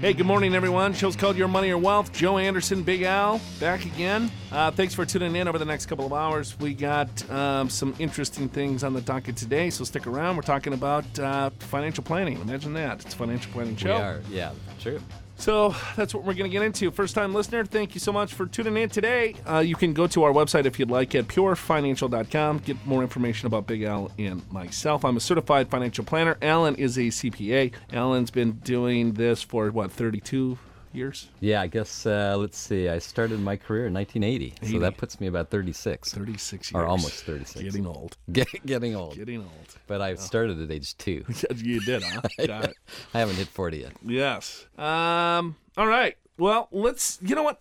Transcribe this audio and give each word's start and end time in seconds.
Hey, 0.00 0.12
good 0.12 0.26
morning, 0.26 0.54
everyone. 0.54 0.92
Show's 0.92 1.16
called 1.16 1.38
Your 1.38 1.48
Money 1.48 1.70
or 1.70 1.78
Wealth. 1.78 2.12
Joe 2.12 2.36
Anderson, 2.36 2.82
Big 2.82 3.00
Al, 3.02 3.40
back 3.58 3.86
again. 3.86 4.30
Uh, 4.52 4.70
thanks 4.70 4.92
for 4.94 5.06
tuning 5.06 5.34
in 5.36 5.48
over 5.48 5.58
the 5.58 5.64
next 5.64 5.86
couple 5.86 6.04
of 6.04 6.12
hours. 6.12 6.54
We 6.60 6.74
got 6.74 7.28
um, 7.30 7.70
some 7.70 7.94
interesting 7.98 8.46
things 8.50 8.84
on 8.84 8.92
the 8.92 9.00
docket 9.00 9.36
today, 9.36 9.70
so 9.70 9.84
stick 9.84 10.06
around. 10.06 10.36
We're 10.36 10.42
talking 10.42 10.74
about 10.74 11.18
uh, 11.18 11.48
financial 11.60 12.04
planning. 12.04 12.38
Imagine 12.42 12.74
that. 12.74 13.06
It's 13.06 13.14
a 13.14 13.16
financial 13.16 13.50
planning 13.52 13.74
show. 13.74 13.96
We 13.96 14.02
are, 14.02 14.22
yeah, 14.30 14.52
true. 14.78 15.00
So 15.38 15.74
that's 15.96 16.14
what 16.14 16.24
we're 16.24 16.34
going 16.34 16.50
to 16.50 16.54
get 16.54 16.62
into. 16.62 16.90
First 16.90 17.14
time 17.14 17.34
listener, 17.34 17.64
thank 17.64 17.94
you 17.94 18.00
so 18.00 18.12
much 18.12 18.34
for 18.34 18.46
tuning 18.46 18.76
in 18.76 18.88
today. 18.88 19.36
Uh, 19.46 19.58
you 19.58 19.76
can 19.76 19.92
go 19.92 20.06
to 20.06 20.22
our 20.24 20.32
website 20.32 20.64
if 20.64 20.78
you'd 20.78 20.90
like 20.90 21.14
at 21.14 21.28
purefinancial.com. 21.28 22.58
Get 22.60 22.84
more 22.86 23.02
information 23.02 23.46
about 23.46 23.66
Big 23.66 23.82
Al 23.82 24.10
and 24.18 24.50
myself. 24.50 25.04
I'm 25.04 25.16
a 25.16 25.20
certified 25.20 25.68
financial 25.68 26.04
planner. 26.04 26.38
Alan 26.40 26.74
is 26.76 26.96
a 26.96 27.08
CPA. 27.08 27.72
Alan's 27.92 28.30
been 28.30 28.52
doing 28.52 29.12
this 29.12 29.42
for, 29.42 29.70
what, 29.70 29.92
32 29.92 30.58
years? 30.96 31.28
Yeah, 31.40 31.60
I 31.60 31.66
guess, 31.66 32.06
uh, 32.06 32.36
let's 32.38 32.58
see, 32.58 32.88
I 32.88 32.98
started 32.98 33.40
my 33.40 33.56
career 33.56 33.86
in 33.86 33.94
1980. 33.94 34.54
80. 34.62 34.72
So 34.72 34.78
that 34.80 34.96
puts 34.96 35.20
me 35.20 35.26
about 35.26 35.50
36. 35.50 36.12
36 36.12 36.72
years. 36.72 36.74
Or 36.74 36.86
almost 36.86 37.24
36. 37.24 37.62
Getting 37.62 37.86
old. 37.86 38.16
Get, 38.32 38.48
getting 38.64 38.96
old. 38.96 39.14
Getting 39.16 39.40
old. 39.40 39.76
But 39.86 40.00
I 40.00 40.14
started 40.14 40.60
at 40.60 40.70
age 40.70 40.96
two. 40.96 41.24
you 41.56 41.80
did, 41.80 42.02
huh? 42.02 42.22
It. 42.38 42.50
I 42.50 43.18
haven't 43.18 43.36
hit 43.36 43.48
40 43.48 43.78
yet. 43.78 43.92
Yes. 44.04 44.66
Um. 44.78 45.56
All 45.76 45.86
right. 45.86 46.16
Well, 46.38 46.68
let's. 46.70 47.18
You 47.22 47.34
know 47.34 47.42
what? 47.42 47.60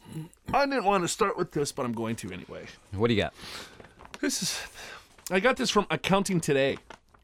I 0.53 0.66
didn't 0.66 0.83
want 0.83 1.03
to 1.03 1.08
start 1.08 1.38
with 1.38 1.52
this, 1.52 1.72
but 1.72 1.86
I'm 1.86 1.94
going 1.94 2.16
to 2.17 2.31
anyway. 2.31 2.66
What 2.94 3.08
do 3.08 3.14
you 3.14 3.22
got? 3.22 3.33
This 4.20 4.42
is. 4.42 4.59
I 5.31 5.39
got 5.39 5.58
this 5.58 5.70
from 5.70 5.88
Accounting 5.89 6.39
Today. 6.39 6.77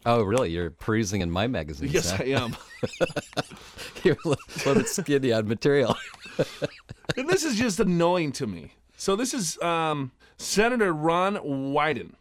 Oh, 0.05 0.23
really? 0.23 0.49
You're 0.49 0.71
perusing 0.71 1.21
in 1.21 1.29
my 1.29 1.47
magazine? 1.47 1.89
Yes, 1.91 2.11
huh? 2.11 2.23
I 2.23 2.27
am. 2.29 2.55
You're 4.03 4.17
a 4.25 4.29
little 4.29 4.73
bit 4.75 4.87
skinny 4.87 5.31
on 5.31 5.47
material. 5.47 5.95
and 7.17 7.29
this 7.29 7.43
is 7.43 7.57
just 7.57 7.79
annoying 7.79 8.31
to 8.33 8.47
me. 8.47 8.73
So 8.97 9.15
this 9.15 9.33
is 9.33 9.61
um, 9.61 10.11
Senator 10.37 10.93
Ron 10.93 11.35
Wyden 11.37 12.13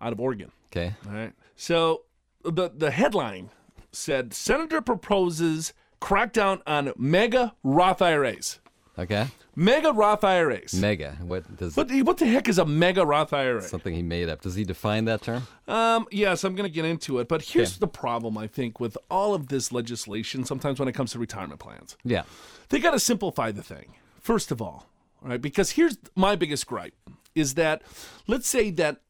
out 0.00 0.12
of 0.12 0.20
Oregon. 0.20 0.50
Okay. 0.72 0.94
All 1.06 1.12
right. 1.12 1.32
So 1.56 2.02
the 2.42 2.70
the 2.74 2.90
headline 2.90 3.50
said 3.92 4.32
Senator 4.32 4.80
proposes 4.80 5.72
crackdown 6.00 6.62
on 6.66 6.92
mega 6.96 7.54
Roth 7.62 8.00
IRAs. 8.00 8.60
Okay. 9.00 9.28
Mega 9.56 9.92
Roth 9.92 10.22
IRAs. 10.22 10.74
Mega. 10.74 11.16
What 11.22 11.56
does 11.56 11.74
what, 11.74 11.90
what 11.90 12.18
the 12.18 12.26
heck 12.26 12.48
is 12.48 12.58
a 12.58 12.66
mega 12.66 13.04
Roth 13.04 13.32
IRA? 13.32 13.62
something 13.62 13.94
he 13.94 14.02
made 14.02 14.28
up? 14.28 14.42
Does 14.42 14.54
he 14.54 14.64
define 14.64 15.06
that 15.06 15.22
term? 15.22 15.46
Um, 15.66 16.06
yes, 16.10 16.44
I'm 16.44 16.54
going 16.54 16.68
to 16.68 16.72
get 16.72 16.84
into 16.84 17.18
it. 17.18 17.26
But 17.26 17.42
here's 17.42 17.78
the 17.78 17.88
problem, 17.88 18.36
I 18.36 18.46
think, 18.46 18.78
with 18.78 18.98
all 19.10 19.34
of 19.34 19.48
this 19.48 19.72
legislation, 19.72 20.44
sometimes 20.44 20.78
when 20.78 20.88
it 20.88 20.92
comes 20.92 21.12
to 21.12 21.18
retirement 21.18 21.60
plans. 21.60 21.96
Yeah. 22.04 22.24
They 22.68 22.78
got 22.78 22.90
to 22.90 23.00
simplify 23.00 23.50
the 23.52 23.62
thing, 23.62 23.94
first 24.20 24.50
of 24.50 24.60
all, 24.60 24.86
all 25.22 25.30
right? 25.30 25.40
Because 25.40 25.70
here's 25.70 25.98
my 26.14 26.36
biggest 26.36 26.66
gripe 26.66 26.94
is 27.34 27.54
that 27.54 27.82
let's 28.26 28.48
say 28.48 28.70
that 28.72 29.00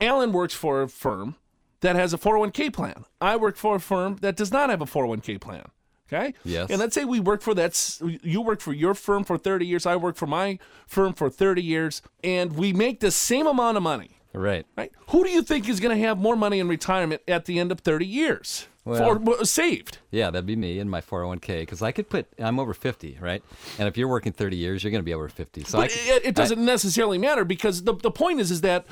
Alan 0.00 0.32
works 0.32 0.54
for 0.54 0.82
a 0.82 0.88
firm 0.88 1.36
that 1.80 1.96
has 1.96 2.12
a 2.12 2.18
401k 2.18 2.72
plan. 2.72 3.04
I 3.20 3.36
work 3.36 3.56
for 3.56 3.76
a 3.76 3.80
firm 3.80 4.16
that 4.20 4.36
does 4.36 4.52
not 4.52 4.70
have 4.70 4.82
a 4.82 4.86
401k 4.86 5.40
plan. 5.40 5.64
Okay? 6.12 6.34
Yes. 6.44 6.70
And 6.70 6.78
let's 6.78 6.94
say 6.94 7.04
we 7.04 7.20
work 7.20 7.40
for 7.40 7.54
that, 7.54 8.00
you 8.22 8.40
work 8.40 8.60
for 8.60 8.72
your 8.72 8.94
firm 8.94 9.24
for 9.24 9.38
30 9.38 9.66
years, 9.66 9.86
I 9.86 9.96
work 9.96 10.16
for 10.16 10.26
my 10.26 10.58
firm 10.86 11.12
for 11.12 11.30
30 11.30 11.62
years, 11.62 12.02
and 12.24 12.56
we 12.56 12.72
make 12.72 13.00
the 13.00 13.10
same 13.10 13.46
amount 13.46 13.76
of 13.76 13.82
money 13.82 14.16
Right. 14.32 14.64
right? 14.76 14.92
Who 15.08 15.24
do 15.24 15.30
you 15.30 15.42
think 15.42 15.68
is 15.68 15.80
going 15.80 15.96
to 15.96 16.06
have 16.06 16.18
more 16.18 16.36
money 16.36 16.60
in 16.60 16.68
retirement 16.68 17.22
at 17.26 17.46
the 17.46 17.58
end 17.58 17.72
of 17.72 17.80
30 17.80 18.06
years? 18.06 18.66
Well- 18.84 19.20
for, 19.24 19.44
saved. 19.44 19.98
Yeah, 20.10 20.30
that'd 20.30 20.46
be 20.46 20.56
me 20.56 20.78
and 20.78 20.90
my 20.90 21.00
401k 21.00 21.60
because 21.60 21.82
I 21.82 21.92
could 21.92 22.08
put. 22.08 22.26
I'm 22.38 22.58
over 22.58 22.72
50, 22.72 23.18
right? 23.20 23.42
And 23.78 23.86
if 23.86 23.96
you're 23.96 24.08
working 24.08 24.32
30 24.32 24.56
years, 24.56 24.82
you're 24.82 24.90
going 24.90 25.02
to 25.02 25.04
be 25.04 25.14
over 25.14 25.28
50. 25.28 25.64
So 25.64 25.78
I 25.80 25.88
could, 25.88 25.96
it, 25.98 26.26
it 26.26 26.34
doesn't 26.34 26.64
necessarily 26.64 27.18
matter 27.18 27.44
because 27.44 27.82
the, 27.84 27.94
the 27.94 28.10
point 28.10 28.40
is 28.40 28.50
is 28.50 28.62
that 28.62 28.86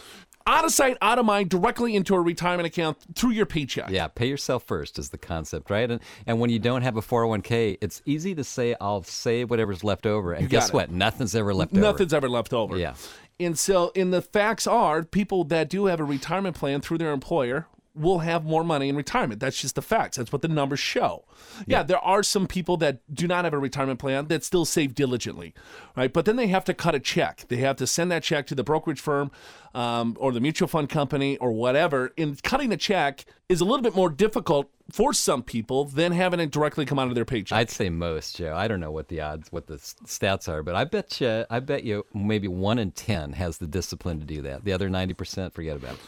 out 0.48 0.64
of 0.64 0.72
sight, 0.72 0.96
out 1.02 1.18
of 1.18 1.26
mind, 1.26 1.50
directly 1.50 1.94
into 1.94 2.14
a 2.14 2.20
retirement 2.20 2.66
account 2.66 2.96
through 3.14 3.30
your 3.30 3.46
paycheck. 3.46 3.90
Yeah, 3.90 4.08
pay 4.08 4.26
yourself 4.26 4.64
first 4.64 4.98
is 4.98 5.10
the 5.10 5.18
concept, 5.18 5.70
right? 5.70 5.90
And 5.90 6.00
and 6.26 6.40
when 6.40 6.50
you 6.50 6.58
don't 6.58 6.82
have 6.82 6.96
a 6.96 7.02
401k, 7.02 7.78
it's 7.80 8.02
easy 8.06 8.34
to 8.34 8.44
say 8.44 8.74
I'll 8.80 9.02
save 9.02 9.50
whatever's 9.50 9.84
left 9.84 10.06
over, 10.06 10.32
and 10.32 10.48
guess 10.48 10.68
it. 10.68 10.74
what? 10.74 10.90
Nothing's 10.90 11.34
ever 11.34 11.54
left 11.54 11.72
over. 11.72 11.80
Nothing's 11.80 12.14
ever 12.14 12.28
left 12.28 12.52
over. 12.52 12.76
Yeah. 12.76 12.94
And 13.40 13.56
so, 13.56 13.92
and 13.94 14.12
the 14.12 14.22
facts 14.22 14.66
are, 14.66 15.04
people 15.04 15.44
that 15.44 15.68
do 15.68 15.86
have 15.86 16.00
a 16.00 16.04
retirement 16.04 16.56
plan 16.56 16.80
through 16.80 16.98
their 16.98 17.12
employer 17.12 17.66
will 17.94 18.20
have 18.20 18.44
more 18.44 18.64
money 18.64 18.88
in 18.88 18.96
retirement. 18.96 19.40
That's 19.40 19.60
just 19.60 19.74
the 19.74 19.82
facts. 19.82 20.16
That's 20.16 20.32
what 20.32 20.42
the 20.42 20.48
numbers 20.48 20.80
show. 20.80 21.24
Yeah, 21.66 21.82
there 21.82 21.98
are 21.98 22.22
some 22.22 22.46
people 22.46 22.76
that 22.78 23.00
do 23.12 23.26
not 23.26 23.44
have 23.44 23.54
a 23.54 23.58
retirement 23.58 23.98
plan 23.98 24.28
that 24.28 24.44
still 24.44 24.64
save 24.64 24.94
diligently, 24.94 25.54
right? 25.96 26.12
But 26.12 26.24
then 26.24 26.36
they 26.36 26.46
have 26.48 26.64
to 26.66 26.74
cut 26.74 26.94
a 26.94 27.00
check. 27.00 27.44
They 27.48 27.56
have 27.56 27.76
to 27.76 27.86
send 27.86 28.10
that 28.12 28.22
check 28.22 28.46
to 28.48 28.54
the 28.54 28.64
brokerage 28.64 29.00
firm 29.00 29.30
um, 29.74 30.16
or 30.18 30.32
the 30.32 30.40
mutual 30.40 30.68
fund 30.68 30.88
company 30.88 31.36
or 31.38 31.52
whatever. 31.52 32.12
And 32.16 32.40
cutting 32.42 32.70
the 32.70 32.76
check 32.76 33.24
is 33.48 33.60
a 33.60 33.64
little 33.64 33.82
bit 33.82 33.94
more 33.94 34.10
difficult 34.10 34.70
for 34.90 35.12
some 35.12 35.42
people 35.42 35.84
than 35.84 36.12
having 36.12 36.40
it 36.40 36.50
directly 36.50 36.86
come 36.86 36.98
out 36.98 37.08
of 37.08 37.14
their 37.14 37.24
paycheck. 37.24 37.56
I'd 37.56 37.70
say 37.70 37.90
most, 37.90 38.36
Joe. 38.36 38.54
I 38.54 38.68
don't 38.68 38.80
know 38.80 38.90
what 38.90 39.08
the 39.08 39.20
odds, 39.20 39.52
what 39.52 39.66
the 39.66 39.76
stats 39.76 40.48
are, 40.48 40.62
but 40.62 40.74
I 40.74 40.84
bet 40.84 41.20
you, 41.20 41.44
I 41.50 41.60
bet 41.60 41.84
you, 41.84 42.06
maybe 42.14 42.48
one 42.48 42.78
in 42.78 42.92
ten 42.92 43.32
has 43.34 43.58
the 43.58 43.66
discipline 43.66 44.20
to 44.20 44.26
do 44.26 44.42
that. 44.42 44.64
The 44.64 44.72
other 44.72 44.88
90 44.88 45.14
percent, 45.14 45.54
forget 45.54 45.76
about 45.76 45.94
it. 45.94 46.00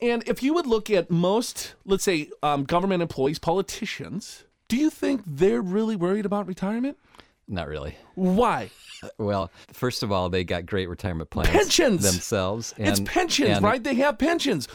And 0.00 0.22
if 0.26 0.42
you 0.42 0.54
would 0.54 0.66
look 0.66 0.90
at 0.90 1.10
most, 1.10 1.74
let's 1.84 2.04
say, 2.04 2.30
um, 2.42 2.64
government 2.64 3.02
employees, 3.02 3.38
politicians, 3.38 4.44
do 4.68 4.76
you 4.76 4.90
think 4.90 5.22
they're 5.26 5.62
really 5.62 5.96
worried 5.96 6.26
about 6.26 6.46
retirement? 6.46 6.96
Not 7.48 7.68
really. 7.68 7.96
Why? 8.18 8.70
Well, 9.16 9.52
first 9.72 10.02
of 10.02 10.10
all, 10.10 10.28
they 10.28 10.42
got 10.42 10.66
great 10.66 10.88
retirement 10.88 11.30
plans 11.30 11.50
Pensions. 11.50 12.02
themselves. 12.02 12.74
it's 12.78 12.98
pensions, 13.04 13.50
and- 13.58 13.64
right? 13.64 13.80
They 13.82 13.94
have 13.94 14.18
pensions. 14.18 14.66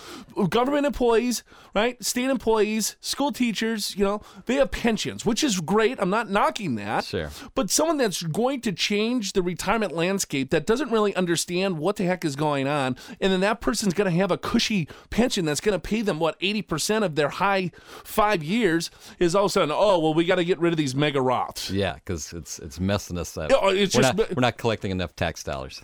Government 0.49 0.85
employees, 0.85 1.43
right? 1.75 2.01
State 2.01 2.29
employees, 2.29 2.95
school 3.01 3.33
teachers, 3.33 3.97
you 3.97 4.05
know, 4.05 4.21
they 4.45 4.55
have 4.55 4.71
pensions, 4.71 5.25
which 5.25 5.43
is 5.43 5.59
great. 5.59 5.99
I'm 5.99 6.09
not 6.09 6.29
knocking 6.29 6.75
that. 6.75 7.03
Sure. 7.03 7.31
But 7.53 7.69
someone 7.69 7.97
that's 7.97 8.23
going 8.23 8.61
to 8.61 8.71
change 8.71 9.33
the 9.33 9.41
retirement 9.41 9.93
landscape 9.93 10.51
that 10.51 10.65
doesn't 10.65 10.89
really 10.89 11.13
understand 11.15 11.77
what 11.77 11.97
the 11.97 12.05
heck 12.05 12.23
is 12.23 12.37
going 12.37 12.65
on, 12.65 12.95
and 13.19 13.33
then 13.33 13.41
that 13.41 13.59
person's 13.59 13.93
going 13.93 14.09
to 14.09 14.17
have 14.17 14.31
a 14.31 14.37
cushy 14.37 14.87
pension 15.09 15.43
that's 15.43 15.59
going 15.59 15.77
to 15.77 15.85
pay 15.85 16.01
them, 16.01 16.17
what, 16.19 16.39
80% 16.39 17.03
of 17.03 17.15
their 17.15 17.27
high 17.29 17.71
five 18.05 18.41
years, 18.41 18.89
is 19.19 19.35
all 19.35 19.45
of 19.45 19.49
a 19.49 19.51
sudden, 19.51 19.71
oh, 19.73 19.99
well, 19.99 20.13
we 20.13 20.23
got 20.23 20.35
to 20.35 20.45
get 20.45 20.59
rid 20.59 20.71
of 20.71 20.77
these 20.77 20.95
mega 20.95 21.19
Roths. 21.19 21.69
Yeah, 21.69 21.95
because 21.95 22.31
it's 22.31 22.57
it's 22.59 22.79
messing 22.79 23.17
us 23.17 23.32
up. 23.37 23.51
Yeah, 23.51 23.69
it's 23.69 23.95
we're, 23.95 24.01
just- 24.01 24.17
not, 24.17 24.35
we're 24.35 24.41
not 24.41 24.57
collecting 24.57 24.91
enough 24.91 25.15
tax 25.15 25.43
dollars. 25.43 25.81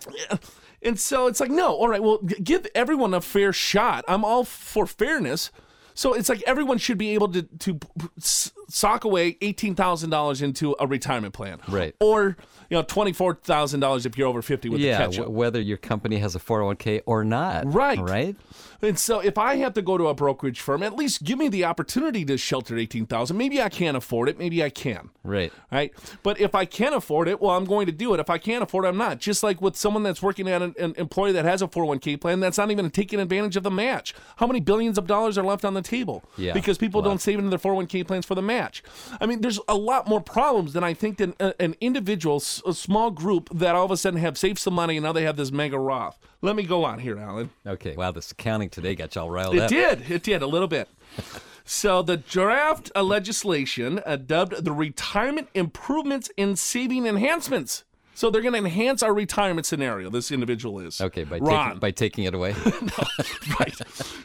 And 0.81 0.97
so 0.99 1.27
it's 1.27 1.39
like, 1.41 1.51
no, 1.51 1.73
all 1.75 1.89
right, 1.89 2.01
well, 2.01 2.19
g- 2.25 2.41
give 2.41 2.65
everyone 2.73 3.13
a 3.13 3.19
fair 3.19 3.51
shot. 3.51 4.05
I'm 4.07 4.23
all 4.23 4.45
for 4.45 4.85
fairness. 4.87 5.51
So 5.93 6.13
it's 6.13 6.29
like 6.29 6.41
everyone 6.47 6.77
should 6.77 6.97
be 6.97 7.09
able 7.13 7.27
to 7.33 7.41
to 7.41 7.73
p- 7.73 7.87
p- 7.99 8.07
s- 8.17 8.53
sock 8.69 9.03
away 9.03 9.35
eighteen 9.41 9.75
thousand 9.75 10.11
dollars 10.11 10.41
into 10.41 10.73
a 10.79 10.87
retirement 10.87 11.33
plan, 11.33 11.59
Right. 11.67 11.93
Or 11.99 12.37
you 12.69 12.77
know 12.77 12.83
twenty 12.83 13.11
four 13.11 13.33
thousand 13.35 13.81
dollars 13.81 14.05
if 14.05 14.17
you're 14.17 14.29
over 14.29 14.41
fifty 14.41 14.69
with 14.69 14.79
yeah, 14.79 14.99
the 14.99 15.03
catch 15.07 15.15
w- 15.17 15.37
whether 15.37 15.59
your 15.59 15.75
company 15.75 16.19
has 16.19 16.35
a 16.35 16.39
401k 16.39 17.01
or 17.05 17.25
not. 17.25 17.73
Right. 17.73 17.99
Right. 17.99 18.37
And 18.81 18.97
so 18.97 19.19
if 19.19 19.37
I 19.37 19.55
have 19.57 19.73
to 19.73 19.81
go 19.81 19.97
to 19.97 20.07
a 20.07 20.13
brokerage 20.13 20.59
firm, 20.61 20.83
at 20.83 20.95
least 20.95 21.23
give 21.23 21.37
me 21.37 21.49
the 21.49 21.65
opportunity 21.65 22.23
to 22.25 22.37
shelter 22.37 22.77
eighteen 22.77 23.05
thousand. 23.05 23.37
Maybe 23.37 23.61
I 23.61 23.69
can't 23.69 23.97
afford 23.97 24.29
it. 24.29 24.39
Maybe 24.39 24.63
I 24.63 24.69
can. 24.69 25.09
Right. 25.23 25.51
Right. 25.71 25.93
But 26.23 26.39
if 26.39 26.55
I 26.55 26.65
can't 26.65 26.95
afford 26.95 27.27
it, 27.27 27.41
well, 27.41 27.55
I'm 27.55 27.65
going 27.65 27.85
to 27.87 27.91
do 27.91 28.13
it. 28.13 28.19
If 28.19 28.29
I 28.29 28.37
can't 28.37 28.63
afford 28.63 28.85
it, 28.85 28.89
I'm 28.89 28.97
not. 28.97 29.19
Just 29.19 29.43
like 29.43 29.61
with 29.61 29.75
someone 29.75 30.03
that's 30.03 30.21
working 30.21 30.47
at 30.47 30.61
an, 30.61 30.75
an 30.79 30.93
employee 30.97 31.33
that 31.33 31.45
has 31.45 31.61
a 31.61 31.67
401k 31.67 32.19
plan 32.21 32.39
that's 32.39 32.57
not 32.57 32.71
even 32.71 32.89
taking 32.89 33.19
advantage 33.19 33.55
of 33.55 33.63
the 33.63 33.71
match. 33.71 34.15
How 34.37 34.47
many 34.47 34.59
billions 34.59 34.97
of 34.97 35.07
dollars 35.07 35.37
are 35.37 35.43
left 35.45 35.65
on 35.65 35.73
the 35.73 35.81
table? 35.81 36.23
Yeah, 36.37 36.53
Because 36.53 36.77
people 36.77 37.01
don't 37.01 37.21
save 37.21 37.37
into 37.39 37.49
their 37.49 37.59
401k 37.59 38.07
plans 38.07 38.25
for 38.25 38.35
the 38.35 38.41
match. 38.41 38.81
I 39.19 39.25
mean, 39.25 39.41
there's 39.41 39.59
a 39.67 39.75
lot 39.75 40.07
more 40.07 40.21
problems 40.21 40.73
than 40.73 40.83
I 40.83 40.93
think 40.93 41.17
than 41.17 41.33
an 41.39 41.75
individual, 41.81 42.37
a 42.65 42.73
small 42.73 43.11
group 43.11 43.49
that 43.53 43.75
all 43.75 43.85
of 43.85 43.91
a 43.91 43.97
sudden 43.97 44.19
have 44.19 44.37
saved 44.37 44.59
some 44.59 44.73
money 44.73 44.97
and 44.97 45.03
now 45.03 45.11
they 45.11 45.23
have 45.23 45.37
this 45.37 45.51
mega 45.51 45.77
Roth. 45.77 46.17
Let 46.41 46.55
me 46.55 46.63
go 46.63 46.85
on 46.85 46.99
here, 46.99 47.17
Alan. 47.17 47.49
Okay. 47.67 47.95
Wow, 47.95 48.11
this 48.11 48.31
accounting 48.31 48.69
today 48.69 48.95
got 48.95 49.13
y'all 49.15 49.29
riled 49.29 49.55
It 49.55 49.61
up. 49.61 49.71
It 49.71 49.75
did. 49.75 50.11
It 50.11 50.23
did 50.23 50.41
a 50.41 50.47
little 50.47 50.67
bit. 50.67 50.87
So 51.71 52.01
the 52.01 52.17
draft 52.17 52.91
uh, 52.95 53.03
legislation 53.03 54.01
uh, 54.03 54.15
dubbed 54.15 54.65
the 54.65 54.71
Retirement 54.71 55.49
Improvements 55.53 56.31
in 56.35 56.55
Saving 56.55 57.05
Enhancements. 57.05 57.83
So 58.15 58.31
they're 58.31 58.41
going 58.41 58.53
to 58.55 58.57
enhance 58.57 59.03
our 59.03 59.13
retirement 59.13 59.67
scenario. 59.67 60.09
This 60.09 60.31
individual 60.31 60.79
is 60.79 60.99
Okay, 60.99 61.25
by 61.25 61.37
Ron. 61.37 61.67
taking 61.67 61.79
by 61.79 61.91
taking 61.91 62.23
it 62.23 62.33
away. 62.33 62.55
right. 63.59 63.75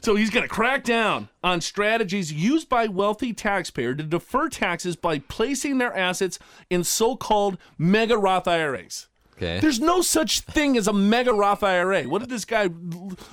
So 0.00 0.16
he's 0.16 0.30
going 0.30 0.42
to 0.42 0.48
crack 0.48 0.84
down 0.84 1.28
on 1.42 1.60
strategies 1.60 2.32
used 2.32 2.70
by 2.70 2.86
wealthy 2.86 3.34
taxpayers 3.34 3.98
to 3.98 4.04
defer 4.04 4.48
taxes 4.48 4.96
by 4.96 5.18
placing 5.18 5.76
their 5.76 5.94
assets 5.94 6.38
in 6.70 6.82
so-called 6.82 7.58
mega 7.76 8.16
Roth 8.16 8.48
IRAs. 8.48 9.08
Okay. 9.36 9.58
There's 9.60 9.80
no 9.80 10.00
such 10.00 10.40
thing 10.40 10.76
as 10.76 10.86
a 10.86 10.92
mega 10.92 11.32
Roth 11.32 11.62
IRA. 11.62 12.04
What 12.04 12.20
did 12.20 12.28
this 12.30 12.44
guy? 12.44 12.68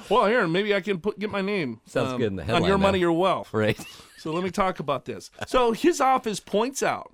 Well, 0.09 0.25
here, 0.25 0.47
maybe 0.47 0.73
I 0.73 0.81
can 0.81 0.99
put 0.99 1.19
get 1.19 1.29
my 1.29 1.41
name 1.41 1.79
Sounds 1.85 2.13
good 2.17 2.27
in 2.27 2.35
the 2.35 2.43
headline. 2.43 2.63
on 2.63 2.67
your 2.67 2.77
now. 2.77 2.83
money, 2.83 2.99
your 2.99 3.11
wealth. 3.13 3.53
right. 3.53 3.79
So 4.17 4.31
let 4.31 4.43
me 4.43 4.51
talk 4.51 4.79
about 4.79 5.05
this. 5.05 5.31
So 5.47 5.71
his 5.71 5.99
office 5.99 6.39
points 6.39 6.83
out 6.83 7.11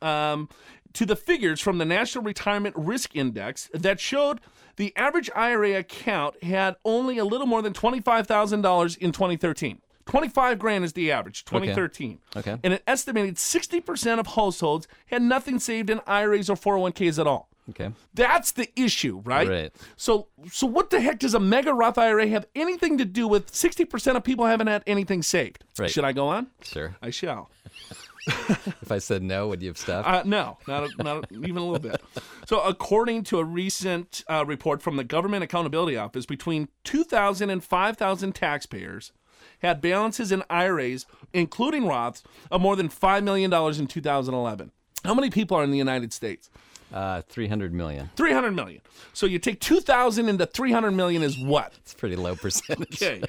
um, 0.00 0.48
to 0.94 1.04
the 1.04 1.16
figures 1.16 1.60
from 1.60 1.78
the 1.78 1.84
National 1.84 2.24
Retirement 2.24 2.74
Risk 2.78 3.14
Index 3.14 3.68
that 3.74 4.00
showed 4.00 4.40
the 4.76 4.94
average 4.96 5.30
IRA 5.36 5.72
account 5.78 6.42
had 6.42 6.76
only 6.84 7.18
a 7.18 7.24
little 7.24 7.46
more 7.46 7.62
than 7.62 7.72
twenty-five 7.72 8.26
thousand 8.26 8.62
dollars 8.62 8.96
in 8.96 9.12
2013. 9.12 9.80
25 10.06 10.60
grand 10.60 10.84
is 10.84 10.92
the 10.92 11.10
average, 11.10 11.44
2013. 11.46 12.20
Okay. 12.36 12.56
And 12.62 12.74
an 12.74 12.78
estimated 12.86 13.34
60% 13.34 14.20
of 14.20 14.28
households 14.28 14.86
had 15.06 15.20
nothing 15.20 15.58
saved 15.58 15.90
in 15.90 16.00
IRAs 16.06 16.48
or 16.48 16.54
401ks 16.54 17.18
at 17.18 17.26
all. 17.26 17.50
Okay. 17.70 17.90
That's 18.14 18.52
the 18.52 18.68
issue, 18.80 19.22
right? 19.24 19.48
Right. 19.48 19.72
So, 19.96 20.28
so 20.50 20.66
what 20.66 20.90
the 20.90 21.00
heck 21.00 21.18
does 21.18 21.34
a 21.34 21.40
mega 21.40 21.74
Roth 21.74 21.98
IRA 21.98 22.28
have 22.28 22.46
anything 22.54 22.98
to 22.98 23.04
do 23.04 23.26
with 23.26 23.52
60% 23.52 24.16
of 24.16 24.22
people 24.22 24.46
haven't 24.46 24.68
had 24.68 24.84
anything 24.86 25.22
saved? 25.22 25.64
Right. 25.78 25.90
Should 25.90 26.04
I 26.04 26.12
go 26.12 26.28
on? 26.28 26.48
Sure. 26.62 26.96
I 27.02 27.10
shall. 27.10 27.50
If 28.82 28.90
I 28.90 28.98
said 28.98 29.22
no, 29.22 29.48
would 29.48 29.62
you 29.62 29.68
have 29.68 29.78
stopped? 29.78 30.06
Uh, 30.08 30.22
no, 30.24 30.58
not, 30.66 30.84
a, 30.84 31.02
not 31.02 31.24
a, 31.24 31.34
even 31.34 31.56
a 31.56 31.66
little 31.66 31.78
bit. 31.78 32.00
So, 32.46 32.60
according 32.60 33.24
to 33.24 33.38
a 33.38 33.44
recent 33.44 34.24
uh, 34.28 34.44
report 34.46 34.82
from 34.82 34.96
the 34.96 35.04
Government 35.04 35.42
Accountability 35.44 35.96
Office, 35.96 36.26
between 36.26 36.68
2,000 36.84 37.50
and 37.50 37.62
5,000 37.62 38.34
taxpayers 38.34 39.12
had 39.60 39.80
balances 39.80 40.32
in 40.32 40.42
IRAs, 40.50 41.06
including 41.32 41.84
Roths, 41.84 42.22
of 42.50 42.60
more 42.60 42.76
than 42.76 42.88
$5 42.88 43.22
million 43.24 43.52
in 43.52 43.86
2011. 43.86 44.72
How 45.04 45.14
many 45.14 45.30
people 45.30 45.56
are 45.56 45.64
in 45.64 45.70
the 45.70 45.78
United 45.78 46.12
States? 46.12 46.50
Uh, 46.96 47.20
three 47.28 47.46
hundred 47.46 47.74
million. 47.74 48.08
300 48.16 48.52
million. 48.52 48.80
So 49.12 49.26
you 49.26 49.38
take 49.38 49.60
2,000 49.60 50.30
into 50.30 50.46
300 50.46 50.92
million 50.92 51.22
is 51.22 51.38
what? 51.38 51.74
It's 51.76 51.92
a 51.92 51.96
pretty 51.96 52.16
low 52.16 52.34
percentage. 52.34 53.02
Okay. 53.02 53.22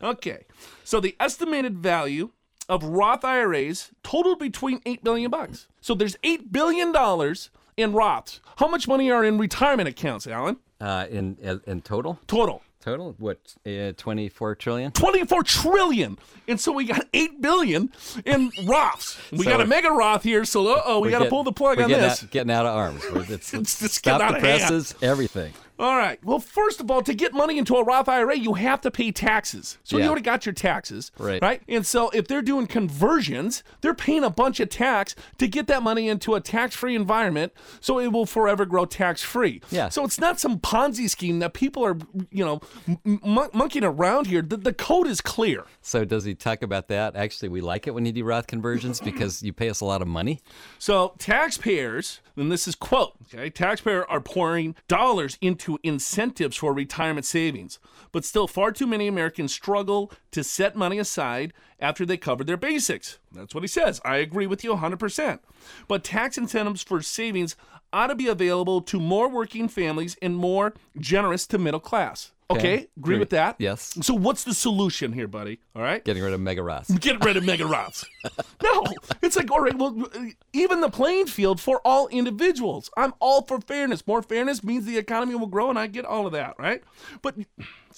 Okay. 0.00 0.44
So 0.84 1.00
the 1.00 1.16
estimated 1.18 1.78
value 1.78 2.30
of 2.68 2.84
Roth 2.84 3.24
IRAs 3.24 3.90
totaled 4.04 4.38
between 4.38 4.80
8 4.86 5.02
billion 5.02 5.32
bucks. 5.32 5.66
So 5.80 5.94
there's 5.94 6.16
8 6.22 6.52
billion 6.52 6.92
dollars 6.92 7.50
in 7.76 7.92
Roths. 7.92 8.38
How 8.58 8.68
much 8.68 8.86
money 8.86 9.10
are 9.10 9.24
in 9.24 9.36
retirement 9.36 9.88
accounts, 9.88 10.28
Alan? 10.28 10.58
Uh, 10.80 11.06
in 11.10 11.60
in 11.66 11.82
total, 11.82 12.20
Total. 12.28 12.62
Total 12.88 13.14
what? 13.18 13.38
Uh, 13.66 13.92
Twenty 13.96 14.28
four 14.28 14.54
trillion. 14.54 14.92
24 14.92 15.42
trillion. 15.42 16.18
And 16.46 16.58
so 16.60 16.72
we 16.72 16.84
got 16.84 17.06
8 17.12 17.40
billion 17.42 17.92
in 18.24 18.50
Roths. 18.66 19.18
We 19.32 19.44
So 19.44 19.50
got 19.50 19.60
a 19.60 19.66
mega 19.66 19.90
Roth 19.90 20.22
here, 20.22 20.44
so 20.44 20.66
uh-oh, 20.74 21.00
we 21.00 21.10
got 21.10 21.18
to 21.20 21.28
pull 21.28 21.44
the 21.44 21.52
plug 21.52 21.78
on 21.80 21.88
getting 21.88 22.02
this. 22.02 22.24
Out, 22.24 22.30
getting 22.30 22.50
out 22.50 22.64
of 22.66 22.74
arms. 22.74 23.02
It's, 23.30 23.52
It's 23.58 23.78
just 23.78 23.94
stop 23.96 24.18
getting 24.18 24.18
the 24.18 24.24
out 24.24 24.42
of 24.42 24.42
hand. 24.42 24.60
presses. 24.68 24.94
Everything. 25.02 25.52
All 25.78 25.96
right. 25.96 26.22
Well, 26.24 26.40
first 26.40 26.80
of 26.80 26.90
all, 26.90 27.02
to 27.02 27.14
get 27.14 27.32
money 27.32 27.56
into 27.58 27.76
a 27.76 27.84
Roth 27.84 28.08
IRA, 28.08 28.36
you 28.36 28.54
have 28.54 28.80
to 28.80 28.90
pay 28.90 29.12
taxes. 29.12 29.78
So 29.84 29.96
you 29.98 30.04
already 30.06 30.22
got 30.22 30.44
your 30.46 30.52
taxes, 30.52 31.12
Right. 31.18 31.40
Right. 31.40 31.62
And 31.68 31.86
so 31.86 32.10
if 32.10 32.26
they're 32.26 32.42
doing 32.42 32.66
conversions, 32.66 33.62
they're 33.80 33.94
paying 33.94 34.24
a 34.24 34.30
bunch 34.30 34.58
of 34.60 34.68
tax 34.70 35.14
to 35.38 35.46
get 35.46 35.66
that 35.68 35.82
money 35.82 36.08
into 36.08 36.34
a 36.34 36.40
tax-free 36.40 36.94
environment, 36.96 37.52
so 37.80 38.00
it 38.00 38.08
will 38.08 38.26
forever 38.26 38.66
grow 38.66 38.84
tax-free. 38.86 39.60
Yeah. 39.70 39.88
So 39.88 40.04
it's 40.04 40.18
not 40.18 40.40
some 40.40 40.58
Ponzi 40.58 41.08
scheme 41.08 41.38
that 41.38 41.54
people 41.54 41.84
are, 41.84 41.96
you 42.30 42.44
know, 42.44 42.60
m- 42.88 43.20
mon- 43.24 43.50
monkeying 43.52 43.84
around 43.84 44.26
here. 44.26 44.42
The, 44.42 44.56
the 44.56 44.72
code 44.72 45.06
is 45.06 45.20
clear. 45.20 45.64
So 45.80 46.04
does 46.04 46.24
he 46.24 46.34
talk 46.34 46.62
about 46.62 46.88
that? 46.88 47.14
Actually, 47.16 47.50
we 47.50 47.60
like 47.60 47.86
it 47.86 47.92
when 47.94 48.04
you 48.04 48.12
do 48.12 48.24
Roth 48.24 48.46
conversions 48.46 49.00
because 49.00 49.42
you 49.42 49.52
pay 49.52 49.70
us 49.70 49.80
a 49.80 49.84
lot 49.84 50.02
of 50.02 50.08
money. 50.08 50.40
So 50.78 51.14
taxpayers, 51.18 52.20
and 52.36 52.50
this 52.52 52.66
is 52.68 52.74
quote, 52.74 53.12
okay, 53.32 53.48
taxpayers 53.50 54.04
are 54.08 54.20
pouring 54.20 54.74
dollars 54.88 55.38
into 55.40 55.67
incentives 55.82 56.56
for 56.56 56.72
retirement 56.72 57.26
savings, 57.26 57.78
but 58.12 58.24
still 58.24 58.46
far 58.46 58.72
too 58.72 58.86
many 58.86 59.08
Americans 59.08 59.52
struggle 59.52 60.10
to 60.30 60.42
set 60.42 60.76
money 60.76 60.98
aside 60.98 61.52
after 61.80 62.06
they 62.06 62.16
cover 62.16 62.44
their 62.44 62.56
basics. 62.56 63.18
That's 63.32 63.54
what 63.54 63.64
he 63.64 63.68
says. 63.68 64.00
I 64.04 64.16
agree 64.16 64.46
with 64.46 64.64
you 64.64 64.74
100%. 64.74 65.40
But 65.86 66.04
tax 66.04 66.38
incentives 66.38 66.82
for 66.82 67.02
savings 67.02 67.56
ought 67.92 68.08
to 68.08 68.14
be 68.14 68.26
available 68.28 68.80
to 68.82 69.00
more 69.00 69.28
working 69.28 69.68
families 69.68 70.16
and 70.20 70.36
more 70.36 70.74
generous 70.98 71.46
to 71.48 71.58
middle 71.58 71.80
class. 71.80 72.32
Okay, 72.50 72.58
Okay, 72.58 72.88
agree 72.96 73.18
with 73.18 73.28
that? 73.30 73.56
Yes. 73.58 73.94
So 74.00 74.14
what's 74.14 74.44
the 74.44 74.54
solution 74.54 75.12
here, 75.12 75.28
buddy? 75.28 75.60
All 75.76 75.82
right? 75.82 76.02
Getting 76.02 76.22
rid 76.22 76.32
of 76.32 76.40
mega 76.40 76.62
Roths. 76.62 76.98
get 76.98 77.22
rid 77.22 77.36
of 77.36 77.44
mega 77.44 77.64
Roths. 77.64 78.06
no, 78.62 78.84
it's 79.20 79.36
like 79.36 79.50
all 79.50 79.60
right. 79.60 79.76
Well, 79.76 80.08
even 80.54 80.80
the 80.80 80.88
playing 80.88 81.26
field 81.26 81.60
for 81.60 81.82
all 81.84 82.08
individuals. 82.08 82.90
I'm 82.96 83.12
all 83.20 83.42
for 83.42 83.60
fairness. 83.60 84.06
More 84.06 84.22
fairness 84.22 84.64
means 84.64 84.86
the 84.86 84.96
economy 84.96 85.34
will 85.34 85.46
grow, 85.46 85.68
and 85.68 85.78
I 85.78 85.88
get 85.88 86.06
all 86.06 86.26
of 86.26 86.32
that, 86.32 86.54
right? 86.58 86.82
But 87.20 87.34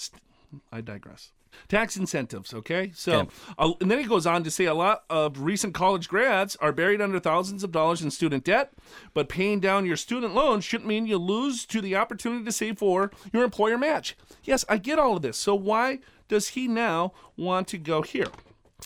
I 0.72 0.80
digress. 0.80 1.30
Tax 1.68 1.96
incentives, 1.96 2.52
okay? 2.54 2.92
So, 2.94 3.28
uh, 3.58 3.72
and 3.80 3.90
then 3.90 3.98
he 3.98 4.04
goes 4.04 4.26
on 4.26 4.44
to 4.44 4.50
say 4.50 4.64
a 4.64 4.74
lot 4.74 5.04
of 5.10 5.40
recent 5.40 5.74
college 5.74 6.08
grads 6.08 6.56
are 6.56 6.72
buried 6.72 7.00
under 7.00 7.20
thousands 7.20 7.64
of 7.64 7.72
dollars 7.72 8.02
in 8.02 8.10
student 8.10 8.44
debt, 8.44 8.72
but 9.14 9.28
paying 9.28 9.60
down 9.60 9.86
your 9.86 9.96
student 9.96 10.34
loan 10.34 10.60
shouldn't 10.60 10.88
mean 10.88 11.06
you 11.06 11.18
lose 11.18 11.66
to 11.66 11.80
the 11.80 11.96
opportunity 11.96 12.44
to 12.44 12.52
save 12.52 12.78
for 12.78 13.10
your 13.32 13.44
employer 13.44 13.78
match. 13.78 14.16
Yes, 14.44 14.64
I 14.68 14.78
get 14.78 14.98
all 14.98 15.16
of 15.16 15.22
this. 15.22 15.36
So, 15.36 15.54
why 15.54 16.00
does 16.28 16.48
he 16.48 16.68
now 16.68 17.12
want 17.36 17.68
to 17.68 17.78
go 17.78 18.02
here? 18.02 18.28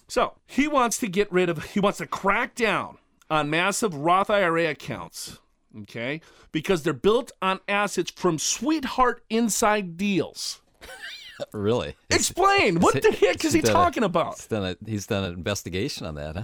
So 0.09 0.35
he 0.47 0.69
wants 0.69 0.99
to 0.99 1.09
get 1.09 1.33
rid 1.33 1.49
of, 1.49 1.65
he 1.73 1.81
wants 1.81 1.99
to 1.99 2.07
crack 2.07 2.55
down 2.55 2.99
on 3.31 3.51
massive 3.51 3.95
Roth 3.95 4.31
IRA 4.31 4.71
accounts, 4.71 5.39
okay? 5.83 6.21
Because 6.53 6.83
they're 6.83 6.93
built 6.93 7.33
on 7.41 7.61
assets 7.69 8.11
from 8.11 8.39
sweetheart 8.39 9.25
inside 9.31 9.97
deals. 9.97 10.61
really? 11.53 11.97
Explain. 12.11 12.81
What 12.85 13.03
the 13.03 13.13
heck 13.13 13.45
is 13.45 13.53
he 13.53 13.61
done 13.61 13.71
a- 13.71 13.75
talking 13.75 14.03
about? 14.05 14.37
He's 14.37 14.47
done, 14.47 14.65
a, 14.65 14.91
he's 14.91 15.07
done 15.07 15.25
an 15.25 15.33
investigation 15.35 16.07
on 16.07 16.15
that, 16.17 16.37
huh? 16.37 16.43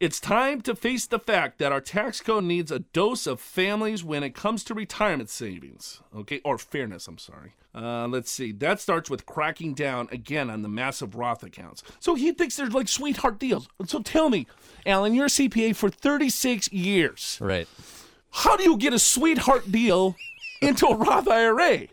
It's 0.00 0.20
time 0.20 0.60
to 0.62 0.74
face 0.74 1.06
the 1.06 1.18
fact 1.18 1.58
that 1.58 1.72
our 1.72 1.80
tax 1.80 2.20
code 2.20 2.44
needs 2.44 2.70
a 2.70 2.80
dose 2.80 3.26
of 3.26 3.40
families 3.40 4.02
when 4.04 4.22
it 4.22 4.34
comes 4.34 4.64
to 4.64 4.74
retirement 4.74 5.30
savings, 5.30 6.00
okay? 6.16 6.40
Or 6.44 6.58
fairness, 6.58 7.06
I'm 7.06 7.18
sorry. 7.18 7.54
Uh, 7.74 8.06
let's 8.06 8.30
see. 8.30 8.52
That 8.52 8.80
starts 8.80 9.10
with 9.10 9.26
cracking 9.26 9.74
down 9.74 10.08
again 10.12 10.48
on 10.48 10.62
the 10.62 10.68
massive 10.68 11.16
Roth 11.16 11.42
accounts. 11.42 11.82
So 11.98 12.14
he 12.14 12.30
thinks 12.32 12.56
there's 12.56 12.72
like 12.72 12.86
sweetheart 12.88 13.38
deals. 13.40 13.68
So 13.86 14.00
tell 14.00 14.30
me, 14.30 14.46
Alan, 14.86 15.12
you're 15.14 15.26
a 15.26 15.28
CPA 15.28 15.74
for 15.74 15.90
36 15.90 16.72
years. 16.72 17.38
Right. 17.40 17.66
How 18.30 18.56
do 18.56 18.62
you 18.64 18.76
get 18.76 18.92
a 18.92 18.98
sweetheart 18.98 19.70
deal 19.72 20.14
into 20.60 20.86
a 20.86 20.96
Roth 20.96 21.28
IRA? 21.28 21.88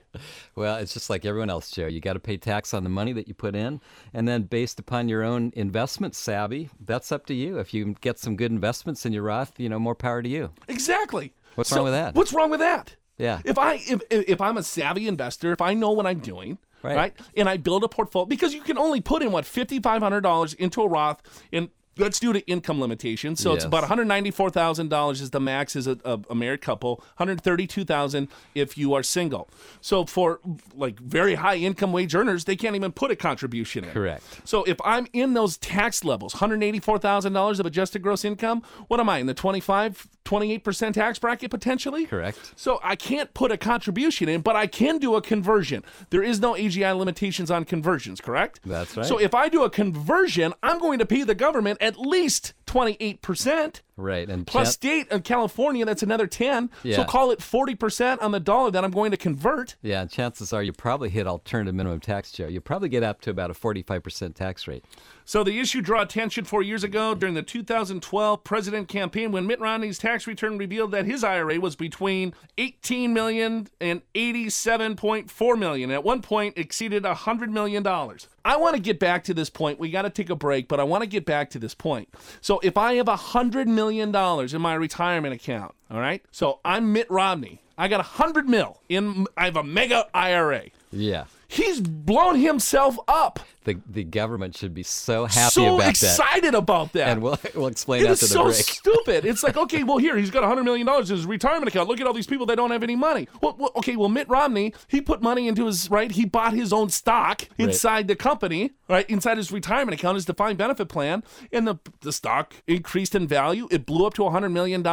Well, 0.55 0.77
it's 0.77 0.93
just 0.93 1.09
like 1.09 1.25
everyone 1.25 1.49
else, 1.49 1.71
Joe. 1.71 1.87
You 1.87 1.99
got 2.01 2.13
to 2.13 2.19
pay 2.19 2.37
tax 2.37 2.73
on 2.73 2.83
the 2.83 2.89
money 2.89 3.13
that 3.13 3.27
you 3.27 3.33
put 3.33 3.55
in, 3.55 3.81
and 4.13 4.27
then 4.27 4.43
based 4.43 4.79
upon 4.79 5.09
your 5.09 5.23
own 5.23 5.51
investment 5.55 6.15
savvy, 6.15 6.69
that's 6.83 7.11
up 7.11 7.25
to 7.27 7.33
you. 7.33 7.57
If 7.59 7.73
you 7.73 7.95
get 8.01 8.19
some 8.19 8.35
good 8.35 8.51
investments 8.51 9.05
in 9.05 9.13
your 9.13 9.23
Roth, 9.23 9.59
you 9.59 9.69
know, 9.69 9.79
more 9.79 9.95
power 9.95 10.21
to 10.21 10.29
you. 10.29 10.51
Exactly. 10.67 11.33
What's 11.55 11.71
wrong 11.71 11.83
with 11.85 11.93
that? 11.93 12.15
What's 12.15 12.33
wrong 12.33 12.49
with 12.49 12.59
that? 12.61 12.95
Yeah. 13.17 13.41
If 13.45 13.57
I 13.57 13.75
if 13.75 14.01
if 14.09 14.29
if 14.29 14.41
I'm 14.41 14.57
a 14.57 14.63
savvy 14.63 15.07
investor, 15.07 15.51
if 15.51 15.61
I 15.61 15.73
know 15.73 15.91
what 15.91 16.05
I'm 16.07 16.19
doing, 16.19 16.57
Right. 16.83 16.95
right, 16.95 17.13
and 17.37 17.47
I 17.47 17.57
build 17.57 17.83
a 17.83 17.87
portfolio 17.87 18.25
because 18.25 18.55
you 18.55 18.61
can 18.61 18.75
only 18.77 19.01
put 19.01 19.21
in 19.21 19.31
what 19.31 19.45
fifty 19.45 19.79
five 19.79 20.01
hundred 20.01 20.21
dollars 20.21 20.53
into 20.55 20.81
a 20.81 20.87
Roth 20.87 21.21
and 21.53 21.69
that's 21.95 22.19
due 22.19 22.33
to 22.33 22.39
income 22.47 22.79
limitations. 22.79 23.41
So 23.41 23.53
it's 23.53 23.65
about 23.65 23.81
one 23.81 23.89
hundred 23.89 24.05
ninety 24.05 24.31
four 24.31 24.49
thousand 24.49 24.89
dollars 24.89 25.21
is 25.21 25.31
the 25.31 25.39
max 25.39 25.75
as 25.75 25.87
a, 25.87 25.97
a, 26.05 26.35
married 26.35 26.61
couple. 26.61 26.95
One 26.95 27.05
hundred 27.15 27.41
thirty 27.41 27.67
two 27.67 27.83
thousand 27.83 28.29
if 28.55 28.77
you 28.77 28.93
are 28.93 29.03
single. 29.03 29.49
So 29.81 30.05
for 30.05 30.39
like 30.75 30.99
very 30.99 31.35
high 31.35 31.57
income 31.57 31.91
wage 31.91 32.15
earners, 32.15 32.45
they 32.45 32.55
can't 32.55 32.75
even 32.75 32.91
put 32.91 33.11
a 33.11 33.15
contribution 33.15 33.83
in. 33.83 33.91
Correct. 33.91 34.23
So 34.45 34.63
if 34.63 34.77
I'm 34.83 35.07
in 35.13 35.33
those 35.33 35.57
tax 35.57 36.03
levels, 36.03 36.33
$184,000 36.35 37.59
of 37.59 37.65
adjusted 37.65 38.01
gross 38.01 38.25
income, 38.25 38.63
what 38.87 38.99
am 38.99 39.09
I 39.09 39.19
in 39.19 39.27
the 39.27 39.33
25, 39.33 40.07
28% 40.31 40.93
tax 40.93 41.19
bracket 41.19 41.51
potentially? 41.51 42.05
Correct. 42.05 42.53
So 42.55 42.79
I 42.83 42.95
can't 42.95 43.33
put 43.33 43.51
a 43.51 43.57
contribution 43.57 44.29
in, 44.29 44.41
but 44.41 44.55
I 44.55 44.67
can 44.67 44.97
do 44.97 45.15
a 45.15 45.21
conversion. 45.21 45.83
There 46.09 46.23
is 46.23 46.39
no 46.39 46.53
AGI 46.53 46.97
limitations 46.97 47.51
on 47.51 47.65
conversions, 47.65 48.21
correct? 48.21 48.61
That's 48.65 48.95
right. 48.95 49.05
So 49.05 49.17
if 49.19 49.35
I 49.35 49.49
do 49.49 49.63
a 49.63 49.69
conversion, 49.69 50.53
I'm 50.63 50.79
going 50.79 50.99
to 50.99 51.05
pay 51.05 51.23
the 51.23 51.35
government 51.35 51.79
at 51.81 51.99
least 51.99 52.53
28%. 52.65 53.81
Right. 53.97 54.29
And 54.29 54.47
Plus 54.47 54.73
state 54.73 55.11
of 55.11 55.23
California, 55.23 55.85
that's 55.85 56.01
another 56.01 56.25
10. 56.25 56.69
Yeah. 56.83 56.95
So 56.95 57.03
call 57.03 57.31
it 57.31 57.39
40% 57.39 58.21
on 58.21 58.31
the 58.31 58.39
dollar 58.39 58.71
that 58.71 58.83
I'm 58.83 58.91
going 58.91 59.11
to 59.11 59.17
convert. 59.17 59.75
yeah, 59.81 60.05
chances 60.05 60.53
are 60.53 60.63
you 60.63 60.71
probably 60.71 61.09
hit 61.09 61.27
alternative 61.27 61.75
minimum 61.75 61.99
tax, 61.99 62.31
Joe. 62.31 62.47
You 62.47 62.61
probably 62.61 62.89
get 62.89 63.03
up 63.03 63.21
to 63.21 63.29
about 63.29 63.51
a 63.51 63.53
45% 63.53 64.33
tax 64.33 64.67
rate. 64.67 64.85
So 65.25 65.43
the 65.43 65.59
issue 65.59 65.81
drew 65.81 65.99
attention 65.99 66.45
four 66.45 66.61
years 66.61 66.83
ago 66.83 67.13
during 67.15 67.35
the 67.35 67.41
2012 67.41 68.43
president 68.43 68.87
campaign 68.87 69.31
when 69.31 69.47
Mitt 69.47 69.59
Romney's 69.59 69.97
tax 69.97 70.27
return 70.27 70.57
revealed 70.57 70.91
that 70.91 71.05
his 71.05 71.23
IRA 71.23 71.59
was 71.59 71.75
between 71.75 72.33
18 72.57 73.13
million 73.13 73.67
and 73.79 74.01
87.4 74.15 75.59
million. 75.59 75.91
At 75.91 76.03
one 76.03 76.21
point, 76.21 76.57
exceeded 76.57 77.03
100 77.03 77.51
million 77.51 77.83
dollars. 77.83 78.27
I 78.43 78.57
want 78.57 78.75
to 78.75 78.81
get 78.81 78.99
back 78.99 79.23
to 79.25 79.33
this 79.33 79.49
point. 79.49 79.79
We 79.79 79.91
got 79.91 80.01
to 80.01 80.09
take 80.09 80.29
a 80.29 80.35
break, 80.35 80.67
but 80.67 80.79
I 80.79 80.83
want 80.83 81.03
to 81.03 81.07
get 81.07 81.25
back 81.25 81.51
to 81.51 81.59
this 81.59 81.75
point. 81.75 82.09
So 82.41 82.59
if 82.63 82.75
I 82.77 82.95
have 82.95 83.07
100 83.07 83.67
million 83.67 84.11
dollars 84.11 84.53
in 84.53 84.61
my 84.61 84.73
retirement 84.73 85.33
account, 85.33 85.75
all 85.89 85.99
right. 85.99 86.23
So 86.31 86.59
I'm 86.65 86.91
Mitt 86.93 87.09
Romney. 87.09 87.61
I 87.77 87.87
got 87.87 87.97
100 87.97 88.47
mil 88.47 88.79
in. 88.89 89.25
I 89.37 89.45
have 89.45 89.57
a 89.57 89.63
mega 89.63 90.07
IRA. 90.13 90.65
Yeah. 90.91 91.25
He's 91.47 91.81
blown 91.81 92.35
himself 92.35 92.97
up. 93.07 93.39
The, 93.63 93.77
the 93.87 94.03
government 94.03 94.57
should 94.57 94.73
be 94.73 94.81
so 94.81 95.25
happy 95.25 95.51
so 95.51 95.75
about 95.75 95.77
that. 95.85 95.89
excited 95.91 96.55
about 96.55 96.93
that. 96.93 97.09
And 97.09 97.21
we'll, 97.21 97.37
we'll 97.53 97.67
explain 97.67 98.01
It 98.01 98.05
after 98.09 98.13
is 98.13 98.19
the 98.21 98.27
so 98.27 98.43
break. 98.45 98.55
stupid. 98.55 99.23
It's 99.23 99.43
like, 99.43 99.55
okay, 99.65 99.83
well, 99.83 99.99
here, 99.99 100.17
he's 100.17 100.31
got 100.31 100.43
$100 100.43 100.63
million 100.63 100.87
in 100.89 101.05
his 101.05 101.27
retirement 101.27 101.67
account. 101.67 101.87
Look 101.87 102.01
at 102.01 102.07
all 102.07 102.13
these 102.13 102.25
people 102.25 102.47
that 102.47 102.55
don't 102.55 102.71
have 102.71 102.81
any 102.81 102.95
money. 102.95 103.27
Well, 103.39 103.55
well, 103.59 103.71
okay, 103.75 103.95
well, 103.95 104.09
Mitt 104.09 104.27
Romney, 104.27 104.73
he 104.87 104.99
put 104.99 105.21
money 105.21 105.47
into 105.47 105.67
his, 105.67 105.91
right? 105.91 106.09
He 106.11 106.25
bought 106.25 106.53
his 106.53 106.73
own 106.73 106.89
stock 106.89 107.47
inside 107.59 108.07
the 108.07 108.15
company, 108.15 108.71
right? 108.89 109.07
Inside 109.07 109.37
his 109.37 109.51
retirement 109.51 109.93
account, 109.93 110.15
his 110.15 110.25
defined 110.25 110.57
benefit 110.57 110.89
plan, 110.89 111.21
and 111.51 111.67
the, 111.67 111.75
the 111.99 112.11
stock 112.11 112.55
increased 112.65 113.13
in 113.13 113.27
value. 113.27 113.67
It 113.69 113.85
blew 113.85 114.07
up 114.07 114.15
to 114.15 114.23
$100 114.23 114.51
million. 114.51 114.83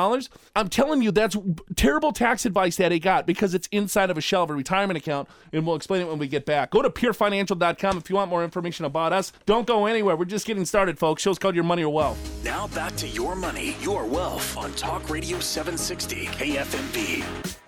I'm 0.55 0.69
telling 0.69 1.01
you, 1.01 1.11
that's 1.11 1.39
terrible 1.75 2.13
tax 2.13 2.45
advice 2.45 2.77
that 2.77 2.93
he 2.93 2.99
got 2.99 3.27
because 3.27 3.55
it's 3.55 3.67
inside 3.73 4.11
of 4.11 4.19
a 4.19 4.21
shell 4.21 4.43
of 4.43 4.51
a 4.51 4.55
retirement 4.55 4.99
account, 4.99 5.27
and 5.55 5.67
we'll 5.67 5.77
explain 5.77 6.03
it 6.03 6.09
when 6.09 6.19
we 6.19 6.29
get 6.29 6.45
back. 6.45 6.71
Go 6.71 6.83
to 6.83 6.91
purefinancial.com 6.91 7.97
if 7.97 8.11
you 8.11 8.17
want 8.17 8.29
more 8.29 8.45
information 8.45 8.58
about 8.85 9.13
us. 9.13 9.33
Don't 9.47 9.67
go 9.67 9.87
anywhere. 9.87 10.17
We're 10.17 10.25
just 10.25 10.47
getting 10.47 10.65
started, 10.65 10.99
folks. 10.99 11.23
Show's 11.23 11.39
called 11.39 11.55
Your 11.55 11.65
Money 11.65 11.85
or 11.85 11.93
Wealth. 11.93 12.45
Now 12.45 12.67
back 12.69 12.97
to 12.97 13.09
your 13.09 13.35
money, 13.35 13.77
your 13.81 14.05
wealth 14.05 14.57
on 14.57 14.73
Talk 14.73 15.09
Radio 15.11 15.39
760 15.39 16.27
KFMB. 16.27 17.59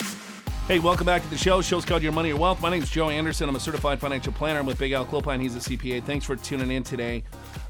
Hey, 0.66 0.78
welcome 0.78 1.04
back 1.04 1.22
to 1.22 1.28
the 1.28 1.36
show. 1.36 1.60
Show's 1.62 1.84
called 1.84 2.02
Your 2.02 2.12
Money 2.12 2.32
or 2.32 2.36
Wealth. 2.38 2.60
My 2.60 2.70
name 2.70 2.82
is 2.82 2.90
Joe 2.90 3.10
Anderson. 3.10 3.48
I'm 3.48 3.56
a 3.56 3.60
certified 3.60 3.98
financial 3.98 4.32
planner. 4.32 4.60
I'm 4.60 4.66
with 4.66 4.78
Big 4.78 4.92
Al 4.92 5.04
Clopine. 5.04 5.40
He's 5.40 5.56
a 5.56 5.58
CPA. 5.58 6.04
Thanks 6.04 6.24
for 6.24 6.36
tuning 6.36 6.70
in 6.70 6.84
today. 6.84 7.24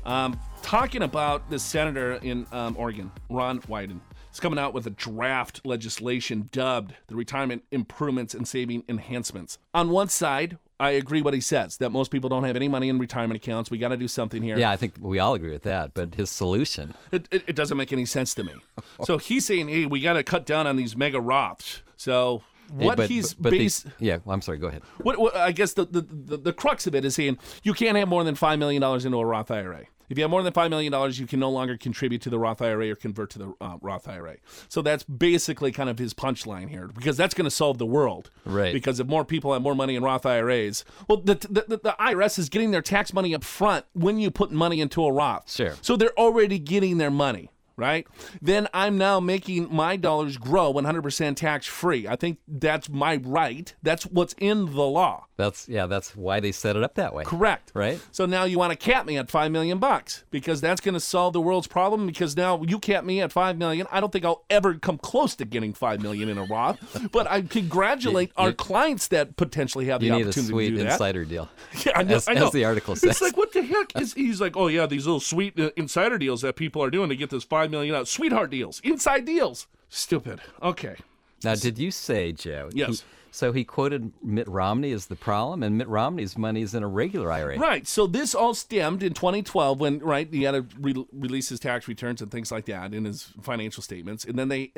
Um, 0.04 0.38
talking 0.62 1.02
about 1.02 1.48
the 1.48 1.58
senator 1.58 2.14
in 2.16 2.46
um, 2.52 2.76
Oregon, 2.78 3.10
Ron 3.28 3.60
Wyden. 3.62 4.00
He's 4.30 4.38
coming 4.38 4.58
out 4.58 4.74
with 4.74 4.86
a 4.86 4.90
draft 4.90 5.60
legislation 5.64 6.50
dubbed 6.52 6.94
the 7.08 7.16
Retirement 7.16 7.64
Improvements 7.70 8.34
and 8.34 8.46
Saving 8.46 8.84
Enhancements. 8.88 9.58
On 9.74 9.90
one 9.90 10.08
side, 10.08 10.58
I 10.80 10.92
agree 10.92 11.20
what 11.20 11.34
he 11.34 11.40
says 11.42 11.76
that 11.76 11.90
most 11.90 12.10
people 12.10 12.30
don't 12.30 12.44
have 12.44 12.56
any 12.56 12.66
money 12.66 12.88
in 12.88 12.98
retirement 12.98 13.36
accounts. 13.36 13.70
We 13.70 13.76
got 13.76 13.88
to 13.88 13.98
do 13.98 14.08
something 14.08 14.42
here. 14.42 14.58
Yeah, 14.58 14.70
I 14.70 14.76
think 14.76 14.94
we 14.98 15.18
all 15.18 15.34
agree 15.34 15.52
with 15.52 15.62
that. 15.64 15.92
But 15.92 16.14
his 16.14 16.30
solution, 16.30 16.94
It, 17.12 17.28
it, 17.30 17.44
it 17.48 17.56
doesn't 17.56 17.76
make 17.76 17.92
any 17.92 18.06
sense 18.06 18.34
to 18.34 18.44
me. 18.44 18.54
so 19.04 19.18
he's 19.18 19.44
saying, 19.44 19.68
hey, 19.68 19.84
we 19.84 20.00
got 20.00 20.14
to 20.14 20.22
cut 20.24 20.46
down 20.46 20.66
on 20.66 20.76
these 20.76 20.96
mega 20.96 21.18
Roths. 21.18 21.82
So 21.96 22.42
what 22.72 22.96
but, 22.96 23.10
he's 23.10 23.34
but, 23.34 23.44
but 23.44 23.50
the- 23.50 23.58
based. 23.58 23.86
yeah, 23.98 24.18
well, 24.24 24.34
I'm 24.34 24.40
sorry. 24.42 24.58
Go 24.58 24.68
ahead. 24.68 24.82
What, 25.02 25.18
what 25.18 25.36
I 25.36 25.52
guess 25.52 25.74
the, 25.74 25.84
the, 25.84 26.00
the, 26.00 26.36
the 26.38 26.52
crux 26.52 26.86
of 26.86 26.94
it 26.94 27.04
is 27.04 27.14
saying 27.14 27.38
you 27.62 27.74
can't 27.74 27.98
have 27.98 28.08
more 28.08 28.24
than 28.24 28.34
$5 28.34 28.58
million 28.58 28.82
into 28.82 29.18
a 29.18 29.24
Roth 29.24 29.50
IRA. 29.50 29.84
If 30.10 30.18
you 30.18 30.24
have 30.24 30.30
more 30.30 30.42
than 30.42 30.52
$5 30.52 30.70
million, 30.70 31.12
you 31.12 31.26
can 31.26 31.38
no 31.38 31.48
longer 31.48 31.76
contribute 31.76 32.20
to 32.22 32.30
the 32.30 32.38
Roth 32.38 32.60
IRA 32.60 32.90
or 32.90 32.96
convert 32.96 33.30
to 33.30 33.38
the 33.38 33.54
uh, 33.60 33.76
Roth 33.80 34.08
IRA. 34.08 34.36
So 34.68 34.82
that's 34.82 35.04
basically 35.04 35.70
kind 35.70 35.88
of 35.88 36.00
his 36.00 36.12
punchline 36.14 36.68
here 36.68 36.88
because 36.88 37.16
that's 37.16 37.32
going 37.32 37.44
to 37.44 37.50
solve 37.50 37.78
the 37.78 37.86
world. 37.86 38.30
Right. 38.44 38.72
Because 38.72 38.98
if 38.98 39.06
more 39.06 39.24
people 39.24 39.52
have 39.52 39.62
more 39.62 39.76
money 39.76 39.94
in 39.94 40.02
Roth 40.02 40.26
IRAs, 40.26 40.84
well, 41.08 41.18
the, 41.18 41.34
the, 41.34 41.64
the, 41.68 41.76
the 41.76 41.96
IRS 42.00 42.40
is 42.40 42.48
getting 42.48 42.72
their 42.72 42.82
tax 42.82 43.12
money 43.12 43.36
up 43.36 43.44
front 43.44 43.86
when 43.92 44.18
you 44.18 44.32
put 44.32 44.50
money 44.50 44.80
into 44.80 45.04
a 45.04 45.12
Roth. 45.12 45.48
Sure. 45.50 45.74
So 45.80 45.96
they're 45.96 46.18
already 46.18 46.58
getting 46.58 46.98
their 46.98 47.10
money. 47.10 47.52
Right? 47.76 48.06
Then 48.42 48.68
I'm 48.74 48.98
now 48.98 49.20
making 49.20 49.74
my 49.74 49.96
dollars 49.96 50.36
grow 50.36 50.70
100% 50.74 51.36
tax 51.36 51.66
free. 51.66 52.06
I 52.06 52.14
think 52.14 52.36
that's 52.46 52.90
my 52.90 53.16
right. 53.16 53.74
That's 53.82 54.04
what's 54.04 54.34
in 54.38 54.66
the 54.66 54.82
law. 54.82 55.28
That's 55.40 55.68
yeah. 55.68 55.86
That's 55.86 56.14
why 56.14 56.40
they 56.40 56.52
set 56.52 56.76
it 56.76 56.82
up 56.82 56.94
that 56.94 57.14
way. 57.14 57.24
Correct. 57.24 57.72
Right. 57.74 58.00
So 58.12 58.26
now 58.26 58.44
you 58.44 58.58
want 58.58 58.70
to 58.72 58.76
cap 58.76 59.06
me 59.06 59.16
at 59.16 59.30
five 59.30 59.50
million 59.50 59.78
bucks 59.78 60.24
because 60.30 60.60
that's 60.60 60.80
going 60.80 60.94
to 60.94 61.00
solve 61.00 61.32
the 61.32 61.40
world's 61.40 61.66
problem. 61.66 62.06
Because 62.06 62.36
now 62.36 62.62
you 62.62 62.78
cap 62.78 63.04
me 63.04 63.20
at 63.20 63.32
five 63.32 63.56
million. 63.58 63.86
I 63.90 64.00
don't 64.00 64.12
think 64.12 64.24
I'll 64.24 64.44
ever 64.50 64.74
come 64.74 64.98
close 64.98 65.34
to 65.36 65.44
getting 65.44 65.72
five 65.72 66.00
million 66.02 66.28
in 66.28 66.38
a 66.38 66.44
Roth. 66.44 67.08
but 67.12 67.26
I 67.30 67.42
congratulate 67.42 68.28
You- 68.30 68.44
our 68.44 68.52
clients 68.52 69.08
that 69.08 69.36
potentially 69.36 69.86
have 69.86 70.00
the 70.00 70.06
You 70.06 70.12
need 70.12 70.18
a 70.22 70.24
opportunity 70.26 70.50
sweet 70.52 70.70
to 70.70 70.76
do 70.76 70.82
that. 70.84 70.92
insider 70.92 71.24
deal. 71.24 71.48
Yeah, 71.86 71.92
I 71.96 72.02
know. 72.02 72.16
as, 72.16 72.28
I 72.28 72.34
know. 72.34 72.46
as 72.46 72.52
the 72.52 72.64
article 72.64 72.94
says. 72.96 73.10
It's 73.10 73.20
like 73.22 73.36
what 73.36 73.52
the 73.52 73.62
heck 73.62 73.98
is? 74.00 74.12
He's 74.14 74.40
like, 74.40 74.56
oh 74.56 74.66
yeah, 74.68 74.86
these 74.86 75.06
little 75.06 75.20
sweet 75.20 75.58
uh, 75.58 75.70
insider 75.76 76.18
deals 76.18 76.42
that 76.42 76.56
people 76.56 76.82
are 76.82 76.90
doing 76.90 77.08
to 77.08 77.16
get 77.16 77.30
this 77.30 77.44
five 77.44 77.70
million 77.70 77.94
out. 77.94 78.08
Sweetheart 78.08 78.50
deals, 78.50 78.80
inside 78.84 79.24
deals. 79.24 79.66
Stupid. 79.88 80.40
Okay. 80.62 80.96
Now, 81.44 81.54
did 81.54 81.78
you 81.78 81.90
say, 81.90 82.32
Joe? 82.32 82.68
he- 82.72 82.80
Yes. 82.80 83.04
so 83.32 83.52
he 83.52 83.62
quoted 83.62 84.12
Mitt 84.24 84.48
Romney 84.48 84.90
as 84.90 85.06
the 85.06 85.14
problem, 85.14 85.62
and 85.62 85.78
Mitt 85.78 85.86
Romney's 85.86 86.36
money 86.36 86.62
is 86.62 86.74
in 86.74 86.82
a 86.82 86.88
regular 86.88 87.30
IRA. 87.30 87.58
Right. 87.58 87.86
So 87.86 88.08
this 88.08 88.34
all 88.34 88.54
stemmed 88.54 89.04
in 89.04 89.14
2012 89.14 89.78
when 89.78 90.00
right 90.00 90.26
he 90.32 90.42
had 90.42 90.50
to 90.52 90.66
re- 90.80 91.06
release 91.12 91.48
his 91.48 91.60
tax 91.60 91.86
returns 91.86 92.20
and 92.20 92.28
things 92.30 92.50
like 92.50 92.64
that 92.64 92.92
in 92.92 93.04
his 93.04 93.28
financial 93.40 93.84
statements, 93.84 94.24
and 94.24 94.36
then 94.36 94.48
they 94.48 94.72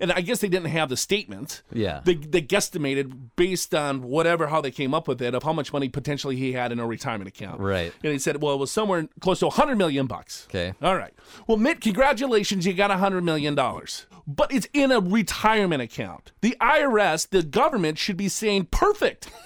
and 0.00 0.12
I 0.12 0.20
guess 0.20 0.38
they 0.38 0.48
didn't 0.48 0.68
have 0.70 0.88
the 0.88 0.96
statement. 0.96 1.62
Yeah. 1.72 2.00
They 2.04 2.14
they 2.14 2.42
guesstimated 2.42 3.12
based 3.34 3.74
on 3.74 4.02
whatever 4.02 4.46
how 4.46 4.60
they 4.60 4.70
came 4.70 4.94
up 4.94 5.08
with 5.08 5.20
it 5.20 5.34
of 5.34 5.42
how 5.42 5.52
much 5.52 5.72
money 5.72 5.88
potentially 5.88 6.36
he 6.36 6.52
had 6.52 6.70
in 6.70 6.78
a 6.78 6.86
retirement 6.86 7.26
account. 7.28 7.60
Right. 7.60 7.92
And 8.04 8.12
he 8.12 8.18
said, 8.20 8.40
well, 8.40 8.54
it 8.54 8.58
was 8.58 8.70
somewhere 8.70 9.08
close 9.20 9.40
to 9.40 9.46
100 9.46 9.76
million 9.76 10.06
bucks. 10.06 10.46
Okay. 10.48 10.74
All 10.80 10.96
right. 10.96 11.12
Well, 11.48 11.56
Mitt, 11.56 11.80
congratulations, 11.80 12.66
you 12.66 12.72
got 12.72 12.90
100 12.90 13.22
million 13.24 13.56
dollars. 13.56 14.06
But 14.26 14.52
it's 14.52 14.68
in 14.72 14.90
a 14.90 15.00
retirement 15.00 15.82
account. 15.82 16.32
The 16.40 16.56
IRS, 16.60 17.28
the 17.28 17.42
government 17.42 17.98
should 17.98 18.16
be 18.16 18.28
saying 18.28 18.66
perfect. 18.70 19.28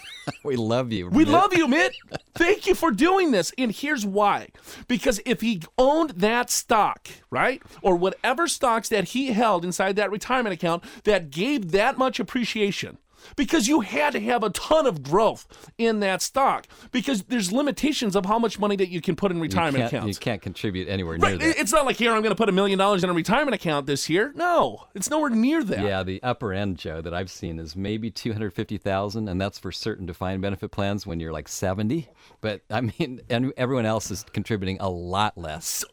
We 0.45 0.55
love 0.55 0.93
you. 0.93 1.09
We 1.09 1.25
Mitt. 1.25 1.29
love 1.33 1.57
you, 1.57 1.67
Mitt. 1.77 1.93
Thank 2.35 2.67
you 2.67 2.75
for 2.77 2.93
doing 2.93 3.33
this. 3.33 3.53
And 3.59 3.73
here's 3.73 4.07
why. 4.07 4.49
Because 4.87 5.21
if 5.27 5.41
he 5.41 5.63
owned 5.77 6.11
that 6.11 6.51
stock, 6.51 7.09
right, 7.31 7.61
or 7.83 7.97
whatever 7.97 8.47
stocks 8.47 8.89
that 8.91 9.09
he 9.09 9.33
held 9.33 9.65
inside 9.65 9.97
that 9.97 10.13
retirement 10.13 10.53
account 10.53 10.85
that 11.03 11.31
gave 11.31 11.73
that 11.73 11.99
much 11.99 12.21
appreciation, 12.21 12.99
because 13.37 13.69
you 13.69 13.81
had 13.81 14.13
to 14.15 14.21
have 14.21 14.43
a 14.43 14.51
ton 14.51 14.87
of 14.87 15.03
growth 15.03 15.71
in 15.79 16.01
that 16.01 16.23
stock, 16.23 16.67
because 16.93 17.23
there's 17.25 17.53
limitations 17.53 18.17
of 18.17 18.27
how 18.27 18.39
much 18.39 18.59
money 18.59 18.77
that 18.77 18.89
you 18.89 19.01
can 19.01 19.17
put 19.17 19.31
in 19.31 19.41
retirement 19.41 19.91
can't, 19.91 20.07
you 20.09 20.15
can't 20.15 20.43
contribute 20.43 20.89
anywhere 20.89 21.19
near 21.19 21.31
Right. 21.31 21.41
that. 21.41 21.59
It's 21.59 21.73
not 21.73 21.87
like 21.87 21.97
here 21.97 22.13
I'm 22.13 22.23
going 22.23 22.31
to 22.33 22.37
put 22.37 22.49
a 22.49 22.53
million 22.53 22.79
dollars 22.79 23.05
in 23.05 23.11
a 23.11 23.13
retirement 23.13 23.55
account 23.55 23.87
this 23.87 24.09
year. 24.09 24.33
No, 24.35 24.87
it's 24.95 25.11
nowhere 25.11 25.31
near 25.31 25.63
that. 25.65 25.83
Yeah, 25.85 26.03
the 26.03 26.23
upper 26.23 26.53
end, 26.53 26.79
Joe, 26.79 27.01
that 27.01 27.13
I've 27.15 27.31
seen 27.31 27.59
is 27.59 27.77
maybe 27.77 28.11
two 28.11 28.33
hundred 28.33 28.53
fifty 28.55 28.79
thousand, 28.79 29.29
and 29.29 29.41
that's 29.41 29.59
for 29.59 29.71
certain 29.73 30.07
defined 30.07 30.43
benefit 30.43 30.71
plans 30.71 31.07
when 31.07 31.21
you're 31.21 31.33
like 31.33 31.49
seventy. 31.49 32.09
But 32.41 32.63
I 32.71 32.81
mean, 32.81 33.21
and 33.29 33.53
everyone 33.57 33.87
else 33.87 34.11
is 34.11 34.25
contributing 34.33 34.79
a 34.81 34.89
lot 34.91 35.37
less. 35.37 35.85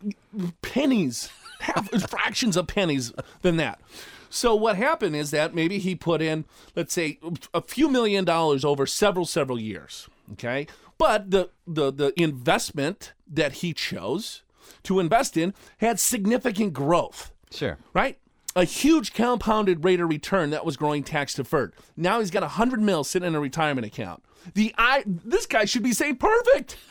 pennies, 0.62 1.30
half, 1.60 1.90
fractions 2.10 2.58
of 2.58 2.68
pennies 2.68 3.14
than 3.42 3.58
that. 3.58 3.80
So 4.30 4.56
what 4.56 4.76
happened 4.76 5.16
is 5.16 5.32
that 5.32 5.54
maybe 5.56 5.80
he 5.80 5.96
put 5.96 6.22
in, 6.22 6.46
let's 6.76 6.94
say, 6.94 7.20
a 7.54 7.62
few 7.62 7.88
million 7.90 8.26
dollars 8.26 8.64
over 8.66 8.86
several 8.86 9.26
several 9.26 9.60
years. 9.60 10.08
Okay, 10.34 10.68
but 10.98 11.32
the 11.32 11.50
the 11.66 11.92
the 11.92 12.14
investment 12.22 13.14
that 13.28 13.54
he 13.54 13.74
chose 13.74 14.44
to 14.84 15.00
invest 15.00 15.38
in 15.38 15.54
had 15.78 16.00
significant 16.00 16.74
growth 16.74 17.32
Sure. 17.52 17.78
right? 17.94 18.18
A 18.56 18.64
huge 18.64 19.14
compounded 19.14 19.84
rate 19.86 20.00
of 20.00 20.10
return 20.10 20.50
that 20.50 20.66
was 20.66 20.76
growing 20.78 21.04
tax 21.04 21.34
deferred. 21.36 21.74
Now 21.96 22.20
he's 22.20 22.32
got 22.32 22.44
a 22.44 22.48
hundred 22.50 22.82
mil 22.82 23.04
sitting 23.04 23.28
in 23.28 23.36
a 23.36 23.40
retirement 23.40 23.86
account. 23.88 24.24
The 24.54 24.74
I 24.78 25.04
this 25.06 25.46
guy 25.46 25.66
should 25.66 25.84
be 25.84 25.94
saying 25.94 26.18
perfect. 26.18 26.78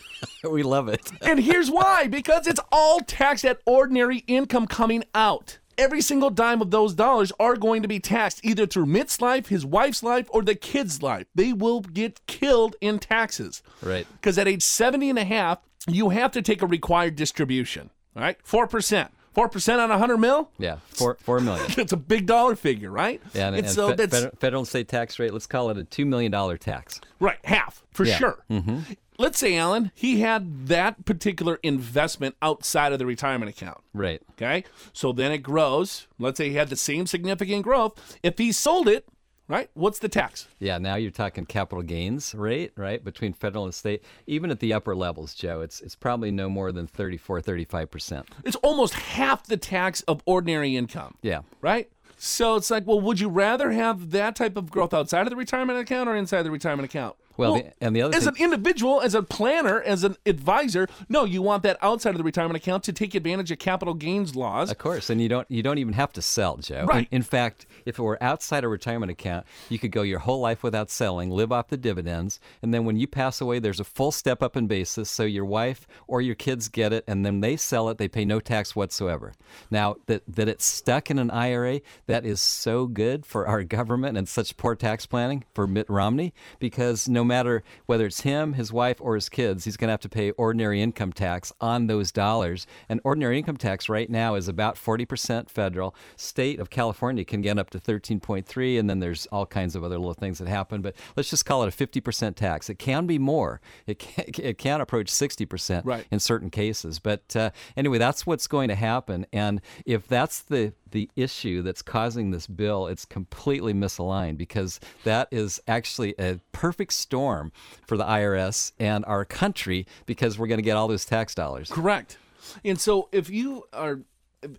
We 0.51 0.63
love 0.63 0.89
it. 0.89 1.03
And 1.21 1.39
here's 1.41 1.71
why 1.71 2.07
because 2.07 2.47
it's 2.47 2.61
all 2.73 3.01
taxed 3.01 3.45
at 3.45 3.61
ordinary 3.67 4.19
income 4.27 4.67
coming 4.67 5.05
out. 5.15 5.59
Every 5.79 6.01
single 6.01 6.31
dime 6.31 6.63
of 6.63 6.71
those 6.71 6.95
dollars 6.95 7.33
are 7.39 7.57
going 7.57 7.83
to 7.83 7.89
be 7.89 8.01
taxed 8.01 8.41
either 8.43 8.67
through 8.67 8.87
Mitt's 8.87 9.21
life, 9.21 9.49
his 9.49 9.67
wife's 9.67 10.03
life, 10.03 10.27
or 10.31 10.43
the 10.43 10.55
kid's 10.55 11.03
life. 11.03 11.27
They 11.35 11.53
will 11.53 11.81
get 11.81 12.25
killed 12.27 12.77
in 12.81 12.99
taxes. 12.99 13.63
Right. 13.83 14.07
Because 14.13 14.39
at 14.39 14.49
age 14.49 14.63
70 14.63 15.11
and 15.11 15.19
a 15.19 15.25
half, 15.25 15.59
you 15.87 16.09
have 16.11 16.33
to 16.33 16.43
take 16.43 16.63
a 16.63 16.67
required 16.67 17.17
distribution. 17.17 17.91
All 18.17 18.23
right? 18.23 18.39
4%. 18.43 19.09
4% 19.37 19.75
on 19.75 19.91
a 19.91 19.95
100 19.95 20.17
mil? 20.17 20.51
Yeah, 20.59 20.77
four 20.89 21.17
four 21.21 21.41
million. 21.41 21.67
That's 21.77 21.93
a 21.93 21.97
big 21.97 22.27
dollar 22.27 22.57
figure, 22.57 22.91
right? 22.91 23.21
Yeah, 23.35 23.49
and, 23.49 23.57
And 23.57 23.67
and 23.67 23.75
so 23.75 23.91
fe- 23.91 23.97
that's 23.97 24.15
federal, 24.15 24.37
federal 24.41 24.61
and 24.61 24.69
state 24.69 24.89
tax 24.89 25.19
rate. 25.19 25.33
Let's 25.33 25.47
call 25.47 25.71
it 25.71 25.77
a 25.79 25.85
two 25.85 26.07
million 26.07 26.33
dollar 26.33 26.57
tax. 26.57 27.01
right, 27.21 27.39
half. 27.45 27.85
for 27.91 28.05
Yeah. 28.05 28.17
sure. 28.17 28.45
Mm-hmm. 28.51 28.79
Let's 29.19 29.39
say, 29.39 29.57
Alan, 29.57 29.93
he 29.95 30.21
had 30.21 30.67
that 30.69 31.07
particular 31.07 31.59
investment 31.63 32.35
outside 32.43 32.93
of 32.93 32.99
the 32.99 33.07
retirement 33.07 33.49
account. 33.49 33.79
Right. 33.95 34.21
Okay. 34.33 34.65
So 34.93 35.11
then 35.13 35.33
it 35.33 35.39
grows. 35.39 36.07
Let's 36.19 36.37
say 36.37 36.51
he 36.51 36.57
had 36.57 36.69
the 36.69 36.77
same 36.77 37.07
significant 37.07 37.63
growth. 37.63 38.19
If 38.23 38.37
he 38.37 38.53
sold 38.53 38.89
it, 38.89 39.07
right, 39.49 39.71
what's 39.75 39.99
the 39.99 40.09
tax? 40.09 40.49
Yeah, 40.59 40.79
now 40.79 40.97
you're 40.97 41.11
talking 41.11 41.47
capital 41.47 41.83
gains 41.83 42.35
rate, 42.35 42.73
right, 42.77 43.03
between 43.03 43.33
federal 43.33 43.65
and 43.65 43.75
state. 43.75 44.03
Even 44.27 44.51
at 44.51 44.61
the 44.61 44.73
upper 44.73 44.95
levels, 44.95 45.35
Joe, 45.35 45.61
it's 45.61 45.81
it's 45.81 45.95
probably 45.95 46.31
no 46.31 46.49
more 46.49 46.73
than 46.73 46.87
34, 46.87 47.41
35%. 47.43 48.25
It's 48.45 48.57
almost 48.57 48.95
half 48.95 49.47
the 49.47 49.57
tax 49.57 50.03
of 50.03 50.23
ordinary 50.27 50.77
income. 50.77 51.17
Yeah. 51.23 51.43
Right? 51.61 51.91
So 52.19 52.57
it's 52.57 52.71
like, 52.71 52.87
well, 52.87 53.01
would 53.01 53.21
you 53.21 53.29
rather 53.29 53.73
have 53.73 54.11
that 54.13 54.37
type 54.37 54.57
of 54.57 54.71
growth 54.71 54.95
outside 54.95 55.23
of 55.23 55.31
the 55.31 55.37
retirement 55.37 55.79
account 55.79 56.09
or 56.09 56.17
inside 56.17 56.43
the 56.43 56.51
retirement 56.51 56.87
account? 56.87 57.17
Well, 57.37 57.55
the- 57.57 57.73
and 57.81 57.95
the 57.95 58.03
other 58.03 58.17
as 58.17 58.25
thing- 58.25 58.35
an 58.37 58.43
individual, 58.43 59.01
as 59.01 59.15
a 59.15 59.23
planner, 59.23 59.81
as 59.83 60.05
an 60.05 60.17
advisor, 60.27 60.89
no, 61.09 61.25
you 61.25 61.43
want 61.43 61.63
that 61.65 61.77
outside 61.83 62.11
of 62.11 62.19
the 62.19 62.25
retirement 62.25 62.57
account 62.57 62.85
to 62.85 62.93
take 62.93 63.15
advantage 63.15 63.51
of 63.51 63.59
capital 63.59 63.95
gains 63.95 64.35
laws. 64.37 64.71
Of 64.71 64.79
course, 64.79 65.11
and 65.11 65.21
you 65.21 65.29
don't 65.29 65.51
you 65.51 65.63
don't 65.63 65.79
even 65.79 65.95
have 65.95 66.13
to 66.15 66.23
sell, 66.23 66.57
Joe. 66.59 66.81
In- 66.81 66.87
Right. 66.87 67.09
In, 67.11 67.23
fact, 67.23 67.67
if 67.85 67.99
it 67.99 68.03
were 68.03 68.23
outside 68.23 68.65
a 68.65 68.69
retirement 68.69 69.11
account, 69.11 69.45
you 69.69 69.79
could 69.79 69.91
go 69.93 70.03
your 70.03 70.21
whole 70.21 70.41
life 70.41 70.63
without 70.63 70.91
selling, 70.91 71.31
live 71.31 71.53
off 71.53 71.69
the 71.69 71.77
dividends, 71.77 72.41
and 72.63 72.73
then 72.73 72.85
when 72.85 72.97
you 72.97 73.07
pass 73.07 73.41
away, 73.41 73.59
there's 73.59 73.81
a 73.81 73.85
full 73.85 74.13
step 74.13 74.43
up 74.43 74.57
in 74.57 74.67
basis. 74.67 75.11
So 75.11 75.25
your 75.25 75.45
wife 75.45 75.87
or 76.07 76.21
your 76.23 76.35
kids 76.35 76.69
get 76.69 76.93
it, 76.93 77.05
and 77.07 77.25
then 77.27 77.41
they 77.41 77.57
sell 77.57 77.89
it, 77.89 77.99
they 77.99 78.09
pay 78.09 78.25
no 78.25 78.41
tax 78.41 78.75
whatsoever. 78.77 79.33
Now 79.71 79.97
that 80.07 80.23
that 80.29 80.49
it's 80.49 80.65
stuck 80.65 81.11
in 81.11 81.19
an 81.19 81.31
IRA, 81.31 81.81
that 82.07 82.25
is 82.25 82.41
so 82.41 82.87
good 82.87 83.27
for 83.27 83.47
our 83.47 83.63
government 83.77 84.17
and 84.17 84.29
such 84.29 84.57
poor 84.57 84.75
tax 84.75 85.07
planning 85.07 85.45
for 85.55 85.67
Mitt 85.67 85.89
Romney 85.91 86.33
because 86.59 87.09
no 87.09 87.25
matter 87.27 87.63
whether 87.87 88.07
it's 88.07 88.23
him, 88.23 88.55
his 88.55 88.73
wife, 88.73 88.97
or 89.01 89.15
his 89.15 89.29
kids, 89.29 89.65
he's 89.65 89.77
going 89.77 89.89
to 89.89 89.93
have 89.93 90.01
to 90.01 90.09
pay 90.09 90.31
ordinary 90.33 90.81
income 90.81 91.13
tax 91.13 91.53
on 91.61 91.87
those 91.87 92.11
dollars. 92.13 92.67
And 92.89 93.01
ordinary 93.05 93.39
income 93.39 93.57
tax 93.57 93.89
right 93.89 94.09
now 94.09 94.35
is 94.35 94.49
about 94.49 94.77
40% 94.77 95.51
federal. 95.51 95.95
State 96.17 96.59
of 96.61 96.71
California 96.71 97.25
can 97.25 97.43
get 97.43 97.59
up 97.59 97.71
to 97.71 97.79
13.3, 97.79 98.79
and 98.79 98.89
then 98.89 99.01
there's 99.01 99.27
all 99.27 99.47
kinds 99.47 99.77
of 99.77 99.85
other 99.85 99.99
little 99.99 100.15
things 100.15 100.39
that 100.39 100.49
happen. 100.49 100.81
But 100.83 100.95
let's 101.17 101.31
just 101.31 101.45
call 101.45 101.63
it 101.65 101.69
a 101.81 101.87
50% 101.87 102.35
tax. 102.37 102.71
It 102.71 102.79
can 102.79 103.07
be 103.07 103.19
more. 103.19 103.61
It 103.87 103.99
can, 103.99 104.25
it 104.39 104.59
can 104.59 104.81
approach 104.81 105.09
60% 105.09 105.83
Right. 105.85 106.07
in 106.11 106.21
certain 106.21 106.51
cases. 106.51 106.99
But 106.99 107.35
uh, 107.37 107.51
anyway, 107.77 107.99
that's 107.99 108.27
what's 108.27 108.47
going 108.47 108.69
to 108.69 108.75
happen. 108.75 109.27
And 109.33 109.61
if 109.85 110.07
that's 110.07 110.41
the 110.43 110.73
the 110.97 111.11
issue 111.15 111.61
that's 111.61 111.83
causing 111.83 112.31
this 112.31 112.47
bill, 112.47 112.87
it's 112.87 113.05
completely 113.05 113.75
misaligned 113.75 114.39
because 114.39 114.81
that 115.05 115.29
is 115.31 115.61
actually 115.69 116.15
a 116.19 116.41
perfect 116.53 116.95
storm 116.95 117.53
for 117.87 117.99
the 117.99 118.05
IRS 118.05 118.73
and 118.81 119.05
our 119.05 119.27
country 119.27 119.87
because 120.07 120.39
we're 120.39 120.47
going 120.47 120.57
to 120.57 120.63
get 120.63 120.75
all 120.75 120.89
those 120.89 121.05
tax 121.05 121.35
dollars. 121.35 121.69
Correct. 121.71 122.17
And 122.65 122.81
so 122.81 123.11
if 123.13 123.29
you 123.29 123.65
are 123.75 124.01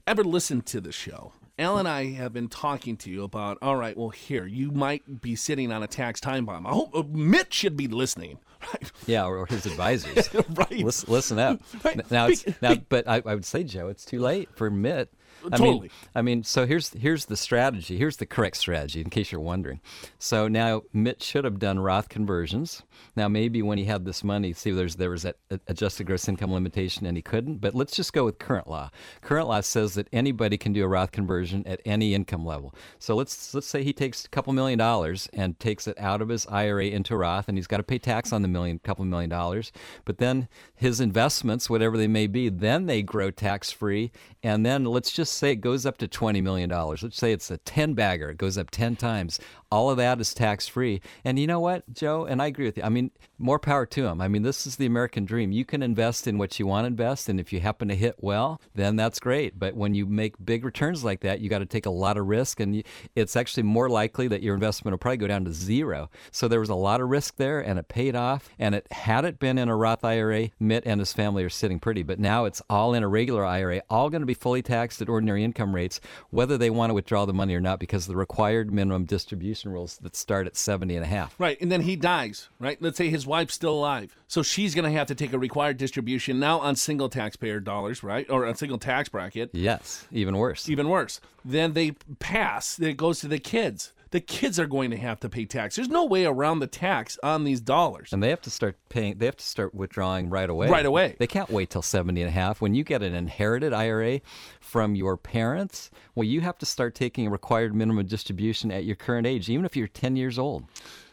ever 0.05 0.23
listened 0.23 0.67
to 0.67 0.79
the 0.79 0.91
show, 0.91 1.33
Al 1.57 1.79
and 1.79 1.87
I 1.87 2.11
have 2.11 2.33
been 2.33 2.49
talking 2.49 2.97
to 2.97 3.09
you 3.09 3.23
about, 3.23 3.57
all 3.63 3.75
right, 3.75 3.97
well, 3.97 4.09
here, 4.09 4.45
you 4.45 4.69
might 4.69 5.21
be 5.21 5.35
sitting 5.35 5.71
on 5.71 5.81
a 5.81 5.87
tax 5.87 6.21
time 6.21 6.45
bomb. 6.45 6.67
I 6.67 6.69
hope 6.69 6.95
uh, 6.95 7.01
Mitt 7.09 7.51
should 7.51 7.75
be 7.75 7.87
listening, 7.87 8.37
right? 8.73 8.91
Yeah, 9.07 9.25
or, 9.25 9.37
or 9.37 9.47
his 9.47 9.65
advisors. 9.65 10.29
Right. 10.49 10.83
Listen, 10.83 11.11
listen 11.11 11.39
up. 11.39 11.59
Right. 11.83 12.11
Now, 12.11 12.27
it's, 12.27 12.45
now, 12.61 12.75
but 12.75 13.07
I, 13.07 13.23
I 13.25 13.33
would 13.33 13.45
say, 13.45 13.63
Joe, 13.63 13.87
it's 13.87 14.05
too 14.05 14.19
late 14.19 14.49
for 14.55 14.69
Mitt. 14.69 15.11
I 15.45 15.57
Totally. 15.57 15.79
mean, 15.79 15.89
I 16.15 16.21
mean, 16.21 16.43
so 16.43 16.65
here's 16.65 16.93
here's 16.93 17.25
the 17.25 17.37
strategy. 17.37 17.97
Here's 17.97 18.17
the 18.17 18.25
correct 18.25 18.57
strategy, 18.57 19.01
in 19.01 19.09
case 19.09 19.31
you're 19.31 19.41
wondering. 19.41 19.79
So 20.19 20.47
now 20.47 20.83
Mitt 20.93 21.21
should 21.21 21.45
have 21.45 21.59
done 21.59 21.79
Roth 21.79 22.09
conversions. 22.09 22.83
Now 23.15 23.27
maybe 23.27 23.61
when 23.61 23.77
he 23.77 23.85
had 23.85 24.05
this 24.05 24.23
money, 24.23 24.53
see, 24.53 24.71
there's 24.71 24.95
there 24.95 25.09
was 25.09 25.23
that 25.23 25.37
adjusted 25.67 26.05
gross 26.05 26.27
income 26.27 26.51
limitation, 26.51 27.05
and 27.05 27.17
he 27.17 27.21
couldn't. 27.21 27.57
But 27.57 27.75
let's 27.75 27.95
just 27.95 28.13
go 28.13 28.25
with 28.25 28.39
current 28.39 28.67
law. 28.67 28.89
Current 29.21 29.47
law 29.47 29.61
says 29.61 29.93
that 29.95 30.07
anybody 30.11 30.57
can 30.57 30.73
do 30.73 30.83
a 30.83 30.87
Roth 30.87 31.11
conversion 31.11 31.65
at 31.67 31.81
any 31.85 32.13
income 32.13 32.45
level. 32.45 32.73
So 32.99 33.15
let's 33.15 33.53
let's 33.53 33.67
say 33.67 33.83
he 33.83 33.93
takes 33.93 34.25
a 34.25 34.29
couple 34.29 34.53
million 34.53 34.79
dollars 34.79 35.29
and 35.33 35.59
takes 35.59 35.87
it 35.87 35.97
out 35.99 36.21
of 36.21 36.29
his 36.29 36.47
IRA 36.47 36.85
into 36.87 37.15
Roth, 37.15 37.47
and 37.47 37.57
he's 37.57 37.67
got 37.67 37.77
to 37.77 37.83
pay 37.83 37.99
tax 37.99 38.33
on 38.33 38.41
the 38.41 38.47
million, 38.47 38.79
couple 38.79 39.05
million 39.05 39.29
dollars. 39.29 39.71
But 40.05 40.17
then 40.17 40.47
his 40.75 40.99
investments, 40.99 41.69
whatever 41.69 41.97
they 41.97 42.07
may 42.07 42.27
be, 42.27 42.49
then 42.49 42.85
they 42.85 43.03
grow 43.03 43.31
tax 43.31 43.71
free, 43.71 44.11
and 44.43 44.65
then 44.65 44.85
let's 44.85 45.11
just 45.11 45.26
say 45.31 45.51
it 45.51 45.57
goes 45.57 45.85
up 45.85 45.97
to 45.99 46.07
$20 46.07 46.41
million. 46.41 46.69
Let's 46.69 47.17
say 47.17 47.31
it's 47.31 47.51
a 47.51 47.57
10 47.57 47.93
bagger, 47.93 48.31
it 48.31 48.37
goes 48.37 48.57
up 48.57 48.71
10 48.71 48.95
times. 48.95 49.39
All 49.69 49.89
of 49.89 49.97
that 49.97 50.21
is 50.21 50.33
tax 50.33 50.67
free. 50.67 51.01
And 51.25 51.37
you 51.37 51.45
know 51.45 51.59
what, 51.59 51.91
Joe? 51.93 52.25
And 52.25 52.41
I 52.41 52.47
agree 52.47 52.65
with 52.65 52.77
you. 52.77 52.83
I 52.83 52.89
mean, 52.89 53.11
more 53.37 53.59
power 53.59 53.85
to 53.85 54.05
him. 54.07 54.21
I 54.21 54.29
mean, 54.29 54.43
this 54.43 54.65
is 54.65 54.77
the 54.77 54.85
American 54.85 55.25
dream. 55.25 55.51
You 55.51 55.65
can 55.65 55.83
invest 55.83 56.25
in 56.25 56.37
what 56.37 56.57
you 56.57 56.65
want 56.65 56.83
to 56.83 56.87
invest, 56.87 57.27
and 57.27 57.39
if 57.39 57.51
you 57.51 57.59
happen 57.59 57.89
to 57.89 57.95
hit 57.95 58.15
well, 58.19 58.61
then 58.75 58.95
that's 58.95 59.19
great. 59.19 59.59
But 59.59 59.75
when 59.75 59.93
you 59.93 60.05
make 60.05 60.35
big 60.43 60.63
returns 60.63 61.03
like 61.03 61.19
that, 61.21 61.41
you 61.41 61.49
got 61.49 61.59
to 61.59 61.65
take 61.65 61.85
a 61.85 61.91
lot 61.91 62.17
of 62.17 62.27
risk, 62.27 62.59
and 62.59 62.83
it's 63.15 63.35
actually 63.35 63.63
more 63.63 63.89
likely 63.89 64.27
that 64.29 64.41
your 64.41 64.55
investment 64.55 64.93
will 64.93 64.99
probably 64.99 65.17
go 65.17 65.27
down 65.27 65.45
to 65.45 65.53
zero. 65.53 66.09
So 66.31 66.47
there 66.47 66.61
was 66.61 66.69
a 66.69 66.75
lot 66.75 67.01
of 67.01 67.09
risk 67.09 67.35
there, 67.35 67.59
and 67.59 67.77
it 67.77 67.89
paid 67.89 68.15
off. 68.15 68.49
And 68.57 68.73
it 68.73 68.87
had 68.91 69.25
it 69.25 69.39
been 69.39 69.57
in 69.57 69.69
a 69.69 69.75
Roth 69.75 70.03
IRA, 70.03 70.49
Mitt 70.59 70.83
and 70.85 71.01
his 71.01 71.13
family 71.13 71.43
are 71.43 71.49
sitting 71.49 71.79
pretty. 71.79 72.03
But 72.03 72.19
now 72.19 72.45
it's 72.45 72.61
all 72.69 72.93
in 72.93 73.03
a 73.03 73.07
regular 73.07 73.45
IRA, 73.45 73.81
all 73.89 74.09
going 74.09 74.21
to 74.21 74.27
be 74.27 74.33
fully 74.33 74.61
taxed 74.61 75.01
at 75.01 75.09
ordinary 75.17 75.43
income 75.43 75.73
rates, 75.73 75.99
whether 76.29 76.59
they 76.59 76.69
want 76.69 76.91
to 76.91 76.93
withdraw 76.93 77.25
the 77.25 77.33
money 77.33 77.55
or 77.55 77.59
not, 77.59 77.79
because 77.79 78.03
of 78.03 78.13
the 78.13 78.15
required 78.15 78.71
minimum 78.71 79.05
distribution 79.05 79.71
rules 79.71 79.97
that 79.97 80.15
start 80.15 80.45
at 80.45 80.55
70 80.55 80.95
and 80.95 81.03
a 81.03 81.07
half. 81.07 81.33
Right. 81.39 81.59
And 81.59 81.71
then 81.71 81.81
he 81.81 81.95
dies, 81.95 82.49
right? 82.59 82.79
Let's 82.79 82.97
say 82.97 83.09
his 83.09 83.25
wife's 83.25 83.55
still 83.55 83.73
alive. 83.73 84.15
So 84.27 84.43
she's 84.43 84.75
going 84.75 84.85
to 84.85 84.95
have 84.95 85.07
to 85.07 85.15
take 85.15 85.33
a 85.33 85.39
required 85.39 85.77
distribution 85.77 86.39
now 86.39 86.59
on 86.59 86.75
single 86.75 87.09
taxpayer 87.09 87.59
dollars, 87.59 88.03
right? 88.03 88.29
Or 88.29 88.45
on 88.45 88.53
single 88.53 88.77
tax 88.77 89.09
bracket. 89.09 89.49
Yes, 89.53 90.05
even 90.11 90.37
worse. 90.37 90.69
Even 90.69 90.87
worse. 90.87 91.19
Then 91.43 91.73
they 91.73 91.91
pass, 92.19 92.79
it 92.79 92.95
goes 92.95 93.19
to 93.21 93.27
the 93.27 93.39
kids. 93.39 93.93
The 94.11 94.19
kids 94.21 94.59
are 94.59 94.67
going 94.67 94.91
to 94.91 94.97
have 94.97 95.19
to 95.21 95.29
pay 95.29 95.45
tax. 95.45 95.75
There's 95.75 95.89
no 95.89 96.05
way 96.05 96.25
around 96.25 96.59
the 96.59 96.67
tax 96.67 97.17
on 97.23 97.43
these 97.43 97.59
dollars. 97.59 98.13
And 98.13 98.23
they 98.23 98.29
have 98.29 98.41
to 98.41 98.49
start 98.49 98.77
paying, 98.89 99.17
they 99.17 99.25
have 99.25 99.37
to 99.37 99.45
start 99.45 99.75
withdrawing 99.75 100.29
right 100.29 100.49
away. 100.49 100.69
Right 100.69 100.85
away. 100.85 101.15
They 101.19 101.27
can't 101.27 101.49
wait 101.49 101.69
till 101.69 101.81
70 101.81 102.21
and 102.21 102.29
a 102.29 102.31
half. 102.31 102.61
When 102.61 102.73
you 102.73 102.83
get 102.83 103.03
an 103.03 103.13
inherited 103.13 103.73
IRA 103.73 104.21
from 104.59 104.95
your 104.95 105.17
parents, 105.17 105.91
well, 106.15 106.23
you 106.23 106.41
have 106.41 106.57
to 106.59 106.65
start 106.65 106.95
taking 106.95 107.27
a 107.27 107.29
required 107.29 107.75
minimum 107.75 108.05
distribution 108.05 108.71
at 108.71 108.85
your 108.85 108.95
current 108.95 109.27
age, 109.27 109.49
even 109.49 109.65
if 109.65 109.75
you're 109.75 109.87
10 109.87 110.15
years 110.15 110.39
old. 110.39 110.63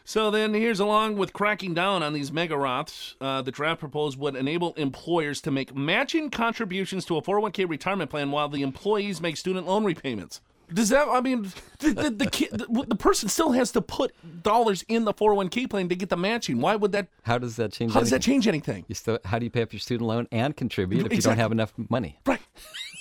So 0.07 0.29
then 0.29 0.53
here's 0.53 0.79
along 0.79 1.17
with 1.17 1.33
cracking 1.33 1.73
down 1.73 2.03
on 2.03 2.13
these 2.13 2.31
mega 2.31 2.53
Roths, 2.53 3.15
uh, 3.19 3.41
the 3.41 3.51
draft 3.51 3.79
proposed 3.79 4.19
would 4.19 4.35
enable 4.35 4.73
employers 4.73 5.41
to 5.41 5.51
make 5.51 5.75
matching 5.75 6.29
contributions 6.29 7.05
to 7.05 7.17
a 7.17 7.23
401k 7.23 7.67
retirement 7.67 8.11
plan 8.11 8.29
while 8.29 8.47
the 8.47 8.61
employees 8.61 9.19
make 9.19 9.35
student 9.35 9.65
loan 9.65 9.83
repayments. 9.83 10.41
Does 10.73 10.89
that, 10.89 11.07
I 11.07 11.21
mean, 11.21 11.51
the, 11.79 11.91
the, 11.91 12.09
the, 12.09 12.29
kid, 12.29 12.51
the, 12.51 12.85
the 12.87 12.95
person 12.95 13.29
still 13.29 13.51
has 13.51 13.71
to 13.73 13.81
put 13.81 14.13
dollars 14.43 14.83
in 14.87 15.05
the 15.05 15.13
401k 15.13 15.69
plan 15.69 15.89
to 15.89 15.95
get 15.95 16.09
the 16.09 16.17
matching. 16.17 16.59
Why 16.59 16.75
would 16.75 16.91
that, 16.93 17.07
How 17.23 17.37
does 17.37 17.55
that 17.57 17.71
change 17.71 17.93
how 17.93 17.99
does 17.99 18.09
that 18.09 18.15
anything? 18.17 18.33
change 18.33 18.47
anything? 18.47 18.85
You 18.87 18.95
still, 18.95 19.19
how 19.25 19.39
do 19.39 19.45
you 19.45 19.51
pay 19.51 19.61
off 19.61 19.73
your 19.73 19.79
student 19.79 20.07
loan 20.07 20.27
and 20.31 20.55
contribute 20.55 21.05
if 21.05 21.13
you 21.13 21.21
don't 21.21 21.37
have 21.37 21.51
enough 21.51 21.73
money? 21.89 22.19
Right, 22.25 22.41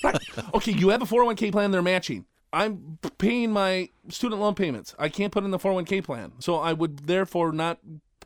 right. 0.03 0.20
Okay, 0.55 0.72
you 0.72 0.90
have 0.90 1.03
a 1.03 1.07
401k 1.07 1.53
plan, 1.53 1.70
they're 1.70 1.83
matching. 1.83 2.27
I'm 2.53 2.98
paying 3.18 3.50
my 3.50 3.88
student 4.11 4.40
loan 4.40 4.55
payments. 4.55 4.94
I 4.98 5.09
can't 5.09 5.33
put 5.33 5.42
in 5.44 5.50
the 5.50 5.59
401k 5.59 6.05
plan. 6.05 6.33
So 6.38 6.57
I 6.57 6.72
would 6.72 7.07
therefore 7.07 7.53
not 7.53 7.79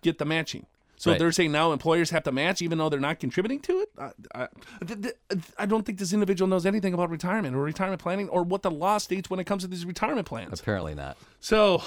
get 0.02 0.18
the 0.18 0.26
matching. 0.26 0.66
So 0.98 1.10
Right. 1.12 1.18
they're 1.18 1.32
saying 1.32 1.52
now 1.52 1.72
employers 1.72 2.10
have 2.10 2.24
to 2.24 2.32
match 2.32 2.60
even 2.60 2.76
though 2.78 2.88
they're 2.88 2.98
not 3.00 3.20
contributing 3.20 3.60
to 3.60 3.80
it? 3.80 3.90
I, 3.98 4.10
I, 4.34 4.48
th- 4.86 5.00
th- 5.02 5.14
I 5.56 5.64
don't 5.64 5.86
think 5.86 5.98
this 5.98 6.12
individual 6.12 6.48
knows 6.48 6.66
anything 6.66 6.92
about 6.92 7.08
retirement 7.10 7.54
or 7.56 7.60
retirement 7.62 8.02
planning 8.02 8.28
or 8.28 8.42
what 8.42 8.62
the 8.62 8.70
law 8.70 8.98
states 8.98 9.30
when 9.30 9.38
it 9.40 9.44
comes 9.44 9.62
to 9.62 9.68
these 9.68 9.84
retirement 9.86 10.26
plans. 10.26 10.60
Apparently 10.60 10.94
not. 10.94 11.16
So, 11.40 11.82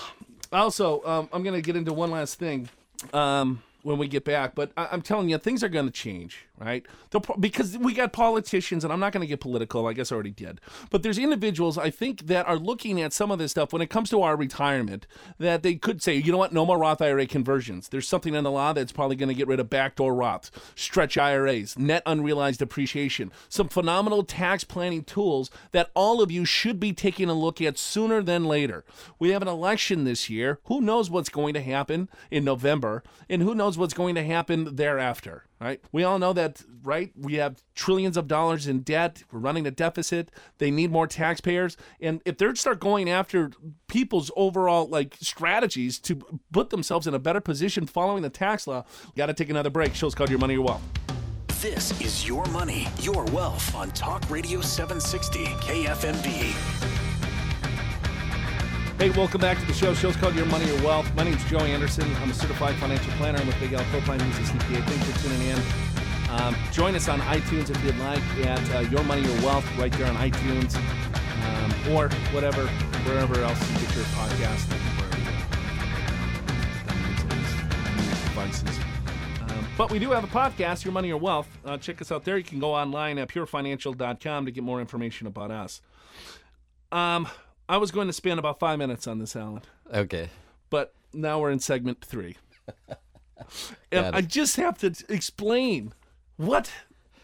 also, 0.52 1.04
um, 1.06 1.30
I'm 1.34 1.44
going 1.44 1.56
to 1.56 1.62
get 1.62 1.76
into 1.76 1.92
one 1.94 2.10
last 2.12 2.40
thing 2.40 2.70
um, 3.14 3.62
when 3.84 3.98
we 3.98 4.08
get 4.08 4.24
back, 4.26 4.56
but 4.56 4.72
I- 4.78 4.90
I'm 4.92 5.02
telling 5.02 5.30
you, 5.30 5.38
things 5.38 5.64
are 5.64 5.70
going 5.70 5.86
to 5.86 5.92
change, 5.92 6.46
right? 6.58 6.86
They'll 7.10 7.22
because 7.40 7.78
we 7.78 7.94
got 7.94 8.14
politicians, 8.14 8.84
and 8.84 8.92
I'm 8.92 9.00
not 9.00 9.14
going 9.14 9.22
to 9.22 9.28
get 9.28 9.40
political. 9.40 9.88
I 9.88 9.94
guess 9.94 10.12
I 10.12 10.16
already 10.16 10.32
did. 10.32 10.60
But 10.90 11.04
there's 11.04 11.18
individuals 11.18 11.78
I 11.78 11.90
think 11.90 12.28
that 12.28 12.48
are 12.48 12.58
looking 12.58 13.02
at 13.02 13.14
some 13.14 13.32
of 13.32 13.40
this 13.40 13.52
stuff 13.52 13.74
when 13.74 13.82
it 13.82 13.90
comes 13.90 14.10
to 14.12 14.22
our 14.22 14.36
retirement 14.36 15.08
that 15.40 15.64
they 15.64 15.76
could 15.76 16.02
say, 16.02 16.16
you 16.16 16.32
know 16.32 16.38
what, 16.38 16.54
no 16.54 16.66
more 16.66 16.78
Roth 16.78 17.02
IRA 17.02 17.26
conversions. 17.28 17.90
There's 17.90 18.08
something 18.08 18.36
in 18.36 18.44
the 18.44 18.52
law 18.52 18.74
that's 18.74 18.92
probably 18.92 19.16
going 19.16 19.30
to 19.30 19.36
get 19.36 19.48
rid 19.48 19.60
of 19.60 19.70
backdoor 19.70 20.14
Roths, 20.14 20.52
stretch 20.76 21.18
IRAs, 21.18 21.78
net 21.78 22.04
unrealized 22.06 22.62
appreciation, 22.62 23.32
some 23.50 23.68
phenomenal 23.68 24.24
tax 24.24 24.64
planning 24.64 25.04
tools 25.04 25.50
that 25.72 25.90
all 25.94 26.22
of 26.22 26.32
you 26.32 26.46
should 26.46 26.80
be 26.80 26.94
taking 26.94 27.30
a 27.30 27.34
look 27.34 27.62
at 27.62 27.78
sooner 27.78 28.22
than 28.22 28.46
later. 28.46 28.84
We 29.20 29.30
have 29.32 29.42
an 29.42 29.48
election 29.48 30.04
this 30.04 30.30
year. 30.30 30.60
Who 30.66 30.82
knows 30.82 31.10
what's 31.10 31.30
going 31.30 31.54
to 31.54 31.62
happen 31.62 32.10
in 32.30 32.44
November, 32.44 33.04
and 33.30 33.42
who 33.42 33.56
knows 33.56 33.71
knows 33.72 33.78
what's 33.78 33.94
going 33.94 34.16
to 34.16 34.24
happen 34.24 34.76
thereafter, 34.76 35.46
right? 35.62 35.80
We 35.94 36.04
all 36.04 36.20
know 36.20 36.34
that, 36.34 36.62
right? 36.84 37.12
We 37.16 37.36
have 37.36 37.64
trillions 37.74 38.18
of 38.18 38.28
dollars 38.28 38.68
in 38.68 38.82
debt. 38.82 39.24
We're 39.32 39.40
running 39.40 39.66
a 39.66 39.72
deficit. 39.72 40.30
They 40.58 40.72
need 40.72 40.92
more 40.92 41.08
taxpayers. 41.08 41.78
And 42.02 42.22
if 42.26 42.38
they 42.38 42.54
start 42.56 42.82
going 42.82 43.10
after 43.10 43.52
people's 43.88 44.30
overall 44.36 44.88
like 44.90 45.16
strategies 45.22 46.00
to 46.00 46.20
put 46.52 46.70
themselves 46.70 47.08
in 47.08 47.14
a 47.14 47.20
better 47.20 47.40
position 47.40 47.88
following 47.88 48.24
the 48.24 48.30
tax 48.30 48.68
law, 48.68 48.84
got 49.16 49.28
to 49.28 49.34
take 49.34 49.50
another 49.50 49.70
break. 49.70 49.96
Show's 49.96 50.16
called 50.16 50.30
Your 50.30 50.40
Money, 50.40 50.56
Your 50.56 50.64
Wealth. 50.64 50.82
This 51.62 52.00
is 52.02 52.28
Your 52.28 52.44
Money, 52.48 52.90
Your 53.00 53.24
Wealth 53.26 53.74
on 53.74 53.92
Talk 53.92 54.30
Radio 54.30 54.60
760 54.60 55.46
KFMB. 55.46 57.01
Hey, 59.02 59.10
welcome 59.10 59.42
back 59.42 59.58
to 59.58 59.66
the 59.66 59.74
show. 59.74 59.96
Show's 59.96 60.16
called 60.16 60.36
Your 60.36 60.46
Money, 60.46 60.68
Your 60.68 60.80
Wealth. 60.84 61.12
My 61.16 61.24
name's 61.24 61.44
Joey 61.46 61.72
Anderson. 61.72 62.08
I'm 62.18 62.30
a 62.30 62.36
certified 62.36 62.76
financial 62.76 63.12
planner. 63.14 63.40
I'm 63.40 63.48
with 63.48 63.60
Big 63.60 63.74
Al 63.74 63.84
Clopine. 63.86 64.22
He's 64.22 64.38
a 64.38 64.54
CPA. 64.54 64.84
Thanks 64.84 65.12
for 65.12 65.28
tuning 65.28 65.48
in. 65.48 65.60
Um, 66.30 66.56
join 66.72 66.94
us 66.94 67.10
on 67.10 67.20
iTunes 67.22 67.72
if 67.72 67.84
you'd 67.84 67.98
like 67.98 68.22
at 68.46 68.76
uh, 68.76 68.80
Your 68.92 69.04
Money, 69.06 69.24
Your 69.24 69.42
Wealth 69.42 69.66
right 69.76 69.92
there 69.94 70.06
on 70.06 70.16
iTunes 70.18 70.76
um, 70.76 71.96
or 71.96 72.10
whatever, 72.32 72.68
wherever 73.08 73.42
else 73.42 73.72
you 73.72 73.80
get 73.80 73.96
your 73.96 74.06
podcast. 74.06 74.72
Um, 79.50 79.68
but 79.80 79.90
we 79.90 79.98
do 79.98 80.12
have 80.12 80.24
a 80.24 80.28
podcast, 80.28 80.86
Your 80.86 80.94
Money, 80.94 81.08
Your 81.08 81.18
Wealth. 81.18 81.50
Uh, 81.66 81.76
check 81.76 82.04
us 82.04 82.12
out 82.12 82.24
there. 82.24 82.38
You 82.38 82.44
can 82.44 82.60
go 82.60 82.76
online 82.76 83.18
at 83.18 83.30
purefinancial.com 83.30 84.46
to 84.46 84.52
get 84.52 84.64
more 84.64 84.80
information 84.80 85.26
about 85.26 85.50
us. 85.50 85.82
Um, 86.92 87.28
I 87.72 87.78
was 87.78 87.90
going 87.90 88.08
to 88.08 88.14
spend 88.14 88.38
about 88.38 88.60
five 88.60 88.78
minutes 88.80 89.08
on 89.08 89.20
this, 89.20 89.34
Alan, 89.34 89.62
Okay. 89.94 90.28
but 90.70 90.94
now 91.14 91.40
we're 91.40 91.52
in 91.52 91.60
segment 91.60 92.04
three. 92.04 92.36
and 93.94 94.14
I 94.14 94.20
just 94.20 94.58
have 94.58 94.78
to 94.80 94.94
explain 95.08 95.94
what 96.36 96.70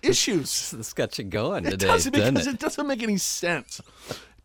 issues. 0.02 0.72
This 0.78 0.94
got 0.94 1.18
you 1.18 1.26
going 1.26 1.66
It 1.66 1.72
today, 1.72 1.88
doesn't 1.88 2.14
doesn't 2.14 2.34
because 2.34 2.48
it? 2.48 2.54
it 2.54 2.60
doesn't 2.62 2.88
make 2.88 3.04
any 3.04 3.18
sense. 3.18 3.82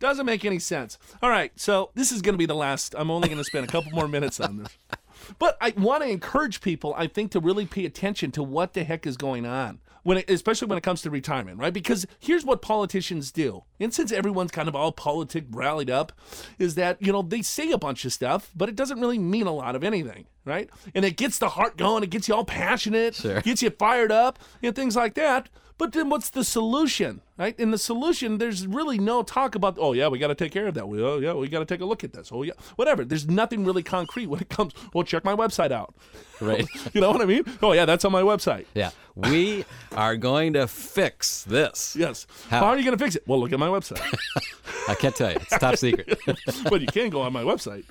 Doesn't 0.01 0.27
make 0.27 0.45
any 0.45 0.59
sense. 0.59 0.99
All 1.23 1.31
right, 1.31 1.53
so 1.55 1.91
this 1.95 2.11
is 2.11 2.21
going 2.21 2.35
to 2.35 2.39
be 2.39 2.47
the 2.47 2.57
last. 2.57 2.97
I'm 2.99 3.09
only 3.09 3.29
going 3.29 3.39
to 3.39 3.45
spend 3.45 3.69
a 3.69 3.71
couple 3.71 3.93
more 3.93 4.09
minutes 4.09 4.41
on 4.41 4.57
this. 4.59 4.77
But 5.39 5.57
I 5.61 5.73
want 5.77 6.03
to 6.03 6.09
encourage 6.09 6.61
people, 6.61 6.95
I 6.97 7.07
think, 7.07 7.31
to 7.31 7.39
really 7.39 7.65
pay 7.65 7.87
attention 7.87 8.33
to 8.33 8.43
what 8.43 8.75
the 8.75 8.83
heck 8.83 9.07
is 9.07 9.17
going 9.17 9.47
on 9.47 9.79
when, 10.03 10.19
it, 10.19 10.29
especially 10.31 10.69
when 10.69 10.79
it 10.79 10.83
comes 10.83 11.03
to 11.03 11.11
retirement, 11.11 11.59
right? 11.59 11.73
Because 11.73 12.07
here's 12.19 12.45
what 12.45 12.63
politicians 12.63 13.31
do, 13.33 13.65
and 13.81 13.93
since 13.95 14.13
everyone's 14.13 14.51
kind 14.51 14.69
of 14.69 14.75
all 14.77 14.93
politic 14.93 15.45
rallied 15.51 15.91
up, 15.91 16.13
is 16.59 16.75
that 16.77 17.01
you 17.01 17.13
know 17.13 17.23
they 17.23 17.43
say 17.43 17.71
a 17.71 17.79
bunch 17.79 18.05
of 18.05 18.13
stuff, 18.13 18.51
but 18.57 18.69
it 18.69 18.77
doesn't 18.77 19.01
really 19.01 19.19
mean 19.19 19.47
a 19.47 19.53
lot 19.53 19.77
of 19.77 19.85
anything, 19.85 20.27
right? 20.45 20.69
And 20.95 21.05
it 21.05 21.17
gets 21.17 21.39
the 21.39 21.51
heart 21.51 21.77
going, 21.77 22.03
it 22.03 22.11
gets 22.11 22.29
you 22.29 22.35
all 22.35 22.45
passionate, 22.45 23.15
Sure. 23.15 23.41
gets 23.41 23.63
you 23.63 23.71
fired 23.71 24.13
up, 24.13 24.39
and 24.63 24.75
things 24.75 24.97
like 24.97 25.15
that. 25.15 25.49
But 25.83 25.91
then 25.91 26.11
what's 26.11 26.31
the 26.31 26.45
solution, 26.45 27.23
right? 27.37 27.59
In 27.59 27.73
the 27.73 27.77
solution, 27.77 28.39
there's 28.39 28.69
really 28.69 28.99
no 28.99 29.25
talk 29.25 29.57
about, 29.57 29.79
oh, 29.81 29.95
yeah, 29.95 30.07
we 30.07 30.21
got 30.21 30.29
to 30.29 30.35
take 30.37 30.53
care 30.53 30.69
of 30.69 30.75
that. 30.75 30.87
We, 30.87 31.03
oh, 31.03 31.19
yeah, 31.19 31.33
we 31.33 31.49
got 31.49 31.59
to 31.59 31.65
take 31.65 31.81
a 31.81 31.85
look 31.85 32.05
at 32.05 32.13
this. 32.13 32.31
Oh, 32.31 32.45
yeah, 32.45 32.53
whatever. 32.77 33.05
There's 33.05 33.27
nothing 33.27 33.65
really 33.65 33.83
concrete 33.83 34.27
when 34.29 34.41
it 34.41 34.49
comes, 34.49 34.75
well, 34.95 35.03
check 35.03 35.25
my 35.25 35.35
website 35.35 35.73
out. 35.73 35.93
Right. 36.41 36.69
You 36.93 37.01
know 37.01 37.11
what 37.11 37.21
I 37.21 37.25
mean? 37.25 37.43
Oh, 37.61 37.73
yeah, 37.73 37.85
that's 37.85 38.05
on 38.05 38.13
my 38.13 38.23
website. 38.23 38.67
Yeah. 38.75 38.93
We 39.17 39.65
are 39.91 40.17
going 40.17 40.53
to 40.53 40.69
fix 40.69 41.43
this. 41.43 41.97
Yes. 41.99 42.29
How? 42.49 42.61
How, 42.61 42.67
are 42.67 42.79
you 42.79 42.85
going 42.85 42.97
to 42.97 43.05
fix 43.05 43.17
it? 43.17 43.25
Well, 43.27 43.41
look 43.41 43.53
at 43.53 43.59
my 43.59 43.67
website. 43.67 44.01
I 44.89 44.95
can't 44.95 45.17
tell 45.17 45.33
you. 45.33 45.39
It's 45.41 45.59
top 45.59 45.79
secret. 45.79 46.17
but 46.71 46.81
you 46.81 46.87
can 46.87 47.11
go 47.11 47.23
on 47.23 47.33
my 47.33 47.43
website. 47.43 47.87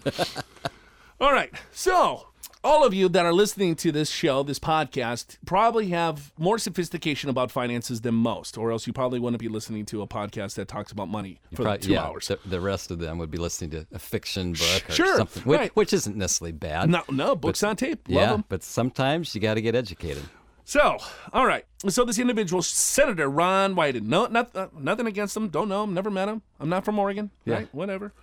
All 1.19 1.33
right. 1.33 1.51
So, 1.73 2.27
all 2.63 2.85
of 2.85 2.93
you 2.93 3.09
that 3.09 3.25
are 3.25 3.33
listening 3.33 3.75
to 3.75 3.91
this 3.91 4.09
show, 4.09 4.43
this 4.43 4.59
podcast, 4.59 5.37
probably 5.45 5.89
have 5.89 6.31
more 6.37 6.57
sophistication 6.59 7.29
about 7.29 7.51
finances 7.51 8.01
than 8.01 8.13
most, 8.15 8.57
or 8.57 8.71
else 8.71 8.85
you 8.85 8.93
probably 8.93 9.19
wouldn't 9.19 9.39
be 9.39 9.47
listening 9.47 9.85
to 9.87 10.01
a 10.01 10.07
podcast 10.07 10.55
that 10.55 10.67
talks 10.67 10.91
about 10.91 11.07
money 11.07 11.39
for 11.55 11.63
Probably- 11.63 11.79
two 11.79 11.93
yeah, 11.93 12.03
hours. 12.03 12.27
The, 12.27 12.39
the 12.45 12.61
rest 12.61 12.91
of 12.91 12.99
them 12.99 13.17
would 13.17 13.31
be 13.31 13.37
listening 13.39 13.71
to 13.71 13.87
a 13.91 13.99
fiction 13.99 14.53
book 14.53 14.89
or 14.89 14.91
Sure, 14.93 15.17
something, 15.17 15.43
which, 15.43 15.59
right. 15.59 15.75
which 15.75 15.93
isn't 15.93 16.15
necessarily 16.15 16.51
bad. 16.51 16.89
No, 16.89 17.01
no, 17.09 17.35
books 17.35 17.63
on 17.63 17.75
tape. 17.75 18.07
Love 18.07 18.21
yeah, 18.21 18.33
'em. 18.33 18.43
but 18.47 18.61
sometimes 18.63 19.33
you 19.33 19.41
got 19.41 19.55
to 19.55 19.61
get 19.61 19.73
educated. 19.75 20.23
So, 20.63 20.99
all 21.33 21.45
right. 21.47 21.65
So 21.89 22.05
this 22.05 22.19
individual, 22.19 22.61
Senator 22.61 23.27
Ron 23.27 23.75
Wyden, 23.75 24.03
no, 24.03 24.27
not, 24.27 24.55
uh, 24.55 24.67
nothing 24.77 25.07
against 25.07 25.35
him. 25.35 25.49
Don't 25.49 25.67
know 25.67 25.83
him. 25.83 25.93
Never 25.93 26.11
met 26.11 26.29
him. 26.29 26.43
I'm 26.59 26.69
not 26.69 26.85
from 26.85 26.97
Oregon. 26.99 27.31
Yeah. 27.43 27.55
Right? 27.55 27.69
Whatever. 27.73 28.13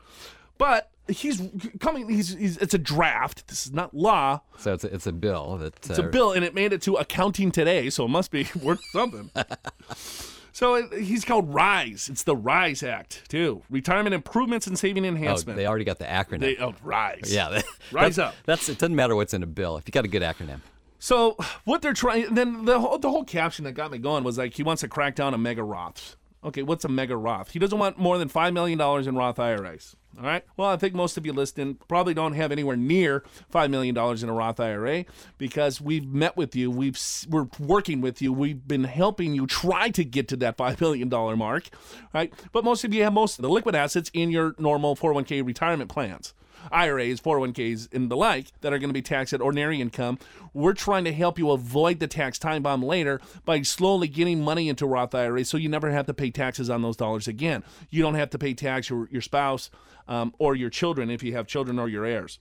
But 0.59 0.91
he's 1.09 1.41
coming. 1.81 2.09
He's, 2.09 2.35
he's 2.37 2.57
it's 2.59 2.75
a 2.75 2.79
draft. 2.79 3.47
This 3.49 3.67
is 3.67 3.73
not 3.73 3.95
law. 3.95 4.41
So 4.59 4.75
it's 4.75 4.85
a, 4.85 4.93
it's 4.95 5.07
a 5.07 5.13
bill 5.13 5.57
that 5.59 5.77
It's 5.77 5.99
a 5.99 6.05
uh, 6.05 6.11
bill, 6.11 6.33
and 6.33 6.45
it 6.45 6.55
made 6.55 6.73
it 6.73 6.83
to 6.83 6.97
accounting 6.97 7.51
today, 7.51 7.91
so 7.91 8.05
it 8.05 8.09
must 8.09 8.31
be 8.31 8.47
worth 8.63 8.81
something. 8.93 9.31
so 10.53 10.75
it, 10.75 10.93
he's 11.01 11.25
called 11.25 11.53
RISE. 11.53 12.09
It's 12.09 12.25
the 12.25 12.37
RISE 12.37 12.83
Act, 12.83 13.23
too. 13.29 13.63
Retirement 13.71 14.15
Improvements 14.15 14.67
and 14.67 14.79
Saving 14.79 15.05
Oh, 15.05 15.09
Enhancement. 15.09 15.57
they 15.57 15.67
already 15.67 15.85
got 15.85 15.99
the 15.99 16.05
acronym. 16.05 16.41
They- 16.41 16.57
oh, 16.59 16.75
RISE. 16.83 17.33
yeah, 17.33 17.49
that- 17.51 17.65
Rise 17.93 18.17
that's, 18.17 18.19
up. 18.19 18.35
That's 18.45 18.69
it. 18.69 18.79
Doesn't 18.79 18.97
matter 18.97 19.15
what's 19.15 19.33
in 19.35 19.43
a 19.43 19.47
bill 19.47 19.77
if 19.77 19.87
you 19.87 19.93
got 19.93 20.05
a 20.05 20.09
good 20.09 20.23
acronym. 20.23 20.61
So 20.99 21.37
what 21.65 21.81
they're 21.81 21.93
trying, 21.93 22.35
then 22.35 22.65
the 22.65 22.81
whole, 22.81 22.99
the 22.99 23.09
whole 23.09 23.25
caption 23.25 23.65
that 23.67 23.73
got 23.73 23.93
me 23.93 23.99
going 23.99 24.25
was 24.25 24.37
like 24.37 24.55
he 24.55 24.65
wants 24.65 24.81
to 24.81 24.89
crack 24.89 25.15
down 25.15 25.33
on 25.33 25.41
mega 25.43 25.63
Roths. 25.63 26.17
Okay, 26.49 26.63
what's 26.63 26.85
a 26.85 26.89
mega 26.89 27.17
Roth? 27.17 27.51
He 27.51 27.59
doesn't 27.59 27.79
want 27.79 27.99
more 27.99 28.17
than 28.17 28.29
five 28.29 28.55
million 28.55 28.79
dollars 28.79 29.07
in 29.07 29.17
Roth 29.17 29.39
IRAs. 29.39 29.95
All 30.17 30.25
right. 30.25 30.43
Well, 30.57 30.69
I 30.69 30.77
think 30.77 30.95
most 30.95 31.17
of 31.19 31.27
you 31.27 31.33
listening 31.33 31.77
probably 31.87 32.15
don't 32.15 32.33
have 32.33 32.51
anywhere 32.51 32.77
near 32.77 33.23
five 33.51 33.71
million 33.71 33.95
dollars 33.95 34.23
in 34.23 34.31
a 34.31 34.33
Roth 34.33 34.59
IRA 34.59 35.05
because 35.37 35.81
we've 35.81 36.07
met 36.07 36.37
with 36.37 36.57
you, 36.57 36.71
We've, 36.71 36.99
we're 37.29 37.49
working 37.61 38.01
with 38.01 38.23
you, 38.23 38.33
we've 38.33 38.67
been 38.67 38.85
helping 38.85 39.35
you 39.35 39.47
try 39.47 39.91
to 39.91 40.05
get 40.05 40.27
to 40.29 40.37
that 40.39 40.57
five 40.57 40.81
million 40.81 41.11
dollar 41.11 41.37
mark, 41.37 41.69
right? 42.15 42.33
But 42.53 42.65
most 42.65 42.83
of 42.83 42.95
you 42.95 43.05
have 43.05 43.13
most 43.13 43.39
of 43.39 43.43
the 43.43 43.51
liquid 43.51 43.75
assets 43.75 44.11
in 44.15 44.31
your 44.31 44.55
normal 44.59 44.97
401k 44.97 45.45
retirement 45.47 45.91
plans. 45.91 46.33
IRAs, 46.71 47.21
401ks, 47.21 47.93
and 47.93 48.11
the 48.11 48.17
like 48.17 48.53
that 48.61 48.73
are 48.73 48.79
going 48.79 48.91
to 48.91 48.95
be 48.95 49.03
taxed 49.03 49.33
at 49.33 49.41
ordinary 49.41 49.81
income. 49.81 50.19
We're 50.53 50.75
trying 50.75 51.05
to 51.05 51.13
help 51.13 51.39
you 51.39 51.51
avoid 51.51 52.01
the 52.01 52.07
tax 52.07 52.39
time 52.39 52.63
bomb 52.63 52.83
later 52.83 53.21
by 53.45 53.63
slowly 53.63 54.09
getting 54.09 54.43
money 54.43 54.69
into 54.69 54.87
Roth 54.87 55.15
IRAs 55.15 55.49
so 55.49 55.57
you 55.57 55.69
never 55.69 55.91
have 55.91 56.07
to 56.07 56.15
pay 56.15 56.31
taxes 56.31 56.71
on 56.71 56.83
those 56.83 56.97
dollars 56.97 57.29
again. 57.29 57.65
You 57.91 58.03
don't 58.03 58.15
have 58.15 58.31
to 58.31 58.39
pay 58.39 58.55
tax 58.55 58.91
your, 58.91 59.09
your 59.11 59.23
spouse 59.23 59.71
um, 60.09 60.35
or 60.39 60.55
your 60.55 60.71
children 60.71 61.11
if 61.11 61.23
you 61.23 61.35
have 61.35 61.47
children 61.47 61.79
or 61.79 61.89
your 61.89 62.05
heirs. 62.05 62.39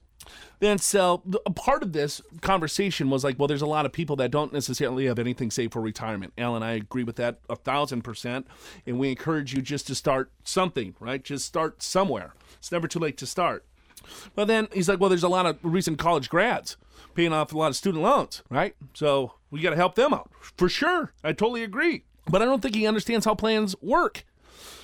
Then, 0.60 0.78
so 0.78 1.22
a 1.46 1.50
part 1.50 1.82
of 1.82 1.92
this 1.92 2.20
conversation 2.40 3.10
was 3.10 3.22
like, 3.22 3.38
well, 3.38 3.46
there's 3.46 3.62
a 3.62 3.66
lot 3.66 3.86
of 3.86 3.92
people 3.92 4.16
that 4.16 4.30
don't 4.30 4.52
necessarily 4.52 5.06
have 5.06 5.18
anything 5.18 5.50
saved 5.50 5.72
for 5.72 5.80
retirement. 5.80 6.32
Alan, 6.36 6.62
I 6.62 6.72
agree 6.72 7.04
with 7.04 7.16
that 7.16 7.38
a 7.48 7.56
thousand 7.56 8.02
percent. 8.02 8.46
And 8.86 8.98
we 8.98 9.10
encourage 9.10 9.54
you 9.54 9.62
just 9.62 9.86
to 9.86 9.94
start 9.94 10.32
something, 10.42 10.96
right? 10.98 11.22
Just 11.22 11.46
start 11.46 11.82
somewhere. 11.82 12.34
It's 12.58 12.72
never 12.72 12.88
too 12.88 12.98
late 12.98 13.16
to 13.18 13.26
start. 13.26 13.64
But 14.34 14.46
then 14.46 14.68
he's 14.72 14.88
like, 14.88 15.00
well, 15.00 15.08
there's 15.08 15.22
a 15.22 15.28
lot 15.28 15.46
of 15.46 15.58
recent 15.62 15.98
college 15.98 16.28
grads 16.28 16.76
paying 17.14 17.32
off 17.32 17.52
a 17.52 17.58
lot 17.58 17.68
of 17.68 17.76
student 17.76 18.02
loans, 18.02 18.42
right? 18.50 18.74
So 18.94 19.34
we 19.50 19.60
got 19.60 19.70
to 19.70 19.76
help 19.76 19.94
them 19.94 20.12
out. 20.12 20.30
For 20.40 20.68
sure. 20.68 21.12
I 21.24 21.32
totally 21.32 21.62
agree. 21.62 22.04
But 22.28 22.42
I 22.42 22.44
don't 22.44 22.60
think 22.60 22.74
he 22.74 22.86
understands 22.86 23.24
how 23.24 23.34
plans 23.34 23.74
work. 23.80 24.24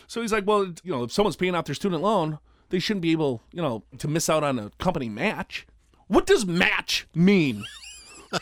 So 0.06 0.20
he's 0.20 0.32
like, 0.32 0.46
well, 0.46 0.72
you 0.82 0.92
know, 0.92 1.04
if 1.04 1.12
someone's 1.12 1.36
paying 1.36 1.54
off 1.54 1.66
their 1.66 1.74
student 1.74 2.02
loan, 2.02 2.38
they 2.70 2.78
shouldn't 2.78 3.02
be 3.02 3.12
able, 3.12 3.42
you 3.52 3.62
know, 3.62 3.84
to 3.98 4.08
miss 4.08 4.28
out 4.28 4.42
on 4.42 4.58
a 4.58 4.70
company 4.78 5.08
match. 5.08 5.66
What 6.08 6.26
does 6.26 6.46
match 6.46 7.06
mean? 7.14 7.64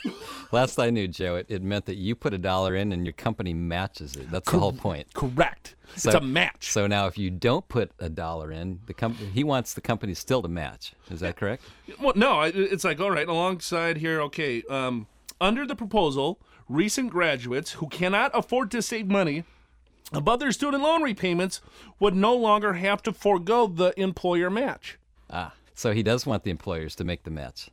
Last 0.53 0.79
I 0.79 0.91
knew, 0.91 1.09
Joe, 1.09 1.37
it, 1.37 1.47
it 1.49 1.63
meant 1.63 1.87
that 1.87 1.97
you 1.97 2.15
put 2.15 2.35
a 2.35 2.39
dollar 2.39 2.75
in 2.77 2.93
and 2.93 3.05
your 3.07 3.13
company 3.15 3.55
matches 3.55 4.17
it. 4.17 4.31
That's 4.31 4.51
the 4.51 4.59
whole 4.59 4.73
point. 4.73 5.13
Correct. 5.15 5.75
So- 5.97 6.11
it's 6.11 6.17
a 6.17 6.21
match. 6.21 6.71
So 6.71 6.87
now, 6.87 7.07
if 7.07 7.17
you 7.19 7.31
don't 7.31 7.67
put 7.69 7.91
a 7.99 8.09
dollar 8.09 8.51
in, 8.53 8.81
the 8.87 8.95
company 8.95 9.29
he 9.33 9.45
wants 9.45 9.75
the 9.75 9.81
company 9.81 10.15
still 10.15 10.43
to 10.43 10.49
match. 10.49 10.95
Is 11.11 11.21
that 11.21 11.37
correct? 11.37 11.63
Well, 12.01 12.15
no, 12.17 12.41
I- 12.41 12.49
it's 12.55 12.85
like 12.85 13.01
all 13.01 13.11
right. 13.11 13.29
Alongside 13.29 13.99
here, 13.99 14.21
okay. 14.23 14.63
Um, 14.69 15.07
under 15.41 15.67
the 15.67 15.75
proposal, 15.77 16.39
recent 16.69 17.11
graduates 17.11 17.73
who 17.73 17.89
cannot 17.89 18.31
afford 18.35 18.71
to 18.71 18.83
save 18.83 19.07
money 19.09 19.45
above 20.13 20.41
their 20.41 20.53
student 20.53 20.83
loan 20.83 21.03
repayments 21.03 21.61
would 21.99 22.15
no 22.15 22.35
longer 22.35 22.75
have 22.75 23.03
to 23.03 23.13
forego 23.13 23.67
the 23.67 23.99
employer 24.01 24.51
match. 24.51 24.99
Ah, 25.31 25.55
so 25.75 25.93
he 25.93 26.03
does 26.03 26.27
want 26.27 26.45
the 26.45 26.51
employers 26.51 26.95
to 26.97 27.05
make 27.05 27.25
the 27.25 27.31
match. 27.31 27.71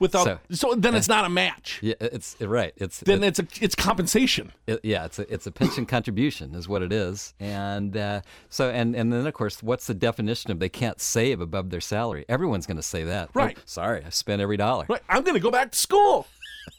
Without 0.00 0.24
So- 0.24 0.38
so, 0.50 0.74
then 0.74 0.94
it's 0.96 1.06
not 1.08 1.24
a 1.24 1.28
match. 1.28 1.78
Yeah, 1.82 1.94
it's 2.00 2.34
right. 2.40 2.72
It's 2.76 2.98
Then 3.00 3.22
it- 3.22 3.28
it's 3.28 3.38
a 3.38 3.64
it's 3.64 3.74
compensation. 3.76 4.50
It, 4.66 4.80
yeah, 4.82 5.04
it's 5.04 5.18
a 5.20 5.32
it's 5.32 5.46
a 5.46 5.52
pension 5.52 5.86
contribution 5.86 6.54
is 6.56 6.66
what 6.68 6.82
it 6.82 6.92
is, 6.92 7.34
and 7.38 7.96
uh, 7.96 8.22
so 8.48 8.70
and 8.70 8.96
and 8.96 9.12
then 9.12 9.26
of 9.26 9.34
course, 9.34 9.62
what's 9.62 9.86
the 9.86 9.94
definition 9.94 10.50
of 10.50 10.58
they 10.58 10.68
can't 10.70 11.00
save 11.00 11.40
above 11.40 11.70
their 11.70 11.80
salary? 11.82 12.24
Everyone's 12.28 12.66
going 12.66 12.78
to 12.78 12.82
say 12.82 13.04
that. 13.04 13.28
Oh, 13.28 13.32
Right. 13.34 13.58
sorry, 13.66 14.02
I 14.04 14.08
spent 14.10 14.40
every 14.42 14.56
dollar. 14.56 14.86
Right. 14.88 15.02
I'm 15.08 15.22
going 15.22 15.34
to 15.36 15.40
go 15.40 15.50
back 15.50 15.70
to 15.72 15.78
school. 15.78 16.26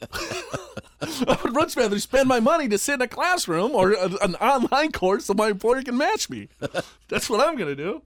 I 1.00 1.38
would 1.42 1.52
much 1.54 1.76
rather 1.76 1.98
spend 1.98 2.28
my 2.28 2.40
money 2.40 2.68
to 2.68 2.78
sit 2.78 2.94
in 2.94 3.02
a 3.02 3.08
classroom 3.08 3.72
or 3.72 3.92
an 3.92 4.34
online 4.36 4.92
course 4.92 5.26
so 5.26 5.34
my 5.34 5.48
employer 5.48 5.82
can 5.82 5.96
match 5.96 6.30
me. 6.30 6.48
That's 7.08 7.28
what 7.28 7.46
I'm 7.46 7.56
going 7.56 7.74
to 7.76 7.76
do. 7.76 8.02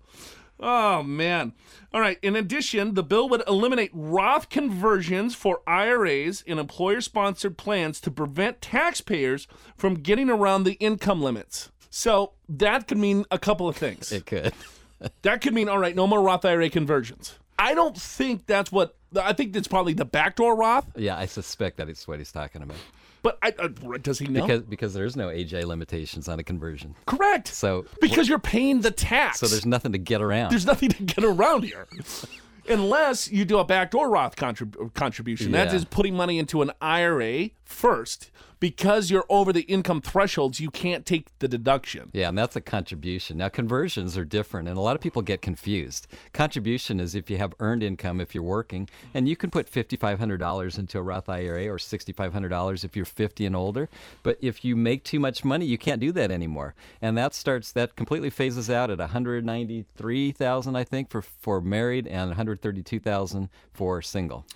Oh, 0.59 1.03
man. 1.03 1.53
All 1.93 2.01
right. 2.01 2.19
In 2.23 2.35
addition, 2.37 2.95
the 2.95 3.03
bill 3.03 3.29
would 3.29 3.43
eliminate 3.47 3.91
Roth 3.93 4.49
conversions 4.49 5.35
for 5.35 5.61
IRAs 5.67 6.43
and 6.47 6.59
employer 6.59 7.01
sponsored 7.01 7.59
plans 7.59 8.01
to 8.03 8.11
prevent 8.11 8.63
taxpayers 8.63 9.47
from 9.77 9.95
getting 9.95 10.31
around 10.31 10.65
the 10.65 10.75
income 10.75 11.23
limits. 11.23 11.71
So 11.91 12.33
that 12.49 12.89
could 12.89 12.99
mean 12.99 13.25
a 13.31 13.39
couple 13.39 13.69
of 13.69 13.77
things. 13.77 14.13
It 14.13 14.27
could. 14.27 14.53
That 15.21 15.43
could 15.43 15.53
mean, 15.53 15.69
all 15.69 15.79
right, 15.79 15.95
no 15.95 16.07
more 16.07 16.23
Roth 16.23 16.47
IRA 16.47 16.71
conversions. 16.71 17.35
I 17.59 17.75
don't 17.75 17.95
think 17.95 18.47
that's 18.47 18.73
what, 18.73 18.97
I 19.15 19.35
think 19.35 19.53
that's 19.53 19.69
probably 19.69 19.93
the 19.93 20.07
backdoor 20.07 20.57
Roth, 20.57 20.87
Yeah, 20.97 21.19
I 21.19 21.27
suspect 21.27 21.77
that 21.77 21.91
is 21.91 22.09
what 22.09 22.17
he's 22.19 22.33
talking 22.33 22.63
about. 22.63 22.79
But 23.27 23.39
I, 23.43 23.53
uh, 23.59 23.69
does 24.01 24.21
he 24.21 24.29
know? 24.29 24.43
Because 24.47 24.63
because 24.63 24.95
there's 24.95 25.17
no 25.17 25.27
AGI 25.29 25.65
limitations 25.65 26.29
on 26.29 26.39
a 26.39 26.45
conversion. 26.45 26.95
Correct. 27.07 27.49
So 27.49 27.85
because 28.01 28.29
you're 28.29 28.39
paying 28.39 28.83
the 28.83 28.93
tax. 28.93 29.41
so 29.41 29.47
there's 29.49 29.67
nothing 29.67 29.91
to 29.93 29.99
get 29.99 30.23
around. 30.23 30.51
there's 30.53 30.65
nothing 30.67 30.91
to 30.91 31.03
get 31.03 31.25
around 31.25 31.65
here. 31.65 31.89
Unless 32.69 33.31
you 33.31 33.45
do 33.45 33.59
a 33.59 33.65
backdoor 33.65 34.09
Roth 34.11 34.37
contrib- 34.37 34.93
contribution. 34.95 35.53
That 35.53 35.69
Yeah. 35.69 35.75
is 35.75 35.85
putting 35.85 36.15
money 36.15 36.39
into 36.39 36.63
an 36.63 36.71
IRA 36.81 37.51
first. 37.65 38.31
Because 38.59 39.11
you're 39.11 39.27
over 39.29 39.53
the 39.53 39.63
income 39.63 40.01
thresholds, 40.01 40.61
you 40.61 40.71
can't 40.71 41.05
take 41.05 41.27
the 41.41 41.49
deduction. 41.49 42.11
Yeah, 42.13 42.31
and 42.31 42.39
that's 42.39 42.57
a 42.57 42.61
contribution. 42.61 43.37
Now, 43.37 43.49
conversions 43.49 44.17
are 44.17 44.25
different, 44.25 44.67
and 44.69 44.79
a 44.79 44.81
lot 44.81 44.97
of 44.97 45.03
people 45.03 45.21
get 45.21 45.43
confused. 45.43 46.07
Contribution 46.33 46.99
is 46.99 47.15
if 47.15 47.29
you 47.29 47.37
have 47.37 47.55
earned 47.61 47.83
income 47.83 48.21
if 48.21 48.35
you're 48.35 48.43
working, 48.43 48.89
and 49.13 49.29
you 49.29 49.37
can 49.37 49.51
put 49.51 49.71
$5,500 49.71 50.79
into 50.79 50.99
a 50.99 51.03
Roth 51.03 51.29
IRA 51.29 51.67
or 51.69 51.77
$6,500 51.77 52.85
if 52.85 52.97
you're 52.97 53.05
50 53.05 53.45
and 53.45 53.55
older. 53.55 53.89
But 54.23 54.39
if 54.41 54.65
you 54.65 54.75
make 54.75 55.05
too 55.05 55.21
much 55.21 55.45
money, 55.45 55.67
you 55.67 55.77
can't 55.77 56.01
do 56.01 56.13
that 56.13 56.31
anymore. 56.31 56.75
And 57.03 57.17
that 57.19 57.35
starts, 57.35 57.73
that 57.73 57.95
completely 57.97 58.31
phases 58.31 58.71
out 58.71 58.91
at 58.91 58.99
193000 58.99 60.77
I 60.77 60.85
think, 60.85 61.11
for, 61.11 61.23
for 61.23 61.61
married, 61.61 62.07
and 62.07 62.31
132000 62.31 63.49
for 63.73 64.01
single. 64.03 64.47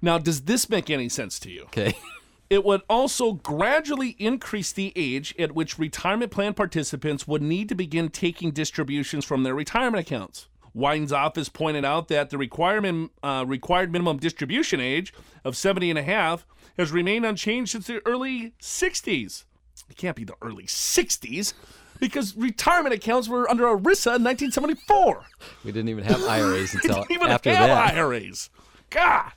Now, 0.00 0.18
does 0.18 0.42
this 0.42 0.70
make 0.70 0.90
any 0.90 1.08
sense 1.08 1.40
to 1.40 1.50
you? 1.50 1.64
Okay. 1.64 1.96
It 2.50 2.64
would 2.64 2.82
also 2.88 3.32
gradually 3.32 4.16
increase 4.18 4.72
the 4.72 4.92
age 4.96 5.34
at 5.38 5.52
which 5.52 5.78
retirement 5.78 6.32
plan 6.32 6.54
participants 6.54 7.28
would 7.28 7.42
need 7.42 7.68
to 7.68 7.74
begin 7.74 8.08
taking 8.08 8.52
distributions 8.52 9.24
from 9.24 9.42
their 9.42 9.54
retirement 9.54 10.00
accounts. 10.00 10.48
Wyden's 10.72 11.12
office 11.12 11.48
pointed 11.48 11.84
out 11.84 12.08
that 12.08 12.30
the 12.30 12.38
requirement, 12.38 13.12
uh, 13.22 13.44
required 13.46 13.92
minimum 13.92 14.18
distribution 14.18 14.80
age 14.80 15.12
of 15.44 15.56
70 15.56 15.90
and 15.90 15.98
a 15.98 16.02
half 16.02 16.46
has 16.78 16.92
remained 16.92 17.26
unchanged 17.26 17.72
since 17.72 17.86
the 17.86 18.00
early 18.06 18.54
60s. 18.60 19.44
It 19.90 19.96
can't 19.96 20.16
be 20.16 20.24
the 20.24 20.36
early 20.40 20.64
60s 20.64 21.52
because 22.00 22.36
retirement 22.36 22.94
accounts 22.94 23.28
were 23.28 23.48
under 23.50 23.64
ERISA 23.64 24.16
in 24.16 24.24
1974 24.24 25.24
we 25.64 25.72
didn't 25.72 25.88
even 25.88 26.04
have 26.04 26.22
IRAs 26.22 26.74
until 26.74 26.94
didn't 26.94 27.10
even 27.10 27.28
after 27.28 27.54
have 27.54 27.68
that. 27.68 27.94
IRAs. 27.94 28.50
God. 28.90 29.32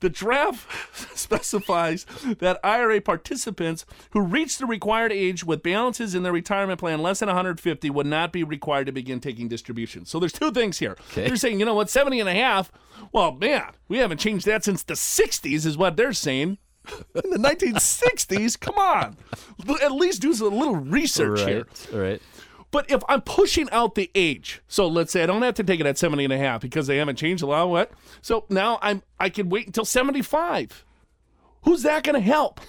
The 0.00 0.10
draft 0.10 1.16
specifies 1.16 2.04
that 2.38 2.60
IRA 2.64 3.00
participants 3.00 3.84
who 4.10 4.20
reach 4.20 4.58
the 4.58 4.66
required 4.66 5.12
age 5.12 5.44
with 5.44 5.62
balances 5.62 6.14
in 6.14 6.22
their 6.22 6.32
retirement 6.32 6.80
plan 6.80 7.02
less 7.02 7.20
than 7.20 7.28
150 7.28 7.90
would 7.90 8.06
not 8.06 8.32
be 8.32 8.44
required 8.44 8.86
to 8.86 8.92
begin 8.92 9.20
taking 9.20 9.48
distributions. 9.48 10.10
So 10.10 10.18
there's 10.18 10.32
two 10.32 10.50
things 10.52 10.78
here. 10.78 10.96
Okay. 11.12 11.26
They're 11.26 11.36
saying, 11.36 11.60
you 11.60 11.66
know 11.66 11.74
what, 11.74 11.90
70 11.90 12.20
and 12.20 12.28
a 12.28 12.34
half, 12.34 12.72
well, 13.12 13.32
man, 13.32 13.72
we 13.88 13.98
haven't 13.98 14.18
changed 14.18 14.46
that 14.46 14.64
since 14.64 14.82
the 14.82 14.94
60s 14.94 15.66
is 15.66 15.76
what 15.76 15.96
they're 15.96 16.12
saying. 16.12 16.58
In 17.24 17.30
the 17.30 17.38
1960s, 17.38 18.60
come 18.60 18.76
on. 18.76 19.16
At 19.82 19.92
least 19.92 20.20
do 20.20 20.30
a 20.30 20.32
little 20.32 20.76
research 20.76 21.40
here. 21.40 21.66
Right, 21.92 21.92
right. 21.92 22.22
But 22.74 22.90
if 22.90 23.04
I'm 23.08 23.20
pushing 23.20 23.70
out 23.70 23.94
the 23.94 24.10
age, 24.16 24.60
so 24.66 24.88
let's 24.88 25.12
say 25.12 25.22
I 25.22 25.26
don't 25.26 25.42
have 25.42 25.54
to 25.54 25.62
take 25.62 25.78
it 25.78 25.86
at 25.86 25.96
70 25.96 26.24
and 26.24 26.32
a 26.32 26.38
half 26.38 26.60
because 26.60 26.88
they 26.88 26.96
haven't 26.96 27.14
changed 27.14 27.44
the 27.44 27.46
law, 27.46 27.66
what? 27.66 27.92
So 28.20 28.46
now 28.48 28.80
I'm 28.82 29.04
I 29.20 29.28
can 29.28 29.48
wait 29.48 29.68
until 29.68 29.84
75. 29.84 30.84
Who's 31.62 31.84
that 31.84 32.02
going 32.02 32.16
to 32.16 32.20
help? 32.20 32.60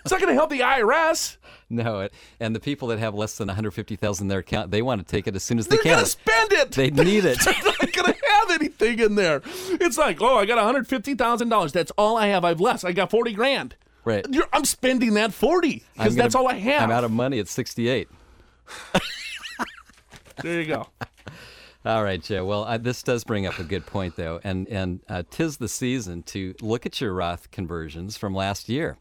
It's 0.00 0.10
not 0.10 0.22
going 0.22 0.30
to 0.30 0.34
help 0.34 0.48
the 0.48 0.60
IRS. 0.60 1.36
No, 1.68 2.00
it, 2.00 2.14
and 2.40 2.56
the 2.56 2.60
people 2.60 2.88
that 2.88 2.98
have 2.98 3.14
less 3.14 3.36
than 3.36 3.48
150,000 3.48 4.24
in 4.24 4.28
their 4.28 4.38
account, 4.38 4.70
they 4.70 4.80
want 4.80 5.06
to 5.06 5.10
take 5.10 5.26
it 5.26 5.36
as 5.36 5.42
soon 5.42 5.58
as 5.58 5.66
they 5.66 5.76
can. 5.76 5.84
They're 5.84 5.94
going 5.96 6.04
to 6.06 6.10
spend 6.10 6.52
it. 6.52 6.72
They 6.72 6.90
need 6.90 7.26
it. 7.26 7.38
They're 7.44 7.54
not 7.62 7.92
going 7.92 8.12
to 8.14 8.26
have 8.30 8.50
anything 8.52 9.00
in 9.00 9.16
there. 9.16 9.42
It's 9.44 9.98
like, 9.98 10.22
oh, 10.22 10.38
I 10.38 10.46
got 10.46 10.58
$150,000. 10.74 11.72
That's 11.72 11.92
all 11.98 12.16
I 12.16 12.28
have. 12.28 12.42
I've 12.42 12.60
less. 12.60 12.84
I 12.84 12.92
got 12.92 13.10
40 13.10 13.34
grand. 13.34 13.76
Right. 14.06 14.26
You're, 14.30 14.48
I'm 14.52 14.64
spending 14.64 15.12
that 15.14 15.34
40 15.34 15.84
because 15.92 16.16
that's 16.16 16.34
all 16.34 16.48
I 16.48 16.54
have. 16.54 16.84
I'm 16.84 16.90
out 16.90 17.04
of 17.04 17.10
money 17.10 17.38
at 17.38 17.48
68. 17.48 18.08
there 20.42 20.60
you 20.60 20.66
go. 20.66 20.86
All 21.84 22.04
right, 22.04 22.22
Joe. 22.22 22.44
Well, 22.44 22.64
uh, 22.64 22.78
this 22.78 23.02
does 23.02 23.24
bring 23.24 23.44
up 23.44 23.58
a 23.58 23.64
good 23.64 23.86
point, 23.86 24.14
though, 24.14 24.40
and 24.44 24.68
and 24.68 25.00
uh, 25.08 25.24
tis 25.30 25.56
the 25.56 25.68
season 25.68 26.22
to 26.24 26.54
look 26.60 26.86
at 26.86 27.00
your 27.00 27.12
Roth 27.12 27.50
conversions 27.50 28.16
from 28.16 28.34
last 28.34 28.68
year, 28.68 28.98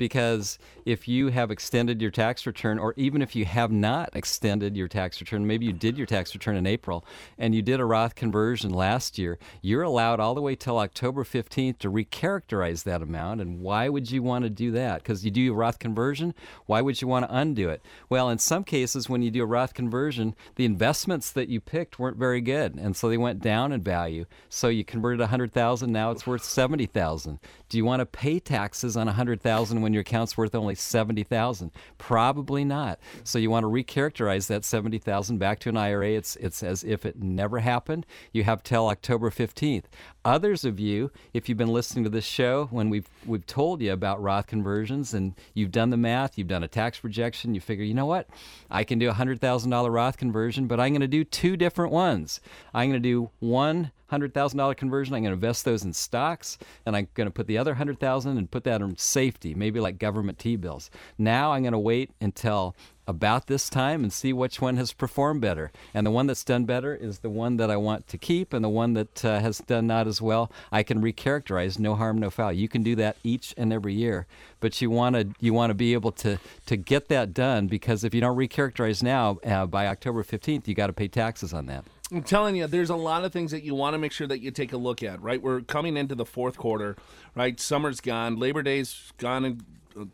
because 0.00 0.58
if 0.86 1.06
you 1.06 1.28
have 1.28 1.50
extended 1.50 2.00
your 2.00 2.10
tax 2.10 2.46
return, 2.46 2.78
or 2.78 2.94
even 2.96 3.20
if 3.20 3.36
you 3.36 3.44
have 3.44 3.70
not 3.70 4.08
extended 4.14 4.74
your 4.74 4.88
tax 4.88 5.20
return, 5.20 5.46
maybe 5.46 5.66
you 5.66 5.74
did 5.74 5.98
your 5.98 6.06
tax 6.06 6.34
return 6.34 6.56
in 6.56 6.66
April 6.66 7.04
and 7.36 7.54
you 7.54 7.60
did 7.60 7.80
a 7.80 7.84
Roth 7.84 8.14
conversion 8.14 8.72
last 8.72 9.18
year, 9.18 9.38
you're 9.60 9.82
allowed 9.82 10.18
all 10.18 10.34
the 10.34 10.40
way 10.40 10.56
till 10.56 10.78
October 10.78 11.22
15th 11.22 11.78
to 11.80 11.90
recharacterize 11.90 12.84
that 12.84 13.02
amount. 13.02 13.42
And 13.42 13.60
why 13.60 13.90
would 13.90 14.10
you 14.10 14.22
want 14.22 14.44
to 14.44 14.50
do 14.50 14.70
that? 14.70 15.02
Because 15.02 15.22
you 15.22 15.30
do 15.30 15.52
a 15.52 15.54
Roth 15.54 15.78
conversion, 15.78 16.32
why 16.64 16.80
would 16.80 17.02
you 17.02 17.06
want 17.06 17.28
to 17.28 17.36
undo 17.36 17.68
it? 17.68 17.82
Well, 18.08 18.30
in 18.30 18.38
some 18.38 18.64
cases, 18.64 19.10
when 19.10 19.20
you 19.20 19.30
do 19.30 19.42
a 19.42 19.46
Roth 19.46 19.74
conversion, 19.74 20.34
the 20.56 20.64
investments 20.64 21.30
that 21.32 21.50
you 21.50 21.60
picked 21.60 21.98
weren't 21.98 22.16
very 22.16 22.40
good, 22.40 22.76
and 22.76 22.96
so 22.96 23.10
they 23.10 23.18
went 23.18 23.42
down 23.42 23.70
in 23.70 23.82
value. 23.82 24.24
So 24.48 24.68
you 24.68 24.82
converted 24.82 25.20
100,000, 25.20 25.92
now 25.92 26.10
it's 26.10 26.26
worth 26.26 26.42
70,000. 26.42 27.38
Do 27.68 27.76
you 27.76 27.84
want 27.84 28.00
to 28.00 28.06
pay 28.06 28.40
taxes 28.40 28.96
on 28.96 29.06
100,000 29.06 29.82
when 29.82 29.89
your 29.92 30.02
account's 30.02 30.36
worth 30.36 30.54
only 30.54 30.74
70,000? 30.74 31.70
Probably 31.98 32.64
not. 32.64 32.98
So 33.24 33.38
you 33.38 33.50
want 33.50 33.64
to 33.64 33.68
recharacterize 33.68 34.46
that 34.48 34.64
70,000 34.64 35.38
back 35.38 35.58
to 35.60 35.68
an 35.68 35.76
IRA. 35.76 36.10
It's 36.10 36.36
it's 36.36 36.62
as 36.62 36.84
if 36.84 37.04
it 37.06 37.20
never 37.20 37.60
happened. 37.60 38.06
You 38.32 38.44
have 38.44 38.62
till 38.62 38.88
October 38.88 39.30
15th. 39.30 39.84
Others 40.24 40.64
of 40.66 40.78
you, 40.78 41.10
if 41.32 41.48
you've 41.48 41.56
been 41.56 41.72
listening 41.72 42.04
to 42.04 42.10
this 42.10 42.24
show 42.24 42.66
when 42.70 42.90
we've 42.90 43.08
we've 43.24 43.46
told 43.46 43.80
you 43.80 43.92
about 43.92 44.22
Roth 44.22 44.46
conversions 44.46 45.14
and 45.14 45.34
you've 45.54 45.70
done 45.70 45.90
the 45.90 45.96
math, 45.96 46.36
you've 46.36 46.48
done 46.48 46.62
a 46.62 46.68
tax 46.68 46.98
projection, 46.98 47.54
you 47.54 47.60
figure, 47.60 47.84
you 47.84 47.94
know 47.94 48.06
what? 48.06 48.28
I 48.70 48.84
can 48.84 48.98
do 48.98 49.08
a 49.08 49.14
$100,000 49.14 49.92
Roth 49.92 50.18
conversion, 50.18 50.66
but 50.66 50.78
I'm 50.78 50.92
going 50.92 51.00
to 51.00 51.08
do 51.08 51.24
two 51.24 51.56
different 51.56 51.92
ones. 51.92 52.40
I'm 52.74 52.90
going 52.90 53.02
to 53.02 53.08
do 53.08 53.30
one 53.40 53.92
hundred 54.10 54.34
thousand 54.34 54.58
dollar 54.58 54.74
conversion. 54.74 55.14
I'm 55.14 55.22
going 55.22 55.30
to 55.30 55.34
invest 55.34 55.64
those 55.64 55.84
in 55.84 55.92
stocks, 55.92 56.58
and 56.84 56.96
I'm 56.96 57.08
going 57.14 57.28
to 57.28 57.32
put 57.32 57.46
the 57.46 57.56
other 57.56 57.74
hundred 57.74 57.98
thousand 58.00 58.36
and 58.36 58.50
put 58.50 58.64
that 58.64 58.82
in 58.82 58.96
safety, 58.98 59.54
maybe 59.54 59.80
like 59.80 59.98
government 59.98 60.38
T 60.38 60.56
bills. 60.56 60.90
Now 61.16 61.52
I'm 61.52 61.62
going 61.62 61.72
to 61.72 61.78
wait 61.78 62.10
until 62.20 62.74
about 63.10 63.48
this 63.48 63.68
time 63.68 64.02
and 64.02 64.12
see 64.12 64.32
which 64.32 64.60
one 64.60 64.76
has 64.76 64.92
performed 64.92 65.40
better. 65.40 65.70
And 65.92 66.06
the 66.06 66.10
one 66.10 66.26
that's 66.26 66.44
done 66.44 66.64
better 66.64 66.94
is 66.94 67.18
the 67.18 67.28
one 67.28 67.56
that 67.58 67.70
I 67.70 67.76
want 67.76 68.06
to 68.08 68.16
keep, 68.16 68.54
and 68.54 68.64
the 68.64 68.68
one 68.68 68.94
that 68.94 69.24
uh, 69.24 69.40
has 69.40 69.58
done 69.58 69.88
not 69.88 70.06
as 70.06 70.22
well, 70.22 70.50
I 70.72 70.82
can 70.82 71.02
recharacterize. 71.02 71.78
No 71.78 71.96
harm, 71.96 72.18
no 72.18 72.30
foul. 72.30 72.52
You 72.52 72.68
can 72.68 72.82
do 72.82 72.94
that 72.96 73.16
each 73.24 73.52
and 73.56 73.72
every 73.72 73.94
year, 73.94 74.26
but 74.60 74.80
you 74.80 74.88
want 74.88 75.16
to 75.16 75.28
you 75.40 75.52
want 75.52 75.70
to 75.70 75.74
be 75.74 75.92
able 75.92 76.12
to 76.12 76.38
to 76.66 76.76
get 76.76 77.08
that 77.08 77.34
done 77.34 77.66
because 77.66 78.04
if 78.04 78.14
you 78.14 78.20
don't 78.20 78.36
recharacterize 78.36 79.02
now 79.02 79.38
uh, 79.44 79.66
by 79.66 79.86
October 79.88 80.22
15th, 80.22 80.68
you 80.68 80.74
got 80.74 80.86
to 80.86 80.92
pay 80.92 81.08
taxes 81.08 81.52
on 81.52 81.66
that. 81.66 81.84
I'm 82.12 82.22
telling 82.22 82.56
you, 82.56 82.66
there's 82.66 82.90
a 82.90 82.96
lot 82.96 83.24
of 83.24 83.32
things 83.32 83.52
that 83.52 83.62
you 83.62 83.74
want 83.74 83.94
to 83.94 83.98
make 83.98 84.12
sure 84.12 84.26
that 84.26 84.40
you 84.40 84.50
take 84.50 84.72
a 84.72 84.76
look 84.76 85.02
at, 85.02 85.22
right? 85.22 85.40
We're 85.40 85.60
coming 85.60 85.96
into 85.96 86.16
the 86.16 86.24
fourth 86.24 86.56
quarter, 86.56 86.96
right? 87.36 87.58
Summer's 87.60 88.00
gone, 88.00 88.36
Labor 88.36 88.62
Day's 88.62 89.12
gone, 89.18 89.44
and 89.44 89.64
uh, 89.98 90.04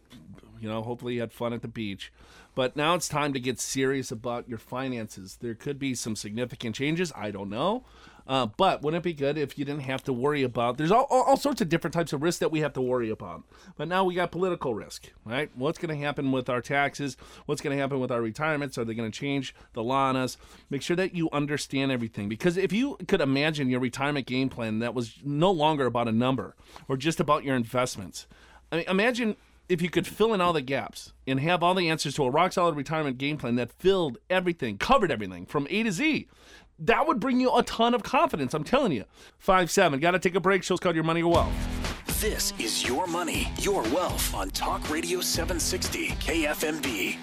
you 0.61 0.69
know, 0.69 0.83
hopefully 0.83 1.14
you 1.14 1.21
had 1.21 1.33
fun 1.33 1.53
at 1.53 1.62
the 1.62 1.69
beach. 1.69 2.12
But 2.55 2.75
now 2.75 2.95
it's 2.95 3.09
time 3.09 3.33
to 3.35 3.40
get 3.40 3.61
serious 3.61 4.11
about 4.11 4.49
your 4.49 4.59
finances. 4.59 5.38
There 5.40 5.55
could 5.55 5.79
be 5.79 5.95
some 5.95 6.16
significant 6.16 6.75
changes. 6.75 7.12
I 7.14 7.31
don't 7.31 7.51
know. 7.51 7.85
Uh, 8.29 8.47
but 8.57 8.83
wouldn't 8.83 9.03
it 9.03 9.05
be 9.05 9.12
good 9.12 9.38
if 9.38 9.57
you 9.57 9.64
didn't 9.64 9.83
have 9.83 10.03
to 10.03 10.12
worry 10.12 10.42
about? 10.42 10.79
There's 10.79 10.90
all, 10.90 11.05
all, 11.05 11.37
sorts 11.37 11.61
of 11.61 11.69
different 11.69 11.95
types 11.95 12.12
of 12.12 12.23
risks 12.23 12.40
that 12.40 12.51
we 12.51 12.61
have 12.61 12.73
to 12.73 12.81
worry 12.81 13.09
about. 13.09 13.45
But 13.77 13.87
now 13.87 14.03
we 14.05 14.14
got 14.14 14.33
political 14.33 14.75
risk, 14.75 15.12
right? 15.25 15.49
What's 15.55 15.79
going 15.79 15.97
to 15.97 16.05
happen 16.05 16.33
with 16.33 16.49
our 16.49 16.61
taxes? 16.61 17.16
What's 17.45 17.61
going 17.61 17.77
to 17.77 17.81
happen 17.81 18.01
with 18.01 18.11
our 18.11 18.21
retirements? 18.21 18.79
Are 18.79 18.85
they 18.85 18.95
going 18.95 19.11
to 19.11 19.16
change 19.16 19.55
the 19.75 19.85
law 19.85 20.09
on 20.09 20.16
us? 20.16 20.38
Make 20.71 20.83
sure 20.83 20.97
that 20.97 21.14
you 21.14 21.31
understand 21.31 21.92
everything. 21.92 22.29
Because 22.29 22.57
if 22.57 22.73
you 22.73 22.99
could 23.07 23.21
imagine 23.21 23.71
your 23.71 23.81
retirement 23.81 24.27
game 24.27 24.49
plan 24.49 24.81
that 24.81 24.95
was 24.95 25.19
no 25.23 25.53
longer 25.53 25.87
about 25.87 26.09
a 26.09 26.12
number 26.12 26.57
or 26.88 26.97
just 26.97 27.21
about 27.21 27.45
your 27.45 27.55
investments, 27.55 28.27
I 28.73 28.79
mean, 28.79 28.87
imagine 28.88 29.37
if 29.69 29.83
you 29.83 29.91
could 29.91 30.07
fill 30.07 30.33
in 30.33 30.41
all 30.41 30.53
the 30.53 30.61
gaps 30.61 31.13
and 31.27 31.41
have 31.41 31.63
all 31.63 31.75
the 31.75 31.89
answers 31.89 32.15
to 32.15 32.25
a 32.25 32.31
rock 32.31 32.53
solid 32.53 32.77
retirement 32.77 33.19
game 33.19 33.37
plan 33.37 33.57
that 33.57 33.73
filled 33.73 34.19
everything, 34.31 34.79
covered 34.79 35.11
everything 35.11 35.47
from 35.47 35.67
A 35.71 35.83
to 35.83 35.93
Z, 35.93 36.29
that 36.79 37.07
would 37.07 37.19
bring 37.19 37.41
you 37.41 37.55
a 37.55 37.63
ton 37.63 37.95
of 37.95 38.03
confidence. 38.03 38.55
I'm 38.55 38.65
telling 38.65 38.93
you. 38.93 39.05
5 39.39 39.71
7. 39.71 39.99
Got 39.99 40.13
to 40.13 40.19
take 40.19 40.35
a 40.35 40.41
break. 40.41 40.63
Show's 40.63 40.81
called 40.81 40.95
Your 40.95 41.05
Money 41.05 41.23
or 41.23 41.33
Wealth. 41.33 41.53
This 42.21 42.53
is 42.59 42.87
Your 42.87 43.07
Money, 43.07 43.49
Your 43.59 43.83
Wealth 43.83 44.35
on 44.35 44.51
Talk 44.51 44.89
Radio 44.89 45.21
760 45.21 46.09
KFMB. 46.09 47.17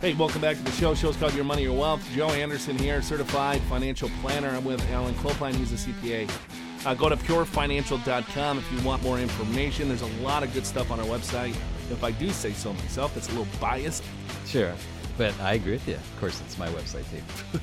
Hey, 0.00 0.14
welcome 0.14 0.40
back 0.40 0.56
to 0.56 0.62
the 0.62 0.70
show. 0.72 0.94
Show's 0.94 1.16
called 1.16 1.34
Your 1.34 1.44
Money, 1.44 1.62
Your 1.64 1.78
Wealth. 1.78 2.02
Joe 2.14 2.28
Anderson 2.30 2.78
here, 2.78 3.02
certified 3.02 3.60
financial 3.62 4.10
planner. 4.22 4.48
I'm 4.48 4.64
with 4.64 4.80
Alan 4.92 5.14
Clopine. 5.14 5.54
He's 5.54 5.72
a 5.72 5.90
CPA. 5.90 6.30
Uh, 6.86 6.94
go 6.94 7.08
to 7.08 7.16
purefinancial.com 7.16 8.58
if 8.58 8.72
you 8.72 8.80
want 8.80 9.02
more 9.02 9.18
information. 9.18 9.88
There's 9.88 10.02
a 10.02 10.22
lot 10.22 10.42
of 10.42 10.52
good 10.52 10.64
stuff 10.66 10.90
on 10.90 10.98
our 10.98 11.06
website. 11.06 11.54
If 11.90 12.02
I 12.02 12.10
do 12.12 12.30
say 12.30 12.52
so 12.52 12.72
myself, 12.72 13.16
it's 13.16 13.28
a 13.28 13.32
little 13.32 13.48
biased. 13.60 14.04
Sure. 14.46 14.72
But 15.18 15.38
I 15.40 15.54
agree 15.54 15.72
with 15.72 15.86
you. 15.86 15.94
Of 15.94 16.16
course, 16.20 16.40
it's 16.40 16.56
my 16.56 16.68
website 16.68 17.04
too. 17.10 17.60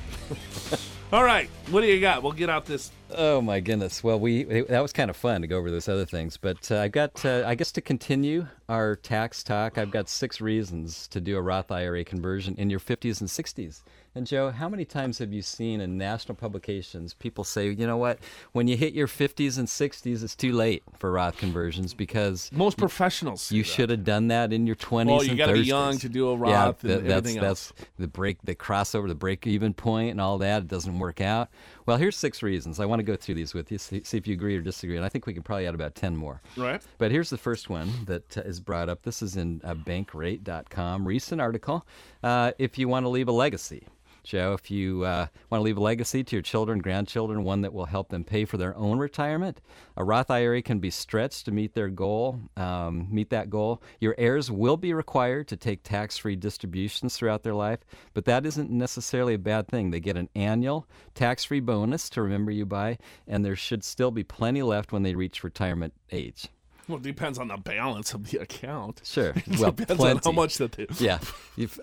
All 1.13 1.23
right, 1.23 1.49
what 1.71 1.81
do 1.81 1.87
you 1.87 2.01
got? 2.01 2.21
We'll 2.21 2.33
get 2.33 2.49
out 2.49 2.65
this. 2.65 2.91
Oh 3.11 3.39
my 3.39 3.61
goodness! 3.61 4.03
Well, 4.03 4.19
we 4.19 4.43
that 4.43 4.81
was 4.81 4.91
kind 4.91 5.09
of 5.09 5.15
fun 5.15 5.39
to 5.39 5.47
go 5.47 5.57
over 5.57 5.71
those 5.71 5.87
other 5.87 6.03
things, 6.05 6.35
but 6.35 6.69
uh, 6.69 6.81
I've 6.81 6.91
got, 6.91 7.23
uh, 7.23 7.45
I 7.47 7.55
guess, 7.55 7.71
to 7.71 7.81
continue 7.81 8.47
our 8.67 8.97
tax 8.97 9.41
talk. 9.41 9.77
I've 9.77 9.89
got 9.89 10.09
six 10.09 10.41
reasons 10.41 11.07
to 11.07 11.21
do 11.21 11.37
a 11.37 11.41
Roth 11.41 11.71
IRA 11.71 12.03
conversion 12.03 12.55
in 12.57 12.69
your 12.69 12.81
50s 12.81 13.21
and 13.21 13.29
60s. 13.29 13.83
And 14.17 14.25
Joe, 14.25 14.49
how 14.49 14.67
many 14.67 14.83
times 14.83 15.19
have 15.19 15.31
you 15.31 15.43
seen 15.43 15.79
in 15.79 15.95
national 15.95 16.33
publications 16.33 17.13
people 17.13 17.43
say, 17.43 17.69
you 17.69 17.85
know 17.85 17.97
what, 17.97 18.17
when 18.51 18.67
you 18.67 18.75
hit 18.75 18.95
your 18.95 19.05
50s 19.05 19.59
and 19.59 19.67
60s, 19.67 20.23
it's 20.23 20.35
too 20.35 20.53
late 20.53 20.81
for 20.97 21.11
Roth 21.11 21.37
conversions 21.37 21.93
because 21.93 22.49
most 22.51 22.79
professionals 22.79 23.51
you 23.51 23.61
should 23.61 23.91
have 23.91 24.03
done 24.03 24.29
that 24.29 24.51
in 24.51 24.65
your 24.65 24.75
20s. 24.75 25.05
Well, 25.05 25.23
you 25.23 25.35
got 25.35 25.47
to 25.47 25.53
be 25.53 25.59
young 25.59 25.99
to 25.99 26.09
do 26.09 26.29
a 26.29 26.35
Roth 26.35 26.83
yeah, 26.83 26.95
and 26.95 27.07
that's, 27.07 27.35
that's 27.35 27.73
the 27.99 28.07
break, 28.07 28.39
the 28.43 28.55
crossover, 28.55 29.07
the 29.07 29.13
break-even 29.13 29.75
point, 29.75 30.09
and 30.09 30.19
all 30.19 30.39
that. 30.39 30.63
It 30.63 30.67
doesn't 30.67 30.97
work 30.97 31.21
out. 31.21 31.49
Well, 31.85 31.97
here's 31.97 32.17
six 32.17 32.41
reasons. 32.41 32.79
I 32.79 32.87
want 32.87 32.99
to 32.99 33.03
go 33.03 33.15
through 33.15 33.35
these 33.35 33.53
with 33.53 33.71
you, 33.71 33.77
see, 33.77 34.01
see 34.03 34.17
if 34.17 34.25
you 34.25 34.33
agree 34.33 34.57
or 34.57 34.61
disagree, 34.61 34.95
and 34.95 35.05
I 35.05 35.09
think 35.09 35.27
we 35.27 35.33
can 35.35 35.43
probably 35.43 35.67
add 35.67 35.75
about 35.75 35.93
10 35.93 36.15
more. 36.15 36.41
Right. 36.57 36.81
But 36.97 37.11
here's 37.11 37.29
the 37.29 37.37
first 37.37 37.69
one 37.69 37.91
that 38.07 38.35
uh, 38.35 38.41
is 38.41 38.59
brought 38.59 38.89
up. 38.89 39.03
This 39.03 39.21
is 39.21 39.37
in 39.37 39.61
uh, 39.63 39.75
bankrate.com, 39.75 41.07
recent 41.07 41.39
article. 41.39 41.85
Uh, 42.23 42.53
if 42.57 42.79
you 42.79 42.87
want 42.87 43.05
to 43.05 43.09
leave 43.09 43.27
a 43.27 43.31
legacy, 43.31 43.87
Joe, 44.27 44.51
if 44.53 44.69
you 44.69 45.05
uh, 45.05 45.27
want 45.49 45.61
to 45.61 45.63
leave 45.63 45.77
a 45.77 45.81
legacy 45.81 46.21
to 46.21 46.35
your 46.35 46.43
children, 46.43 46.79
grandchildren, 46.79 47.45
one 47.45 47.61
that 47.61 47.71
will 47.71 47.85
help 47.85 48.09
them 48.09 48.25
pay 48.25 48.43
for 48.43 48.57
their 48.57 48.75
own 48.75 48.99
retirement, 48.99 49.61
a 49.95 50.03
Roth 50.03 50.29
IRA 50.29 50.61
can 50.61 50.79
be 50.79 50.89
stretched 50.89 51.45
to 51.45 51.51
meet 51.51 51.73
their 51.75 51.87
goal. 51.87 52.41
Um, 52.57 53.07
meet 53.09 53.29
that 53.29 53.49
goal. 53.49 53.81
Your 54.01 54.15
heirs 54.17 54.51
will 54.51 54.75
be 54.75 54.93
required 54.93 55.47
to 55.47 55.55
take 55.55 55.81
tax-free 55.83 56.35
distributions 56.35 57.15
throughout 57.15 57.43
their 57.43 57.53
life, 57.53 57.79
but 58.13 58.25
that 58.25 58.45
isn't 58.45 58.69
necessarily 58.69 59.35
a 59.35 59.39
bad 59.39 59.69
thing. 59.69 59.91
They 59.91 60.01
get 60.01 60.17
an 60.17 60.27
annual 60.35 60.87
tax-free 61.15 61.61
bonus 61.61 62.09
to 62.09 62.21
remember 62.21 62.51
you 62.51 62.65
by, 62.65 62.97
and 63.29 63.45
there 63.45 63.55
should 63.55 63.85
still 63.85 64.11
be 64.11 64.25
plenty 64.25 64.61
left 64.61 64.91
when 64.91 65.03
they 65.03 65.15
reach 65.15 65.41
retirement 65.41 65.93
age. 66.11 66.49
Well, 66.89 66.97
it 66.97 67.03
depends 67.03 67.37
on 67.39 67.47
the 67.47 67.57
balance 67.57 68.13
of 68.13 68.29
the 68.29 68.39
account. 68.39 69.01
Sure. 69.05 69.29
It 69.35 69.59
Well, 69.59 69.71
depends 69.71 70.01
plenty. 70.01 70.17
on 70.17 70.21
how 70.23 70.31
much 70.33 70.57
that 70.57 70.73
they. 70.73 70.87
Yeah, 70.99 71.19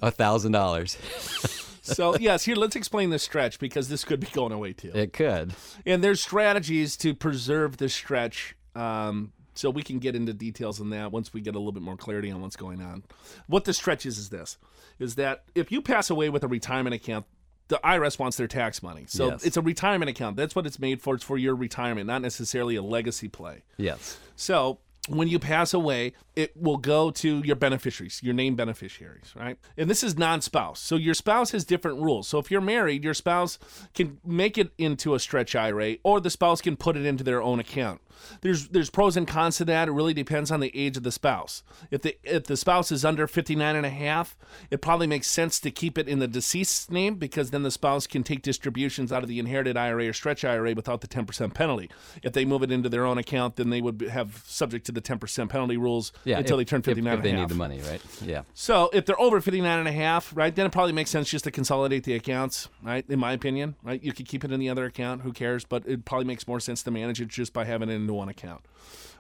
a 0.02 0.10
thousand 0.10 0.52
dollars. 0.52 0.98
So 1.84 2.16
yes, 2.16 2.44
here 2.44 2.56
let's 2.56 2.76
explain 2.76 3.10
the 3.10 3.18
stretch 3.18 3.58
because 3.58 3.88
this 3.88 4.04
could 4.04 4.18
be 4.20 4.26
going 4.28 4.52
away 4.52 4.72
too. 4.72 4.90
It 4.94 5.12
could. 5.12 5.54
And 5.84 6.02
there's 6.02 6.20
strategies 6.22 6.96
to 6.98 7.14
preserve 7.14 7.76
the 7.76 7.88
stretch. 7.88 8.56
Um, 8.74 9.32
so 9.54 9.70
we 9.70 9.82
can 9.84 9.98
get 10.00 10.16
into 10.16 10.32
details 10.32 10.80
on 10.80 10.90
that 10.90 11.12
once 11.12 11.32
we 11.32 11.40
get 11.40 11.54
a 11.54 11.58
little 11.58 11.72
bit 11.72 11.82
more 11.82 11.96
clarity 11.96 12.30
on 12.30 12.40
what's 12.40 12.56
going 12.56 12.82
on. 12.82 13.04
What 13.46 13.64
the 13.64 13.72
stretch 13.72 14.04
is 14.06 14.18
is 14.18 14.30
this: 14.30 14.58
is 14.98 15.14
that 15.14 15.44
if 15.54 15.70
you 15.70 15.80
pass 15.80 16.10
away 16.10 16.28
with 16.30 16.42
a 16.42 16.48
retirement 16.48 16.94
account, 16.94 17.26
the 17.68 17.78
IRS 17.84 18.18
wants 18.18 18.36
their 18.36 18.48
tax 18.48 18.82
money. 18.82 19.04
So 19.06 19.28
Yes. 19.30 19.44
it's 19.44 19.56
a 19.56 19.62
retirement 19.62 20.10
account. 20.10 20.36
That's 20.36 20.56
what 20.56 20.66
it's 20.66 20.78
made 20.78 21.00
for. 21.00 21.14
It's 21.14 21.24
for 21.24 21.38
your 21.38 21.54
retirement, 21.54 22.06
not 22.06 22.20
necessarily 22.22 22.76
a 22.76 22.82
legacy 22.82 23.28
play. 23.28 23.62
Yes. 23.76 24.18
So 24.36 24.78
when 25.08 25.28
you 25.28 25.38
pass 25.38 25.74
away, 25.74 26.12
it 26.34 26.56
will 26.56 26.76
go 26.76 27.10
to 27.10 27.38
your 27.44 27.56
beneficiaries, 27.56 28.20
your 28.22 28.34
named 28.34 28.56
beneficiaries, 28.56 29.32
right? 29.36 29.58
And 29.76 29.90
this 29.90 30.02
is 30.02 30.16
non 30.16 30.40
spouse. 30.40 30.80
So 30.80 30.96
your 30.96 31.14
spouse 31.14 31.50
has 31.50 31.64
different 31.64 32.00
rules. 32.00 32.28
So 32.28 32.38
if 32.38 32.50
you're 32.50 32.60
married, 32.60 33.04
your 33.04 33.14
spouse 33.14 33.58
can 33.94 34.18
make 34.24 34.56
it 34.58 34.72
into 34.78 35.14
a 35.14 35.20
stretch 35.20 35.54
IRA 35.54 35.96
or 36.02 36.20
the 36.20 36.30
spouse 36.30 36.60
can 36.60 36.76
put 36.76 36.96
it 36.96 37.04
into 37.04 37.24
their 37.24 37.42
own 37.42 37.60
account. 37.60 38.00
There's 38.40 38.68
there's 38.68 38.90
pros 38.90 39.16
and 39.16 39.26
cons 39.26 39.56
to 39.58 39.64
that. 39.66 39.88
It 39.88 39.92
really 39.92 40.14
depends 40.14 40.50
on 40.50 40.60
the 40.60 40.70
age 40.74 40.96
of 40.96 41.02
the 41.02 41.12
spouse. 41.12 41.62
If 41.90 42.02
the 42.02 42.16
if 42.24 42.44
the 42.44 42.56
spouse 42.56 42.90
is 42.92 43.04
under 43.04 43.26
59 43.26 43.76
and 43.76 43.86
a 43.86 43.90
half, 43.90 44.36
it 44.70 44.80
probably 44.80 45.06
makes 45.06 45.26
sense 45.26 45.60
to 45.60 45.70
keep 45.70 45.98
it 45.98 46.08
in 46.08 46.18
the 46.18 46.28
deceased's 46.28 46.90
name 46.90 47.16
because 47.16 47.50
then 47.50 47.62
the 47.62 47.70
spouse 47.70 48.06
can 48.06 48.22
take 48.22 48.42
distributions 48.42 49.12
out 49.12 49.22
of 49.22 49.28
the 49.28 49.38
inherited 49.38 49.76
IRA 49.76 50.08
or 50.08 50.12
stretch 50.12 50.44
IRA 50.44 50.74
without 50.74 51.00
the 51.00 51.08
10% 51.08 51.54
penalty. 51.54 51.90
If 52.22 52.32
they 52.32 52.44
move 52.44 52.62
it 52.62 52.70
into 52.70 52.88
their 52.88 53.04
own 53.04 53.18
account, 53.18 53.56
then 53.56 53.70
they 53.70 53.80
would 53.80 54.00
have 54.02 54.42
subject 54.46 54.86
to 54.86 54.92
the 54.92 55.00
10% 55.00 55.48
penalty 55.48 55.76
rules 55.76 56.12
Yeah. 56.24 56.38
until 56.38 56.58
if, 56.58 56.66
they 56.66 56.70
turn 56.70 56.82
59 56.82 57.16
if, 57.18 57.22
they 57.22 57.30
and 57.30 57.38
a 57.38 57.42
need 57.42 57.48
the 57.48 57.54
money, 57.54 57.80
right? 57.88 58.00
Yeah. 58.24 58.42
So 58.54 58.90
if 58.92 59.06
they're 59.06 59.20
over 59.20 59.40
59 59.40 59.78
and 59.78 59.88
a 59.88 59.92
half, 59.92 60.34
right, 60.36 60.54
then 60.54 60.66
it 60.66 60.72
probably 60.72 60.92
makes 60.92 61.10
sense 61.10 61.28
just 61.30 61.44
to 61.44 61.50
consolidate 61.50 62.04
the 62.04 62.14
accounts, 62.14 62.68
right? 62.82 63.04
In 63.08 63.18
my 63.18 63.32
opinion, 63.32 63.74
right? 63.82 64.02
You 64.02 64.12
could 64.12 64.26
keep 64.26 64.44
it 64.44 64.52
in 64.52 64.60
the 64.60 64.68
other 64.68 64.84
account, 64.84 65.22
who 65.22 65.32
cares? 65.32 65.64
But 65.64 65.86
it 65.86 66.04
probably 66.04 66.26
makes 66.26 66.46
more 66.46 66.60
sense 66.60 66.82
to 66.84 66.90
manage 66.90 67.20
it 67.20 67.28
just 67.28 67.52
by 67.52 67.64
having 67.64 67.88
it 67.88 67.94
into 68.04 68.14
one 68.14 68.28
account. 68.28 68.64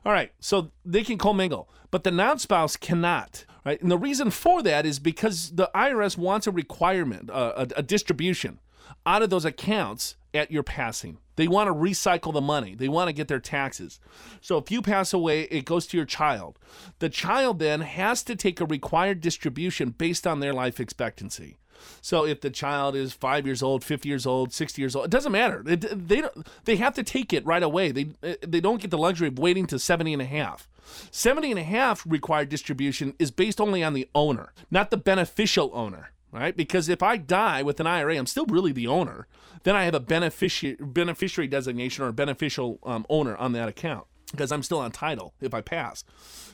All 0.04 0.12
right, 0.12 0.32
so 0.38 0.70
they 0.84 1.02
can 1.02 1.16
commingle, 1.16 1.68
but 1.90 2.04
the 2.04 2.10
non-spouse 2.10 2.76
cannot, 2.76 3.46
right? 3.64 3.80
And 3.80 3.90
the 3.90 3.98
reason 3.98 4.30
for 4.30 4.62
that 4.62 4.84
is 4.84 4.98
because 4.98 5.52
the 5.52 5.70
IRS 5.74 6.18
wants 6.18 6.46
a 6.46 6.50
requirement, 6.50 7.30
uh, 7.30 7.52
a, 7.56 7.78
a 7.78 7.82
distribution 7.82 8.60
out 9.06 9.22
of 9.22 9.30
those 9.30 9.44
accounts 9.44 10.16
at 10.34 10.50
your 10.50 10.62
passing. 10.62 11.18
They 11.36 11.48
want 11.48 11.68
to 11.68 11.74
recycle 11.74 12.32
the 12.32 12.40
money. 12.40 12.74
They 12.74 12.88
want 12.88 13.08
to 13.08 13.12
get 13.12 13.28
their 13.28 13.40
taxes. 13.40 13.98
So 14.40 14.58
if 14.58 14.70
you 14.70 14.82
pass 14.82 15.12
away, 15.12 15.42
it 15.42 15.64
goes 15.64 15.86
to 15.88 15.96
your 15.96 16.06
child. 16.06 16.58
The 16.98 17.08
child 17.08 17.58
then 17.58 17.80
has 17.80 18.22
to 18.24 18.36
take 18.36 18.60
a 18.60 18.66
required 18.66 19.20
distribution 19.20 19.90
based 19.90 20.26
on 20.26 20.40
their 20.40 20.52
life 20.52 20.78
expectancy. 20.78 21.56
So 22.00 22.24
if 22.26 22.40
the 22.40 22.50
child 22.50 22.96
is 22.96 23.12
five 23.12 23.46
years 23.46 23.62
old, 23.62 23.84
50 23.84 24.08
years 24.08 24.26
old, 24.26 24.52
60 24.52 24.80
years 24.80 24.96
old, 24.96 25.06
it 25.06 25.10
doesn't 25.10 25.32
matter. 25.32 25.62
They, 25.64 26.20
don't, 26.20 26.46
they 26.64 26.76
have 26.76 26.94
to 26.94 27.02
take 27.02 27.32
it 27.32 27.44
right 27.46 27.62
away. 27.62 27.92
They, 27.92 28.04
they 28.40 28.60
don't 28.60 28.80
get 28.80 28.90
the 28.90 28.98
luxury 28.98 29.28
of 29.28 29.38
waiting 29.38 29.66
to 29.68 29.78
70 29.78 30.12
and 30.12 30.22
a 30.22 30.26
half. 30.26 30.68
70 31.10 31.50
and 31.50 31.60
a 31.60 31.64
half 31.64 32.04
required 32.06 32.48
distribution 32.48 33.14
is 33.18 33.30
based 33.30 33.60
only 33.60 33.82
on 33.82 33.94
the 33.94 34.08
owner, 34.14 34.52
not 34.70 34.90
the 34.90 34.96
beneficial 34.96 35.70
owner 35.72 36.10
right? 36.34 36.56
Because 36.56 36.88
if 36.88 37.00
I 37.00 37.16
die 37.16 37.62
with 37.62 37.78
an 37.78 37.86
IRA, 37.86 38.16
I'm 38.18 38.26
still 38.26 38.46
really 38.46 38.72
the 38.72 38.88
owner. 38.88 39.28
Then 39.62 39.76
I 39.76 39.84
have 39.84 39.94
a 39.94 40.00
beneficiary 40.00 40.76
beneficiary 40.80 41.46
designation 41.46 42.04
or 42.04 42.08
a 42.08 42.12
beneficial 42.12 42.80
um, 42.82 43.06
owner 43.08 43.36
on 43.36 43.52
that 43.52 43.68
account 43.68 44.06
because 44.36 44.52
I'm 44.52 44.62
still 44.62 44.78
on 44.78 44.92
title 44.92 45.34
if 45.40 45.54
I 45.54 45.60
pass. 45.60 46.04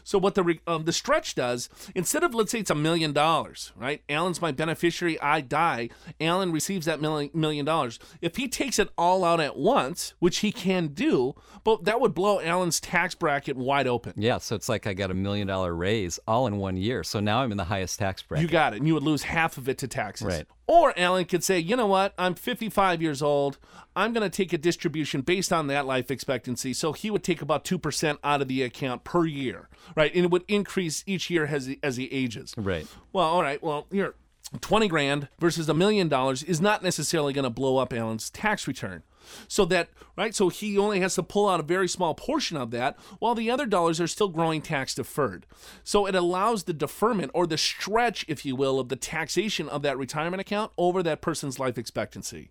So 0.05 0.19
what 0.19 0.35
the 0.35 0.43
re- 0.43 0.61
um, 0.67 0.85
the 0.85 0.93
stretch 0.93 1.35
does 1.35 1.69
instead 1.95 2.23
of 2.23 2.35
let's 2.35 2.53
say 2.53 2.61
it's 2.61 2.71
a 2.71 2.75
million 2.75 3.13
dollars, 3.13 3.73
right? 3.77 4.03
Alan's 4.09 4.41
my 4.41 4.53
beneficiary. 4.53 5.21
I 5.21 5.41
die. 5.41 5.91
Alan 6.21 6.53
receives 6.53 6.87
that 6.87 7.01
million 7.01 7.31
million 7.35 7.65
dollars. 7.65 7.99
If 8.21 8.37
he 8.37 8.49
takes 8.49 8.79
it 8.79 8.89
all 8.97 9.25
out 9.25 9.41
at 9.41 9.57
once, 9.57 10.15
which 10.19 10.39
he 10.39 10.53
can 10.53 10.89
do, 10.89 11.35
but 11.65 11.85
that 11.85 12.01
would 12.01 12.15
blow 12.15 12.41
Alan's 12.41 12.81
tax 12.81 13.15
bracket 13.15 13.57
wide 13.57 13.87
open. 13.87 14.15
Yeah. 14.17 14.39
So 14.39 14.57
it's 14.57 14.69
like 14.69 14.87
I 14.87 14.95
got 14.95 15.11
a 15.11 15.15
million 15.15 15.47
dollar 15.47 15.75
raise 15.75 16.19
all 16.27 16.47
in 16.47 16.57
one 16.59 16.77
year. 16.77 17.05
So 17.05 17.21
now 17.21 17.41
I'm 17.41 17.51
in 17.51 17.59
the 17.59 17.65
highest 17.65 17.99
tax 17.99 18.23
bracket. 18.23 18.43
You 18.43 18.51
got 18.51 18.73
it. 18.73 18.79
And 18.79 18.87
you 18.87 18.95
would 18.95 19.03
lose 19.03 19.23
half 19.23 19.59
of 19.59 19.69
it 19.69 19.79
to 19.79 19.89
taxes. 19.89 20.27
Right. 20.27 20.47
Or 20.71 20.97
Alan 20.97 21.25
could 21.25 21.43
say, 21.43 21.59
you 21.59 21.75
know 21.75 21.89
what? 21.89 22.15
I'm 22.17 22.37
55 22.37 23.03
years 23.03 23.23
old. 23.23 23.59
I'm 23.97 24.13
going 24.13 24.23
to 24.23 24.31
take 24.31 24.53
a 24.53 24.59
distribution 24.59 25.21
based 25.21 25.53
on 25.53 25.67
that 25.67 25.85
life 25.85 26.13
expectancy. 26.13 26.75
So 26.75 26.93
he 26.93 27.11
would 27.11 27.25
take 27.25 27.43
about 27.43 27.65
2% 27.65 28.19
out 28.23 28.41
of 28.41 28.47
the 28.47 28.63
account 28.63 29.03
per 29.03 29.27
year, 29.27 29.69
right? 29.97 30.15
And 30.15 30.27
it 30.27 30.31
would 30.31 30.45
increase 30.47 31.03
each 31.09 31.29
year 31.29 31.47
as 31.47 31.67
he, 31.67 31.81
as 31.83 31.97
he 31.97 32.05
ages. 32.13 32.55
Right. 32.57 32.87
Well, 33.13 33.27
all 33.27 33.43
right. 33.43 33.61
Well, 33.61 33.89
here, 33.91 34.15
20 34.61 34.89
grand 34.89 35.29
versus 35.39 35.69
a 35.69 35.75
million 35.75 36.09
dollars 36.09 36.43
is 36.43 36.61
not 36.61 36.83
necessarily 36.83 37.33
going 37.33 37.45
to 37.45 37.51
blow 37.51 37.77
up 37.77 37.93
Alan's 37.93 38.31
tax 38.31 38.67
return. 38.67 39.03
So 39.47 39.65
that, 39.67 39.91
right? 40.17 40.35
So 40.35 40.49
he 40.49 40.77
only 40.77 41.01
has 41.01 41.15
to 41.15 41.23
pull 41.23 41.49
out 41.49 41.61
a 41.61 41.65
very 41.65 41.89
small 41.89 42.15
portion 42.15 42.57
of 42.57 42.71
that 42.73 42.99
while 43.19 43.35
the 43.35 43.51
other 43.51 43.67
dollars 43.67 44.01
are 44.01 44.09
still 44.09 44.29
growing 44.29 44.61
tax 44.61 44.95
deferred. 44.95 45.47
So 45.85 46.07
it 46.07 46.15
allows 46.15 46.65
the 46.65 46.73
deferment 46.73 47.31
or 47.35 47.47
the 47.47 47.59
stretch, 47.59 48.25
if 48.29 48.45
you 48.45 48.57
will, 48.57 48.81
of 48.81 48.89
the 48.89 48.97
taxation 48.97 49.69
of 49.69 49.83
that 49.83 49.99
retirement 49.99 50.41
account 50.41 50.73
over 50.77 51.03
that 51.03 51.21
person's 51.21 51.59
life 51.59 51.79
expectancy. 51.79 52.51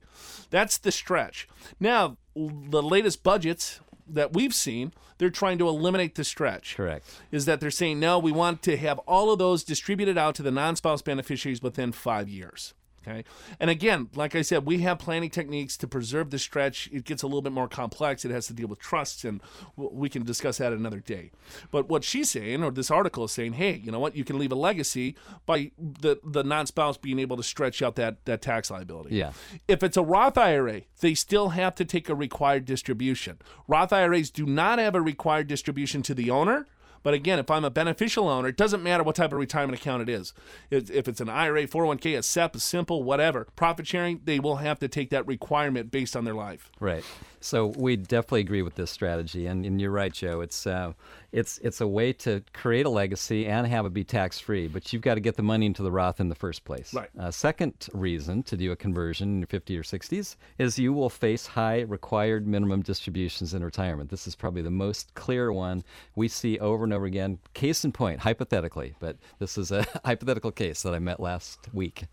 That's 0.50 0.78
the 0.78 0.92
stretch. 0.92 1.48
Now, 1.80 2.18
the 2.36 2.84
latest 2.84 3.24
budgets 3.24 3.82
that 4.14 4.34
we've 4.34 4.54
seen, 4.54 4.94
they're 5.18 5.30
trying 5.30 5.58
to 5.60 5.68
eliminate 5.68 6.16
the 6.16 6.24
stretch 6.24 6.76
Correct. 6.76 7.06
is 7.32 7.46
that 7.46 7.60
they're 7.60 7.72
saying 7.72 8.00
no, 8.00 8.20
we 8.20 8.32
want 8.32 8.62
to 8.64 8.78
have 8.78 9.00
all 9.00 9.32
of 9.32 9.40
those 9.40 9.64
distributed 9.64 10.18
out 10.18 10.36
to 10.36 10.44
the 10.44 10.52
non-spouse 10.52 11.02
beneficiaries 11.02 11.62
within 11.62 11.92
five 11.92 12.30
years. 12.30 12.74
Okay. 13.08 13.24
And 13.60 13.70
again, 13.70 14.10
like 14.14 14.36
I 14.36 14.42
said, 14.42 14.66
we 14.66 14.80
have 14.80 15.00
planning 15.00 15.30
techniques 15.30 15.78
to 15.78 15.88
preserve 15.88 16.32
the 16.32 16.40
stretch. 16.40 16.90
It 16.92 17.06
gets 17.06 17.24
a 17.24 17.28
little 17.28 17.42
bit 17.42 17.54
more 17.54 17.68
complex. 17.68 18.26
It 18.26 18.32
has 18.32 18.48
to 18.48 18.54
deal 18.54 18.68
with 18.68 18.80
trusts, 18.80 19.24
and 19.24 19.42
we 19.76 20.10
can 20.10 20.24
discuss 20.24 20.58
that 20.58 20.74
another 20.74 21.00
day. 21.00 21.32
But 21.72 21.88
what 21.88 22.04
she's 22.04 22.30
saying, 22.30 22.64
or 22.64 22.72
this 22.72 22.92
article 22.92 23.24
is 23.24 23.32
saying, 23.32 23.54
hey, 23.54 23.82
you 23.84 23.92
know 23.92 24.00
what? 24.00 24.16
You 24.16 24.24
can 24.24 24.38
leave 24.38 24.52
a 24.52 24.56
legacy 24.56 25.16
by 25.46 25.72
the, 25.78 26.20
the 26.24 26.44
non 26.44 26.66
spouse 26.66 26.98
being 26.98 27.20
able 27.20 27.38
to 27.38 27.44
stretch 27.44 27.82
out 27.82 27.96
that, 27.96 28.26
that 28.26 28.42
tax 28.42 28.70
liability. 28.70 29.16
Yeah. 29.16 29.32
If 29.68 29.82
it's 29.82 29.98
a 29.98 30.04
Roth 30.04 30.38
IRA, 30.38 30.82
they 31.00 31.14
still 31.14 31.50
have 31.50 31.76
to 31.76 31.86
take 31.86 32.10
a 32.10 32.16
required 32.16 32.66
distribution. 32.66 33.40
Roth 33.68 33.94
IRAs 33.94 34.30
do 34.30 34.46
not 34.46 34.80
have 34.80 34.96
a 34.96 35.02
required 35.02 35.48
distribution 35.48 36.02
to 36.04 36.14
the 36.14 36.30
owner, 36.30 36.68
But 37.04 37.14
again, 37.14 37.40
if 37.40 37.50
I'm 37.50 37.66
a 37.66 37.70
beneficial 37.70 38.28
owner, 38.28 38.50
it 38.50 38.58
doesn't 38.58 38.84
matter 38.84 39.04
what 39.04 39.16
type 39.16 39.32
of 39.32 39.40
retirement 39.40 39.80
account 39.80 40.04
it 40.04 40.10
is. 40.10 40.34
If, 40.70 41.08
it's 41.08 41.22
an 41.22 41.30
IRA, 41.30 41.68
401k, 41.68 42.18
a 42.18 42.24
SEP, 42.24 42.56
a 42.56 42.60
simple, 42.60 43.04
whatever, 43.04 43.48
profit 43.56 43.88
sharing, 43.88 44.22
they 44.24 44.40
will 44.40 44.58
have 44.58 44.80
to 44.80 44.88
take 44.88 45.10
that 45.12 45.26
requirement 45.28 45.92
based 45.92 46.16
on 46.16 46.26
their 46.26 46.34
life. 46.34 46.72
Right. 46.80 47.04
So 47.42 47.68
we 47.68 47.96
definitely 47.96 48.42
agree 48.42 48.62
with 48.62 48.76
this 48.76 48.92
strategy, 48.92 49.46
and, 49.46 49.66
and 49.66 49.80
you're 49.80 49.92
right, 49.92 50.12
Joe. 50.12 50.42
It's 50.42 50.68
uh, 50.68 50.94
it's 51.32 51.58
it's 51.60 51.80
a 51.80 51.88
way 51.88 52.12
to 52.14 52.44
create 52.54 52.86
a 52.86 52.90
legacy 52.90 53.46
and 53.46 53.66
have 53.68 53.86
it 53.86 53.94
be 53.94 54.04
tax 54.04 54.40
free, 54.40 54.68
but 54.68 54.92
you've 54.92 55.02
got 55.02 55.16
to 55.16 55.22
get 55.22 55.36
the 55.36 55.44
money 55.44 55.66
into 55.66 55.84
the 55.84 55.92
Roth 55.92 56.20
in 56.20 56.28
the 56.28 56.36
first 56.36 56.66
place. 56.66 56.94
Right. 56.94 57.10
Uh, 57.18 57.32
second 57.32 57.88
reason 57.94 58.44
to 58.44 58.58
do 58.58 58.72
a 58.72 58.76
conversion 58.76 59.30
in 59.30 59.40
your 59.40 59.48
50 59.48 59.78
or 59.78 59.84
60s 59.84 60.36
is 60.58 60.80
you 60.80 60.92
will 60.92 61.10
face 61.10 61.46
high 61.46 61.82
required 61.82 62.48
minimum 62.48 62.82
distributions 62.82 63.54
in 63.54 63.64
retirement. 63.64 64.10
This 64.10 64.28
is 64.28 64.36
probably 64.36 64.62
the 64.62 64.72
most 64.72 65.14
clear 65.14 65.54
one 65.54 65.84
we 66.16 66.28
see 66.28 66.60
over 66.60 66.88
and 66.90 66.96
over 66.96 67.06
again. 67.06 67.40
Case 67.54 67.86
in 67.86 67.92
point, 67.92 68.20
hypothetically, 68.20 68.96
but 69.00 69.18
this 69.38 69.58
is 69.58 69.72
a 69.72 69.86
hypothetical 70.06 70.52
case 70.52 70.82
that 70.82 70.94
I 70.94 71.00
met 71.00 71.20
last 71.20 71.60
week. 71.72 72.06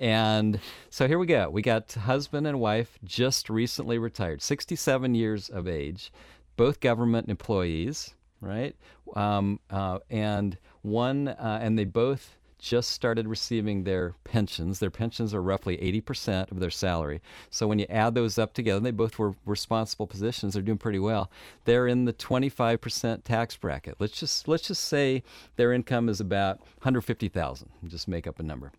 And 0.00 0.60
so 0.90 1.08
here 1.08 1.18
we 1.18 1.26
go. 1.26 1.48
We 1.48 1.62
got 1.62 1.92
husband 1.92 2.46
and 2.46 2.60
wife 2.60 2.98
just 3.04 3.48
recently 3.48 3.98
retired, 3.98 4.42
67 4.42 5.14
years 5.14 5.48
of 5.48 5.66
age, 5.66 6.12
both 6.56 6.80
government 6.80 7.28
employees, 7.28 8.14
right? 8.40 8.76
Um, 9.16 9.60
uh, 9.70 10.00
and 10.10 10.58
one, 10.82 11.28
uh, 11.28 11.58
and 11.62 11.78
they 11.78 11.84
both 11.84 12.37
just 12.58 12.90
started 12.90 13.28
receiving 13.28 13.84
their 13.84 14.14
pensions. 14.24 14.78
Their 14.78 14.90
pensions 14.90 15.32
are 15.32 15.42
roughly 15.42 15.76
80% 15.78 16.50
of 16.50 16.60
their 16.60 16.70
salary. 16.70 17.20
So 17.50 17.66
when 17.66 17.78
you 17.78 17.86
add 17.88 18.14
those 18.14 18.38
up 18.38 18.52
together, 18.52 18.80
they 18.80 18.90
both 18.90 19.18
were 19.18 19.34
responsible 19.46 20.06
positions. 20.06 20.54
They're 20.54 20.62
doing 20.62 20.78
pretty 20.78 20.98
well. 20.98 21.30
They're 21.64 21.86
in 21.86 22.04
the 22.04 22.12
25% 22.12 23.24
tax 23.24 23.56
bracket. 23.56 23.96
Let's 23.98 24.18
just 24.18 24.48
let's 24.48 24.68
just 24.68 24.84
say 24.84 25.22
their 25.56 25.72
income 25.72 26.08
is 26.08 26.20
about 26.20 26.58
150,000. 26.58 27.68
Just 27.86 28.08
make 28.08 28.26
up 28.26 28.40
a 28.40 28.42
number. 28.42 28.72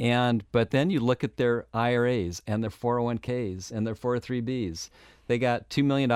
And 0.00 0.44
but 0.50 0.70
then 0.70 0.90
you 0.90 1.00
look 1.00 1.22
at 1.22 1.36
their 1.36 1.66
IRAs 1.72 2.42
and 2.46 2.62
their 2.62 2.70
401ks 2.70 3.70
and 3.70 3.86
their 3.86 3.94
403bs. 3.94 4.90
They 5.26 5.38
got 5.38 5.70
$2 5.70 5.84
million 5.84 6.10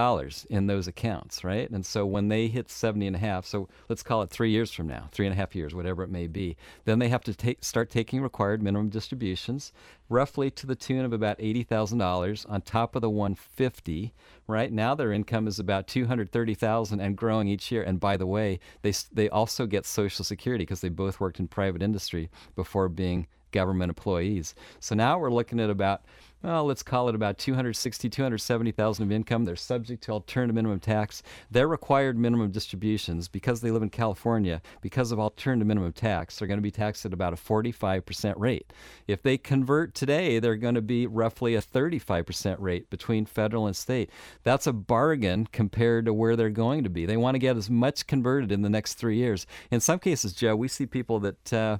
in 0.50 0.66
those 0.66 0.86
accounts, 0.86 1.42
right? 1.44 1.68
And 1.70 1.84
so 1.84 2.04
when 2.04 2.28
they 2.28 2.48
hit 2.48 2.70
70 2.70 3.06
and 3.06 3.16
a 3.16 3.18
half, 3.18 3.46
so 3.46 3.68
let's 3.88 4.02
call 4.02 4.22
it 4.22 4.30
three 4.30 4.50
years 4.50 4.70
from 4.70 4.86
now, 4.86 5.08
three 5.12 5.26
and 5.26 5.32
a 5.32 5.36
half 5.36 5.54
years, 5.54 5.74
whatever 5.74 6.02
it 6.02 6.10
may 6.10 6.26
be, 6.26 6.56
then 6.84 6.98
they 6.98 7.08
have 7.08 7.24
to 7.24 7.34
take, 7.34 7.64
start 7.64 7.90
taking 7.90 8.20
required 8.20 8.62
minimum 8.62 8.88
distributions, 8.88 9.72
roughly 10.08 10.50
to 10.50 10.66
the 10.66 10.74
tune 10.74 11.04
of 11.04 11.12
about 11.12 11.38
$80,000 11.38 12.50
on 12.50 12.60
top 12.62 12.94
of 12.94 13.02
the 13.02 13.10
150. 13.10 14.12
Right 14.46 14.72
now, 14.72 14.94
their 14.94 15.12
income 15.12 15.46
is 15.46 15.58
about 15.58 15.86
230,000 15.86 17.00
and 17.00 17.16
growing 17.16 17.48
each 17.48 17.70
year. 17.70 17.82
And 17.82 18.00
by 18.00 18.16
the 18.16 18.26
way, 18.26 18.60
they 18.82 18.92
they 19.12 19.28
also 19.28 19.66
get 19.66 19.86
Social 19.86 20.24
Security 20.24 20.62
because 20.62 20.80
they 20.80 20.88
both 20.88 21.20
worked 21.20 21.38
in 21.38 21.48
private 21.48 21.82
industry 21.82 22.30
before 22.54 22.88
being 22.88 23.26
government 23.52 23.90
employees. 23.90 24.54
So 24.80 24.94
now 24.94 25.18
we're 25.18 25.30
looking 25.30 25.60
at 25.60 25.70
about, 25.70 26.02
well, 26.42 26.64
let's 26.64 26.84
call 26.84 27.08
it 27.08 27.16
about 27.16 27.36
260, 27.38 28.08
270,000 28.08 29.04
of 29.04 29.10
income. 29.10 29.44
They're 29.44 29.56
subject 29.56 30.04
to 30.04 30.12
alternative 30.12 30.54
minimum 30.54 30.78
tax. 30.78 31.22
Their 31.50 31.66
required 31.66 32.16
minimum 32.16 32.52
distributions, 32.52 33.26
because 33.26 33.60
they 33.60 33.72
live 33.72 33.82
in 33.82 33.90
California, 33.90 34.62
because 34.80 35.10
of 35.10 35.18
alternative 35.18 35.66
minimum 35.66 35.92
tax, 35.92 36.38
they're 36.38 36.46
going 36.46 36.58
to 36.58 36.62
be 36.62 36.70
taxed 36.70 37.04
at 37.04 37.12
about 37.12 37.32
a 37.32 37.36
45% 37.36 38.34
rate. 38.36 38.72
If 39.08 39.22
they 39.22 39.36
convert 39.36 39.94
today, 39.94 40.38
they're 40.38 40.56
going 40.56 40.76
to 40.76 40.82
be 40.82 41.08
roughly 41.08 41.56
a 41.56 41.62
35% 41.62 42.56
rate 42.60 42.88
between 42.88 43.26
federal 43.26 43.66
and 43.66 43.74
state. 43.74 44.10
That's 44.44 44.68
a 44.68 44.72
bargain 44.72 45.48
compared 45.50 46.04
to 46.04 46.14
where 46.14 46.36
they're 46.36 46.50
going 46.50 46.84
to 46.84 46.90
be. 46.90 47.04
They 47.04 47.16
want 47.16 47.34
to 47.34 47.40
get 47.40 47.56
as 47.56 47.68
much 47.68 48.06
converted 48.06 48.52
in 48.52 48.62
the 48.62 48.70
next 48.70 48.94
three 48.94 49.16
years. 49.16 49.44
In 49.72 49.80
some 49.80 49.98
cases, 49.98 50.34
Joe, 50.34 50.54
we 50.54 50.68
see 50.68 50.86
people 50.86 51.18
that 51.20 51.52
uh, 51.52 51.78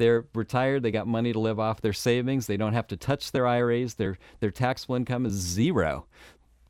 they're 0.00 0.24
retired. 0.34 0.82
They 0.82 0.90
got 0.90 1.06
money 1.06 1.30
to 1.30 1.38
live 1.38 1.60
off 1.60 1.82
their 1.82 1.92
savings. 1.92 2.46
They 2.46 2.56
don't 2.56 2.72
have 2.72 2.86
to 2.88 2.96
touch 2.96 3.32
their 3.32 3.46
IRAs. 3.46 3.94
Their 3.94 4.16
their 4.40 4.50
taxable 4.50 4.94
income 4.94 5.26
is 5.26 5.34
zero. 5.34 6.06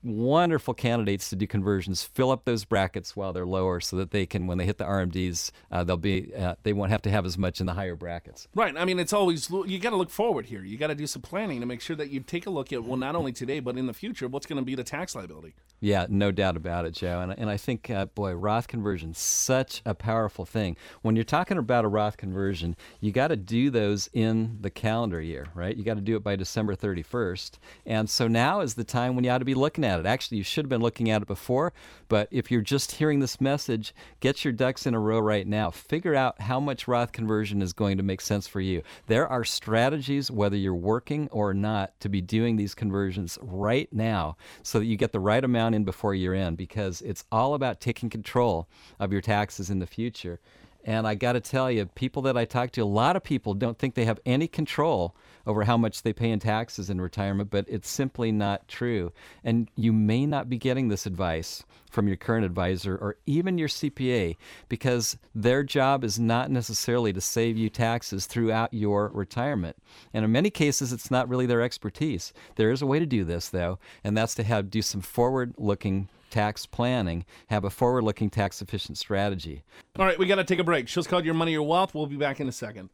Wonderful 0.03 0.75
candidates 0.75 1.29
to 1.31 1.37
do 1.37 1.47
conversions. 1.47 2.03
Fill 2.03 2.31
up 2.31 2.45
those 2.45 2.65
brackets 2.65 3.15
while 3.15 3.33
they're 3.33 3.47
lower, 3.47 3.81
so 3.81 3.97
that 3.97 4.11
they 4.11 4.27
can, 4.27 4.47
when 4.47 4.59
they 4.59 4.67
hit 4.67 4.79
the 4.79 4.85
RMDs, 4.85 5.51
uh, 5.71 5.85
they'll 5.85 5.97
be 5.97 6.35
uh, 6.35 6.55
they 6.63 6.73
won't 6.73 6.91
have 6.91 7.03
to 7.03 7.11
have 7.11 7.27
as 7.27 7.37
much 7.37 7.61
in 7.61 7.67
the 7.67 7.75
higher 7.75 7.97
brackets. 7.97 8.49
Right. 8.55 8.77
I 8.77 8.85
mean, 8.85 8.99
it's 8.99 9.13
always 9.13 9.51
you 9.51 9.79
got 9.79 9.91
to 9.91 9.97
look 9.97 10.11
forward 10.11 10.47
here. 10.47 10.65
You 10.65 10.79
got 10.79 10.89
to 10.89 10.95
do 10.95 11.07
some 11.07 11.23
planning 11.23 11.61
to 11.61 11.67
make 11.67 11.81
sure 11.81 11.97
that 11.97 12.11
you 12.11 12.21
take 12.21 12.47
a 12.47 12.51
look 12.51 12.73
at 12.73 12.85
well, 12.85 12.97
not 12.97 13.15
only 13.15 13.33
today 13.33 13.61
but 13.61 13.77
in 13.77 13.87
the 13.87 13.95
future, 13.95 14.29
what's 14.29 14.47
going 14.47 14.59
to 14.59 14.65
be 14.65 14.75
the 14.75 14.85
tax 14.85 15.15
liability. 15.15 15.55
Yeah, 15.81 16.07
no 16.11 16.31
doubt 16.31 16.57
about 16.57 16.85
it, 16.85 16.93
Joe. 16.93 17.21
And, 17.21 17.33
and 17.39 17.49
I 17.49 17.57
think, 17.57 17.89
uh, 17.89 18.07
boy, 18.07 18.33
Roth 18.35 18.69
conversion 18.69 19.15
such 19.15 19.81
a 19.87 19.95
powerful 19.95 20.45
thing. 20.45 20.77
When 21.01 21.17
you're 21.17 21.25
talking 21.25 21.57
about 21.57 21.87
a 21.87 21.89
Roth 21.89 22.19
conversion, 22.19 22.77
you 23.01 23.13
got 23.13 23.29
to 23.29 23.37
do 23.37 23.71
those 23.71 24.11
in 24.13 24.59
the 24.61 24.71
calendar 24.71 25.23
year, 25.23 25.47
right? 25.55 25.75
You 25.75 25.83
got 25.83 25.95
to 25.95 26.03
do 26.03 26.17
it 26.17 26.23
by 26.23 26.37
December 26.37 26.77
31st. 26.77 27.53
And 27.87 28.11
so 28.11 28.29
now 28.29 28.61
is 28.61 28.75
the 28.75 28.85
time 28.85 29.15
when 29.15 29.25
you 29.25 29.31
ought 29.31 29.39
to 29.39 29.45
be 29.47 29.55
looking 29.55 29.85
at 29.91 30.01
it. 30.01 30.07
Actually, 30.07 30.39
you 30.39 30.45
should 30.45 30.65
have 30.65 30.71
been 30.71 30.81
looking 30.81 31.11
at 31.11 31.23
it 31.23 31.29
before, 31.29 31.73
but 32.09 32.29
if 32.31 32.51
you're 32.51 32.61
just 32.63 32.93
hearing 32.93 33.21
this 33.21 33.41
message, 33.41 33.95
get 34.21 34.45
your 34.45 34.53
ducks 34.53 34.87
in 34.87 34.95
a 34.95 35.01
row 35.01 35.19
right 35.19 35.47
now. 35.47 35.71
Figure 35.71 36.15
out 36.15 36.41
how 36.41 36.61
much 36.61 36.89
Roth 36.89 37.13
conversion 37.13 37.61
is 37.61 37.73
going 37.73 37.97
to 37.97 38.03
make 38.03 38.21
sense 38.21 38.47
for 38.47 38.61
you. 38.61 38.83
There 39.07 39.29
are 39.29 39.45
strategies, 39.45 40.31
whether 40.31 40.57
you're 40.57 40.75
working 40.75 41.29
or 41.31 41.53
not, 41.53 41.99
to 42.01 42.09
be 42.09 42.21
doing 42.21 42.57
these 42.57 42.75
conversions 42.75 43.39
right 43.43 43.93
now 43.93 44.37
so 44.63 44.79
that 44.79 44.87
you 44.87 44.97
get 44.97 45.13
the 45.13 45.21
right 45.21 45.45
amount 45.45 45.75
in 45.75 45.85
before 45.85 46.15
year 46.15 46.35
end 46.35 46.57
because 46.57 47.03
it's 47.03 47.25
all 47.33 47.55
about 47.55 47.81
taking 47.81 48.09
control 48.09 48.69
of 48.99 49.13
your 49.13 49.21
taxes 49.21 49.71
in 49.71 49.81
the 49.81 49.87
future. 49.87 50.41
And 50.85 51.07
I 51.07 51.15
got 51.15 51.33
to 51.33 51.41
tell 51.41 51.71
you, 51.71 51.87
people 51.87 52.23
that 52.23 52.37
I 52.37 52.45
talk 52.45 52.71
to, 52.73 52.81
a 52.81 52.85
lot 52.85 53.17
of 53.17 53.23
people 53.23 53.55
don't 53.55 53.79
think 53.79 53.95
they 53.95 54.07
have 54.07 54.21
any 54.25 54.49
control 54.49 55.15
over 55.47 55.65
how 55.65 55.77
much 55.77 56.03
they 56.03 56.13
pay 56.13 56.31
in 56.31 56.39
taxes 56.39 56.91
in 56.91 57.01
retirement, 57.01 57.51
but 57.51 57.67
it's 57.69 57.89
simply 57.89 58.33
not 58.33 58.67
true. 58.69 59.13
And 59.45 59.69
you 59.77 59.93
may 59.93 60.27
not 60.27 60.49
be 60.49 60.59
getting 60.59 60.89
this 60.89 61.07
advice 61.07 61.65
from 61.91 62.07
your 62.07 62.17
current 62.17 62.45
advisor 62.45 62.97
or 62.97 63.17
even 63.27 63.59
your 63.59 63.69
CPA 63.69 64.37
because 64.69 65.19
their 65.35 65.63
job 65.63 66.05
is 66.05 66.19
not 66.19 66.51
necessarily 66.51 67.13
to 67.13 67.21
save 67.21 67.57
you 67.57 67.69
taxes 67.69 68.27
throughout 68.27 68.73
your 68.73 69.09
retirement. 69.09 69.77
And 70.15 70.25
in 70.25 70.33
many 70.33 70.51
cases, 70.51 70.93
it's 70.93 71.11
not 71.11 71.29
really 71.29 71.47
their 71.47 71.63
expertise. 71.63 72.33
There 72.57 72.71
is 72.71 72.81
a 72.81 72.87
way 72.87 72.99
to 72.99 73.07
do 73.07 73.25
this, 73.25 73.49
though, 73.49 73.79
and 74.05 74.17
that's 74.17 74.35
to 74.37 74.45
have 74.45 74.71
do 74.71 74.83
some 74.83 75.01
forward 75.01 75.55
looking 75.59 76.09
tax 76.31 76.67
planning, 76.67 77.25
have 77.49 77.65
a 77.65 77.71
forward 77.71 78.05
looking 78.05 78.31
tax 78.31 78.63
efficient 78.63 78.99
strategy. 78.99 79.63
All 79.99 80.07
right, 80.07 80.19
we 80.19 80.27
got 80.27 80.37
to 80.37 80.45
take 80.45 80.59
a 80.59 80.65
break. 80.65 80.89
Show's 80.89 81.07
called 81.07 81.25
Your 81.25 81.35
Money, 81.35 81.53
Your 81.53 81.63
Wealth. 81.63 81.95
We'll 81.95 82.07
be 82.07 82.17
back 82.17 82.41
in 82.41 82.49
a 82.49 82.53
second. 82.53 82.91